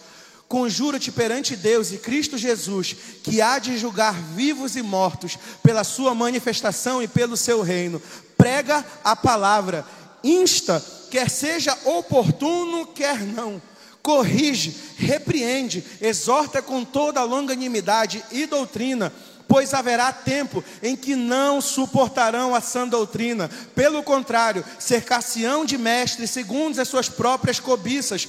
Conjuro-te 0.49 1.11
perante 1.11 1.57
Deus 1.57 1.91
e 1.91 1.99
Cristo 1.99 2.39
Jesus, 2.39 2.95
que 3.25 3.41
há 3.41 3.59
de 3.59 3.77
julgar 3.77 4.15
vivos 4.15 4.77
e 4.77 4.83
mortos 4.83 5.37
pela 5.61 5.83
sua 5.83 6.15
manifestação 6.15 7.03
e 7.03 7.09
pelo 7.09 7.37
seu 7.37 7.63
reino. 7.63 8.01
Prega 8.37 8.85
a 9.03 9.17
palavra, 9.17 9.85
insta, 10.23 10.85
quer 11.11 11.29
seja 11.29 11.77
oportuno, 11.85 12.87
quer 12.87 13.21
não. 13.21 13.61
Corrige, 14.01 14.77
repreende, 14.97 15.85
exorta 16.01 16.63
com 16.63 16.85
toda 16.85 17.19
a 17.19 17.25
longanimidade 17.25 18.25
e 18.31 18.47
doutrina 18.47 19.13
pois 19.49 19.73
haverá 19.73 20.13
tempo 20.13 20.63
em 20.83 20.97
que 20.97 21.15
não 21.15 21.61
suportarão 21.61 22.53
a 22.53 22.61
sã 22.61 22.87
doutrina. 22.87 23.49
Pelo 23.77 24.03
contrário, 24.03 24.65
cercar-se-ão 24.77 25.65
de 25.65 25.79
mestres 25.79 26.31
segundo 26.31 26.79
as 26.81 26.89
suas 26.89 27.09
próprias 27.09 27.61
cobiças 27.61 28.27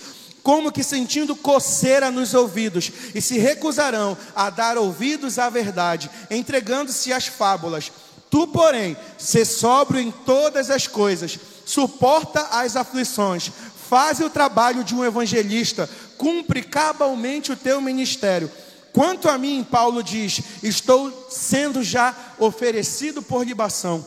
como 0.47 0.71
que 0.71 0.81
sentindo 0.81 1.35
coceira 1.35 2.09
nos 2.09 2.33
ouvidos, 2.33 2.89
e 3.13 3.21
se 3.21 3.37
recusarão 3.37 4.17
a 4.33 4.49
dar 4.49 4.77
ouvidos 4.77 5.37
à 5.37 5.49
verdade, 5.49 6.09
entregando-se 6.31 7.11
às 7.11 7.27
fábulas. 7.27 7.91
Tu, 8.29 8.47
porém, 8.47 8.95
se 9.17 9.43
sóbrio 9.43 9.99
em 9.99 10.09
todas 10.09 10.69
as 10.69 10.87
coisas, 10.87 11.37
suporta 11.65 12.47
as 12.49 12.77
aflições, 12.77 13.51
faz 13.89 14.21
o 14.21 14.29
trabalho 14.29 14.85
de 14.85 14.95
um 14.95 15.03
evangelista, 15.03 15.89
cumpre 16.17 16.63
cabalmente 16.63 17.51
o 17.51 17.57
teu 17.57 17.81
ministério. 17.81 18.49
Quanto 18.93 19.27
a 19.27 19.37
mim, 19.37 19.67
Paulo 19.69 20.01
diz, 20.01 20.39
estou 20.63 21.27
sendo 21.29 21.83
já 21.83 22.15
oferecido 22.39 23.21
por 23.21 23.45
libação, 23.45 24.05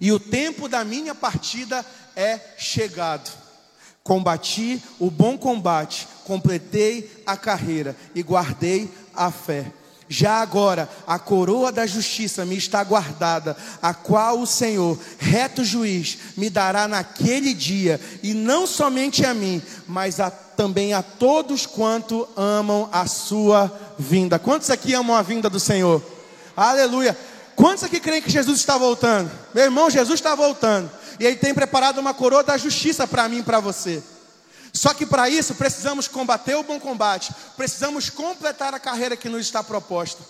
e 0.00 0.12
o 0.12 0.18
tempo 0.18 0.66
da 0.66 0.82
minha 0.82 1.14
partida 1.14 1.84
é 2.16 2.40
chegado. 2.56 3.41
Combati 4.02 4.82
o 4.98 5.10
bom 5.10 5.38
combate, 5.38 6.08
completei 6.24 7.22
a 7.24 7.36
carreira 7.36 7.96
e 8.14 8.22
guardei 8.22 8.90
a 9.14 9.30
fé. 9.30 9.72
Já 10.12 10.42
agora 10.42 10.90
a 11.06 11.18
coroa 11.18 11.72
da 11.72 11.86
justiça 11.86 12.44
me 12.44 12.54
está 12.54 12.84
guardada, 12.84 13.56
a 13.80 13.94
qual 13.94 14.40
o 14.40 14.46
Senhor, 14.46 14.98
reto 15.18 15.64
juiz, 15.64 16.18
me 16.36 16.50
dará 16.50 16.86
naquele 16.86 17.54
dia, 17.54 17.98
e 18.22 18.34
não 18.34 18.66
somente 18.66 19.24
a 19.24 19.32
mim, 19.32 19.62
mas 19.86 20.20
a, 20.20 20.30
também 20.30 20.92
a 20.92 21.02
todos 21.02 21.64
quanto 21.64 22.28
amam 22.36 22.90
a 22.92 23.06
sua 23.06 23.72
vinda. 23.98 24.38
Quantos 24.38 24.68
aqui 24.68 24.92
amam 24.92 25.16
a 25.16 25.22
vinda 25.22 25.48
do 25.48 25.58
Senhor? 25.58 26.02
Aleluia. 26.54 27.16
Quantos 27.56 27.84
aqui 27.84 27.98
creem 27.98 28.20
que 28.20 28.30
Jesus 28.30 28.58
está 28.58 28.76
voltando? 28.76 29.30
Meu 29.54 29.64
irmão, 29.64 29.88
Jesus 29.88 30.20
está 30.20 30.34
voltando. 30.34 30.90
E 31.18 31.26
Ele 31.26 31.36
tem 31.36 31.54
preparado 31.54 31.98
uma 31.98 32.14
coroa 32.14 32.42
da 32.42 32.56
justiça 32.56 33.06
para 33.06 33.28
mim 33.28 33.38
e 33.38 33.42
para 33.42 33.60
você. 33.60 34.02
Só 34.72 34.94
que 34.94 35.04
para 35.04 35.28
isso 35.28 35.54
precisamos 35.54 36.08
combater 36.08 36.54
o 36.54 36.62
bom 36.62 36.80
combate, 36.80 37.34
precisamos 37.56 38.08
completar 38.08 38.74
a 38.74 38.80
carreira 38.80 39.16
que 39.16 39.28
nos 39.28 39.42
está 39.42 39.62
proposta. 39.62 40.22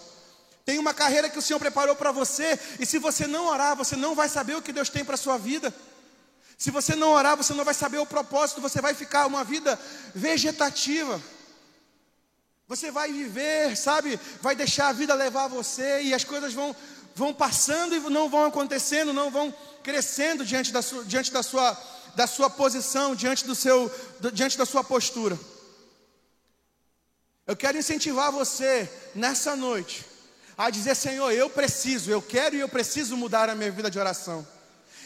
Tem 0.65 0.79
uma 0.79 0.95
carreira 0.95 1.29
que 1.29 1.39
o 1.39 1.43
Senhor 1.43 1.59
preparou 1.59 1.95
para 1.95 2.13
você, 2.13 2.59
e 2.79 2.87
se 2.87 2.99
você 2.99 3.27
não 3.27 3.47
orar, 3.47 3.77
você 3.77 3.97
não 3.97 4.15
vai 4.15 4.29
saber 4.29 4.57
o 4.57 4.63
que 4.63 4.73
Deus 4.73 4.89
tem 4.89 5.05
para 5.05 5.15
a 5.15 5.19
sua 5.19 5.39
vida. 5.39 5.73
Se 6.57 6.71
você 6.71 6.95
não 6.95 7.11
orar, 7.11 7.37
você 7.37 7.53
não 7.55 7.65
vai 7.65 7.75
saber 7.75 7.99
o 7.99 8.07
propósito, 8.07 8.61
você 8.61 8.81
vai 8.81 8.95
ficar 8.95 9.27
uma 9.27 9.43
vida 9.43 9.79
vegetativa. 10.15 11.21
Você 12.69 12.91
vai 12.91 13.13
viver, 13.13 13.77
sabe? 13.77 14.19
Vai 14.41 14.55
deixar 14.55 14.89
a 14.89 14.93
vida 14.93 15.13
levar 15.15 15.49
você 15.49 16.03
e 16.03 16.15
as 16.15 16.23
coisas 16.23 16.55
vão, 16.55 16.75
vão 17.15 17.33
passando 17.35 17.95
e 17.95 18.01
não 18.01 18.29
vão 18.29 18.45
acontecendo, 18.45 19.13
não 19.13 19.31
vão 19.31 19.55
crescendo 19.83 20.45
diante 20.45 20.73
da 20.73 20.83
sua, 20.83 21.05
diante 21.05 21.33
da 21.33 21.43
sua, 21.43 21.77
da 22.15 22.27
sua 22.27 22.49
posição, 22.49 23.15
diante, 23.15 23.45
do 23.45 23.55
seu, 23.55 23.91
diante 24.33 24.57
da 24.57 24.65
sua 24.65 24.83
postura. 24.83 25.39
Eu 27.47 27.57
quero 27.57 27.77
incentivar 27.77 28.31
você 28.31 28.91
nessa 29.15 29.57
noite 29.57 30.05
a 30.57 30.71
dizer: 30.71 30.95
Senhor, 30.95 31.31
eu 31.33 31.51
preciso, 31.51 32.11
eu 32.11 32.23
quero 32.23 32.57
e 32.57 32.61
eu 32.61 32.69
preciso 32.69 33.17
mudar 33.17 33.49
a 33.51 33.55
minha 33.55 33.71
vida 33.71 33.91
de 33.91 33.99
oração. 33.99 34.47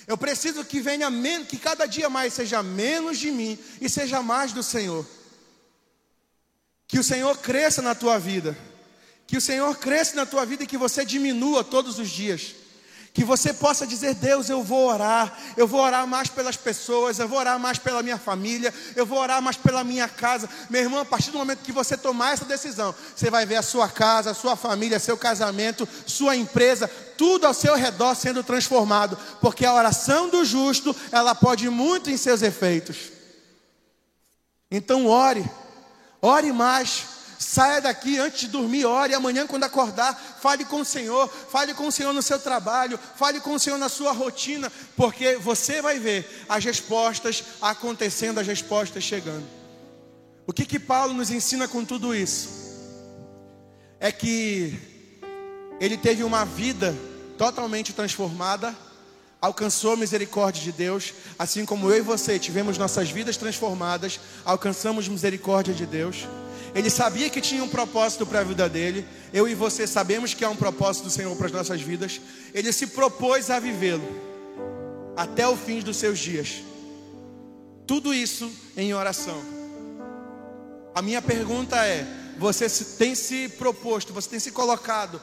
Eu 0.06 0.16
preciso 0.16 0.64
que 0.64 0.80
venha 0.80 1.10
menos, 1.10 1.48
que 1.48 1.58
cada 1.58 1.86
dia 1.86 2.08
mais 2.08 2.32
seja 2.32 2.62
menos 2.62 3.18
de 3.18 3.30
mim 3.30 3.58
e 3.80 3.88
seja 3.88 4.22
mais 4.22 4.52
do 4.52 4.62
Senhor. 4.62 5.04
Que 6.86 6.98
o 6.98 7.04
Senhor 7.04 7.36
cresça 7.38 7.82
na 7.82 7.94
tua 7.94 8.16
vida. 8.16 8.56
Que 9.26 9.36
o 9.36 9.40
Senhor 9.40 9.76
cresça 9.76 10.14
na 10.14 10.24
tua 10.24 10.46
vida 10.46 10.62
e 10.62 10.66
que 10.66 10.78
você 10.78 11.04
diminua 11.04 11.64
todos 11.64 11.98
os 11.98 12.08
dias. 12.08 12.54
Que 13.12 13.24
você 13.24 13.52
possa 13.52 13.86
dizer: 13.86 14.14
Deus, 14.14 14.50
eu 14.50 14.62
vou 14.62 14.88
orar, 14.88 15.36
eu 15.56 15.66
vou 15.66 15.80
orar 15.80 16.06
mais 16.06 16.28
pelas 16.28 16.54
pessoas, 16.54 17.18
eu 17.18 17.26
vou 17.26 17.38
orar 17.38 17.58
mais 17.58 17.78
pela 17.78 18.02
minha 18.02 18.18
família, 18.18 18.72
eu 18.94 19.06
vou 19.06 19.18
orar 19.18 19.40
mais 19.40 19.56
pela 19.56 19.82
minha 19.82 20.06
casa. 20.06 20.48
Meu 20.68 20.82
irmão, 20.82 21.00
a 21.00 21.04
partir 21.04 21.30
do 21.30 21.38
momento 21.38 21.62
que 21.62 21.72
você 21.72 21.96
tomar 21.96 22.34
essa 22.34 22.44
decisão, 22.44 22.94
você 23.16 23.30
vai 23.30 23.46
ver 23.46 23.56
a 23.56 23.62
sua 23.62 23.88
casa, 23.88 24.32
a 24.32 24.34
sua 24.34 24.54
família, 24.54 24.98
seu 25.00 25.16
casamento, 25.16 25.88
sua 26.06 26.36
empresa, 26.36 26.86
tudo 27.16 27.46
ao 27.46 27.54
seu 27.54 27.74
redor 27.74 28.14
sendo 28.14 28.44
transformado, 28.44 29.18
porque 29.40 29.64
a 29.64 29.72
oração 29.72 30.28
do 30.28 30.44
justo, 30.44 30.94
ela 31.10 31.34
pode 31.34 31.70
muito 31.70 32.10
em 32.10 32.18
seus 32.18 32.42
efeitos. 32.42 33.12
Então, 34.70 35.06
ore, 35.06 35.42
ore 36.20 36.52
mais 36.52 37.15
Saia 37.38 37.80
daqui 37.80 38.18
antes 38.18 38.40
de 38.40 38.48
dormir, 38.48 38.84
ore. 38.84 39.14
Amanhã, 39.14 39.46
quando 39.46 39.64
acordar, 39.64 40.14
fale 40.40 40.64
com 40.64 40.80
o 40.80 40.84
Senhor. 40.84 41.28
Fale 41.28 41.74
com 41.74 41.86
o 41.86 41.92
Senhor 41.92 42.12
no 42.12 42.22
seu 42.22 42.38
trabalho. 42.38 42.98
Fale 43.16 43.40
com 43.40 43.54
o 43.54 43.58
Senhor 43.58 43.78
na 43.78 43.88
sua 43.88 44.12
rotina. 44.12 44.72
Porque 44.96 45.36
você 45.36 45.82
vai 45.82 45.98
ver 45.98 46.44
as 46.48 46.64
respostas 46.64 47.42
acontecendo, 47.60 48.40
as 48.40 48.46
respostas 48.46 49.04
chegando. 49.04 49.46
O 50.46 50.52
que 50.52 50.64
que 50.64 50.78
Paulo 50.78 51.12
nos 51.12 51.30
ensina 51.30 51.66
com 51.66 51.84
tudo 51.84 52.14
isso? 52.14 52.48
É 53.98 54.12
que 54.12 54.78
ele 55.80 55.96
teve 55.96 56.22
uma 56.22 56.44
vida 56.44 56.94
totalmente 57.36 57.92
transformada, 57.92 58.74
alcançou 59.40 59.92
a 59.92 59.96
misericórdia 59.96 60.62
de 60.62 60.72
Deus, 60.72 61.12
assim 61.38 61.66
como 61.66 61.90
eu 61.90 61.98
e 61.98 62.00
você 62.00 62.38
tivemos 62.38 62.78
nossas 62.78 63.10
vidas 63.10 63.36
transformadas, 63.36 64.18
alcançamos 64.44 65.08
misericórdia 65.08 65.74
de 65.74 65.84
Deus. 65.84 66.26
Ele 66.76 66.90
sabia 66.90 67.30
que 67.30 67.40
tinha 67.40 67.64
um 67.64 67.68
propósito 67.68 68.26
para 68.26 68.40
a 68.40 68.44
vida 68.44 68.68
dele. 68.68 69.06
Eu 69.32 69.48
e 69.48 69.54
você 69.54 69.86
sabemos 69.86 70.34
que 70.34 70.44
há 70.44 70.50
um 70.50 70.56
propósito 70.56 71.04
do 71.04 71.10
Senhor 71.10 71.34
para 71.34 71.46
as 71.46 71.52
nossas 71.52 71.80
vidas. 71.80 72.20
Ele 72.52 72.70
se 72.70 72.88
propôs 72.88 73.48
a 73.48 73.58
vivê-lo 73.58 74.06
até 75.16 75.48
o 75.48 75.56
fim 75.56 75.80
dos 75.80 75.96
seus 75.96 76.18
dias. 76.18 76.62
Tudo 77.86 78.12
isso 78.12 78.52
em 78.76 78.92
oração. 78.92 79.42
A 80.94 81.00
minha 81.00 81.22
pergunta 81.22 81.82
é: 81.82 82.06
você 82.36 82.68
tem 82.98 83.14
se 83.14 83.48
proposto, 83.48 84.12
você 84.12 84.28
tem 84.28 84.38
se 84.38 84.50
colocado 84.50 85.18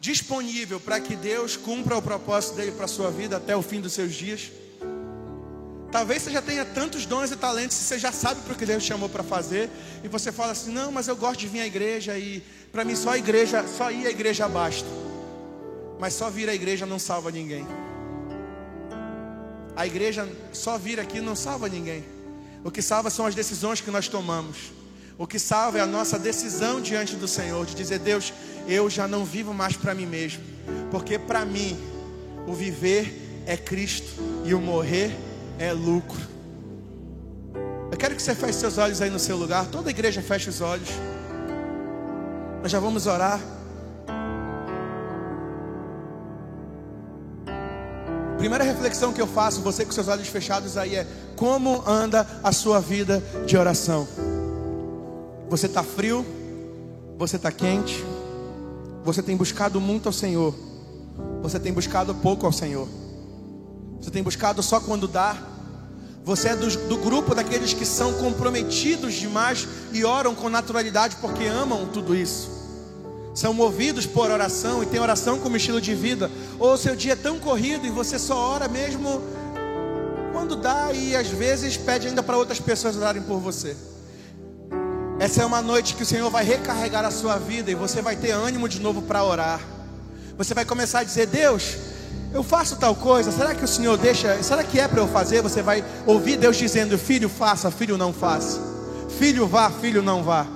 disponível 0.00 0.78
para 0.78 1.00
que 1.00 1.16
Deus 1.16 1.56
cumpra 1.56 1.96
o 1.96 2.02
propósito 2.02 2.56
dele 2.56 2.72
para 2.72 2.84
a 2.84 2.88
sua 2.88 3.10
vida 3.10 3.38
até 3.38 3.56
o 3.56 3.62
fim 3.62 3.80
dos 3.80 3.94
seus 3.94 4.12
dias? 4.12 4.52
Talvez 5.90 6.22
você 6.22 6.30
já 6.30 6.40
tenha 6.40 6.64
tantos 6.64 7.04
dons 7.04 7.32
e 7.32 7.36
talentos, 7.36 7.76
você 7.76 7.98
já 7.98 8.12
sabe 8.12 8.40
para 8.42 8.52
o 8.52 8.56
que 8.56 8.64
Deus 8.64 8.82
chamou 8.82 9.08
para 9.08 9.24
fazer, 9.24 9.68
e 10.04 10.08
você 10.08 10.30
fala 10.30 10.52
assim: 10.52 10.70
não, 10.70 10.92
mas 10.92 11.08
eu 11.08 11.16
gosto 11.16 11.40
de 11.40 11.48
vir 11.48 11.60
à 11.60 11.66
igreja 11.66 12.16
e 12.16 12.42
para 12.70 12.84
mim 12.84 12.94
só 12.94 13.10
a 13.10 13.18
igreja, 13.18 13.64
só 13.66 13.90
ir 13.90 14.06
à 14.06 14.10
igreja 14.10 14.48
basta. 14.48 14.88
Mas 15.98 16.14
só 16.14 16.30
vir 16.30 16.48
à 16.48 16.54
igreja 16.54 16.86
não 16.86 16.98
salva 16.98 17.30
ninguém. 17.30 17.66
A 19.74 19.86
igreja 19.86 20.28
só 20.52 20.78
vir 20.78 21.00
aqui 21.00 21.20
não 21.20 21.34
salva 21.34 21.68
ninguém. 21.68 22.04
O 22.62 22.70
que 22.70 22.80
salva 22.80 23.10
são 23.10 23.26
as 23.26 23.34
decisões 23.34 23.80
que 23.80 23.90
nós 23.90 24.06
tomamos. 24.06 24.72
O 25.18 25.26
que 25.26 25.38
salva 25.38 25.78
é 25.78 25.80
a 25.80 25.86
nossa 25.86 26.18
decisão 26.18 26.80
diante 26.80 27.16
do 27.16 27.26
Senhor 27.26 27.66
de 27.66 27.74
dizer: 27.74 27.98
Deus, 27.98 28.32
eu 28.68 28.88
já 28.88 29.08
não 29.08 29.24
vivo 29.24 29.52
mais 29.52 29.76
para 29.76 29.92
mim 29.92 30.06
mesmo, 30.06 30.42
porque 30.90 31.18
para 31.18 31.44
mim 31.44 31.76
o 32.46 32.54
viver 32.54 33.42
é 33.44 33.56
Cristo 33.56 34.22
e 34.44 34.54
o 34.54 34.60
morrer 34.60 35.10
é 35.10 35.29
é 35.60 35.74
lucro. 35.74 36.18
Eu 37.92 37.98
quero 37.98 38.16
que 38.16 38.22
você 38.22 38.34
feche 38.34 38.54
seus 38.54 38.78
olhos 38.78 39.02
aí 39.02 39.10
no 39.10 39.18
seu 39.18 39.36
lugar. 39.36 39.66
Toda 39.66 39.90
igreja 39.90 40.22
feche 40.22 40.48
os 40.48 40.62
olhos. 40.62 40.88
Nós 42.62 42.72
já 42.72 42.80
vamos 42.80 43.06
orar. 43.06 43.38
Primeira 48.38 48.64
reflexão 48.64 49.12
que 49.12 49.20
eu 49.20 49.26
faço, 49.26 49.60
você 49.60 49.84
com 49.84 49.92
seus 49.92 50.08
olhos 50.08 50.28
fechados 50.28 50.78
aí, 50.78 50.96
é 50.96 51.06
como 51.36 51.86
anda 51.86 52.26
a 52.42 52.52
sua 52.52 52.80
vida 52.80 53.22
de 53.46 53.54
oração? 53.54 54.08
Você 55.50 55.66
está 55.66 55.82
frio? 55.82 56.24
Você 57.18 57.36
está 57.36 57.52
quente? 57.52 58.02
Você 59.04 59.22
tem 59.22 59.36
buscado 59.36 59.78
muito 59.78 60.06
ao 60.06 60.12
Senhor? 60.12 60.54
Você 61.42 61.60
tem 61.60 61.70
buscado 61.70 62.14
pouco 62.14 62.46
ao 62.46 62.52
Senhor? 62.52 62.88
Você 64.00 64.10
tem 64.10 64.22
buscado 64.22 64.62
só 64.62 64.80
quando 64.80 65.06
dá? 65.06 65.36
Você 66.24 66.48
é 66.48 66.56
do, 66.56 66.68
do, 66.88 66.96
grupo 66.98 67.34
daqueles 67.34 67.72
que 67.72 67.84
são 67.84 68.14
comprometidos 68.14 69.14
demais 69.14 69.66
e 69.92 70.04
oram 70.04 70.34
com 70.34 70.48
naturalidade 70.48 71.16
porque 71.20 71.46
amam 71.46 71.86
tudo 71.86 72.14
isso. 72.14 72.50
São 73.34 73.54
movidos 73.54 74.06
por 74.06 74.30
oração 74.30 74.82
e 74.82 74.86
tem 74.86 75.00
oração 75.00 75.38
como 75.38 75.56
estilo 75.56 75.80
de 75.80 75.94
vida. 75.94 76.30
Ou 76.58 76.76
seu 76.76 76.94
dia 76.94 77.12
é 77.12 77.16
tão 77.16 77.38
corrido 77.38 77.86
e 77.86 77.90
você 77.90 78.18
só 78.18 78.36
ora 78.36 78.68
mesmo 78.68 79.22
quando 80.32 80.56
dá 80.56 80.92
e 80.92 81.14
às 81.16 81.28
vezes 81.28 81.76
pede 81.76 82.08
ainda 82.08 82.22
para 82.22 82.36
outras 82.36 82.60
pessoas 82.60 82.96
orarem 82.96 83.22
por 83.22 83.38
você. 83.38 83.76
Essa 85.18 85.42
é 85.42 85.44
uma 85.44 85.60
noite 85.60 85.94
que 85.94 86.02
o 86.02 86.06
Senhor 86.06 86.30
vai 86.30 86.44
recarregar 86.44 87.04
a 87.04 87.10
sua 87.10 87.36
vida 87.36 87.70
e 87.70 87.74
você 87.74 88.00
vai 88.00 88.16
ter 88.16 88.30
ânimo 88.30 88.68
de 88.68 88.80
novo 88.80 89.02
para 89.02 89.22
orar. 89.22 89.60
Você 90.36 90.54
vai 90.54 90.64
começar 90.64 91.00
a 91.00 91.04
dizer: 91.04 91.26
Deus, 91.26 91.76
eu 92.32 92.44
faço 92.44 92.76
tal 92.76 92.94
coisa, 92.94 93.32
será 93.32 93.54
que 93.54 93.64
o 93.64 93.68
Senhor 93.68 93.96
deixa? 93.96 94.40
Será 94.42 94.62
que 94.62 94.78
é 94.78 94.86
para 94.86 95.00
eu 95.00 95.08
fazer? 95.08 95.42
Você 95.42 95.62
vai 95.62 95.84
ouvir 96.06 96.36
Deus 96.36 96.56
dizendo: 96.56 96.96
Filho, 96.96 97.28
faça, 97.28 97.70
filho, 97.70 97.98
não 97.98 98.12
faça. 98.12 98.60
Filho, 99.18 99.46
vá, 99.46 99.68
filho, 99.70 100.00
não 100.00 100.22
vá. 100.22 100.46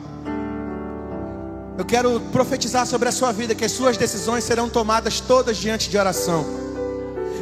Eu 1.77 1.85
quero 1.85 2.21
profetizar 2.33 2.87
sobre 2.87 3.09
a 3.09 3.13
sua 3.13 3.33
vida 3.33 3.55
que 3.55 3.65
as 3.65 3.73
suas 3.73 3.97
decisões 3.97 4.45
serão 4.45 4.69
tomadas 4.69 5.19
todas 5.21 5.57
diante 5.57 5.91
de 5.91 5.99
oração. 5.99 6.47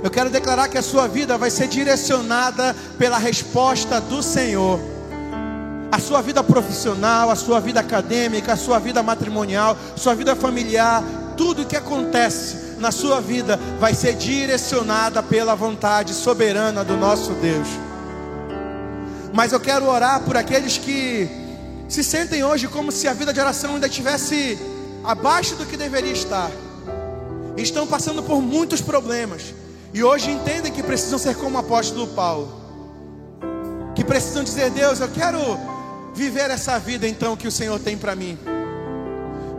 Eu 0.02 0.10
quero 0.10 0.30
declarar 0.30 0.68
que 0.68 0.78
a 0.78 0.82
sua 0.82 1.06
vida 1.06 1.36
vai 1.36 1.50
ser 1.50 1.68
direcionada 1.68 2.74
pela 2.98 3.18
resposta 3.18 4.00
do 4.00 4.22
Senhor. 4.22 4.80
A 5.92 6.00
sua 6.00 6.22
vida 6.22 6.42
profissional, 6.42 7.28
a 7.28 7.36
sua 7.36 7.60
vida 7.60 7.80
acadêmica, 7.80 8.54
a 8.54 8.56
sua 8.56 8.78
vida 8.78 9.02
matrimonial, 9.02 9.76
sua 9.94 10.14
vida 10.14 10.34
familiar, 10.34 11.04
tudo 11.36 11.62
o 11.62 11.66
que 11.66 11.76
acontece 11.76 12.71
na 12.82 12.90
sua 12.90 13.20
vida 13.20 13.58
vai 13.78 13.94
ser 13.94 14.14
direcionada 14.14 15.22
pela 15.22 15.54
vontade 15.54 16.12
soberana 16.12 16.84
do 16.84 16.96
nosso 16.96 17.32
Deus. 17.34 17.68
Mas 19.32 19.52
eu 19.52 19.60
quero 19.60 19.86
orar 19.86 20.20
por 20.24 20.36
aqueles 20.36 20.76
que 20.76 21.28
se 21.88 22.02
sentem 22.02 22.42
hoje 22.42 22.66
como 22.66 22.90
se 22.90 23.06
a 23.06 23.14
vida 23.14 23.32
de 23.32 23.38
oração 23.40 23.74
ainda 23.74 23.86
estivesse 23.86 24.58
abaixo 25.04 25.54
do 25.54 25.64
que 25.64 25.76
deveria 25.76 26.12
estar. 26.12 26.50
Estão 27.56 27.86
passando 27.86 28.20
por 28.22 28.42
muitos 28.42 28.80
problemas 28.80 29.54
e 29.94 30.02
hoje 30.02 30.30
entendem 30.30 30.72
que 30.72 30.82
precisam 30.82 31.18
ser 31.18 31.36
como 31.36 31.56
o 31.56 31.60
apóstolo 31.60 32.08
Paulo. 32.08 32.60
Que 33.94 34.02
precisam 34.02 34.42
dizer: 34.42 34.70
Deus, 34.70 34.98
eu 34.98 35.08
quero 35.08 35.38
viver 36.14 36.50
essa 36.50 36.78
vida 36.80 37.06
então 37.06 37.36
que 37.36 37.46
o 37.46 37.52
Senhor 37.52 37.78
tem 37.78 37.96
para 37.96 38.16
mim. 38.16 38.36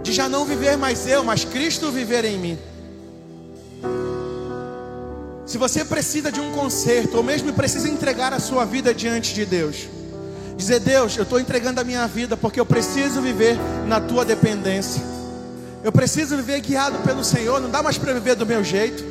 De 0.04 0.12
já 0.12 0.28
não 0.28 0.44
viver 0.44 0.76
mais 0.76 1.08
eu, 1.08 1.24
mas 1.24 1.46
Cristo 1.46 1.90
viver 1.90 2.26
em 2.26 2.38
mim. 2.38 2.73
Se 5.46 5.58
você 5.58 5.84
precisa 5.84 6.32
de 6.32 6.40
um 6.40 6.52
conserto, 6.54 7.18
ou 7.18 7.24
mesmo 7.24 7.52
precisa 7.54 7.90
entregar 7.90 8.32
a 8.34 8.40
sua 8.40 8.64
vida 8.66 8.94
diante 8.94 9.34
de 9.34 9.46
Deus, 9.46 9.90
dizer: 10.56 10.80
Deus, 10.80 11.18
eu 11.18 11.24
estou 11.24 11.40
entregando 11.40 11.82
a 11.82 11.84
minha 11.84 12.08
vida 12.08 12.38
porque 12.38 12.60
eu 12.60 12.66
preciso 12.66 13.22
viver 13.22 13.58
na 13.86 14.00
tua 14.00 14.24
dependência. 14.24 15.02
Eu 15.84 15.92
preciso 15.92 16.38
viver 16.38 16.62
guiado 16.62 16.98
pelo 17.00 17.24
Senhor, 17.24 17.60
não 17.60 17.70
dá 17.70 17.84
mais 17.84 17.98
para 17.98 18.14
viver 18.14 18.36
do 18.36 18.46
meu 18.46 18.64
jeito. 18.64 19.04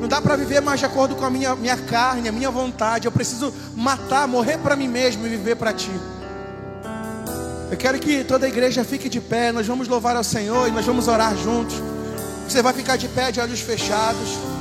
Não 0.00 0.08
dá 0.08 0.20
para 0.22 0.34
viver 0.34 0.62
mais 0.62 0.80
de 0.80 0.86
acordo 0.86 1.14
com 1.14 1.26
a 1.26 1.30
minha, 1.30 1.54
minha 1.54 1.76
carne, 1.76 2.26
a 2.28 2.32
minha 2.32 2.50
vontade. 2.50 3.06
Eu 3.06 3.12
preciso 3.12 3.52
matar, 3.76 4.26
morrer 4.26 4.56
para 4.56 4.74
mim 4.74 4.88
mesmo 4.88 5.26
e 5.26 5.28
viver 5.28 5.56
para 5.56 5.74
ti. 5.74 5.90
Eu 7.70 7.76
quero 7.76 7.98
que 7.98 8.24
toda 8.24 8.46
a 8.46 8.48
igreja 8.48 8.82
fique 8.82 9.10
de 9.10 9.20
pé. 9.20 9.52
Nós 9.52 9.66
vamos 9.66 9.88
louvar 9.88 10.16
ao 10.16 10.24
Senhor 10.24 10.68
e 10.68 10.70
nós 10.70 10.86
vamos 10.86 11.06
orar 11.06 11.36
juntos. 11.36 11.76
Você 12.48 12.62
vai 12.62 12.72
ficar 12.72 12.96
de 12.96 13.08
pé, 13.08 13.30
de 13.30 13.40
olhos 13.40 13.60
fechados. 13.60 14.38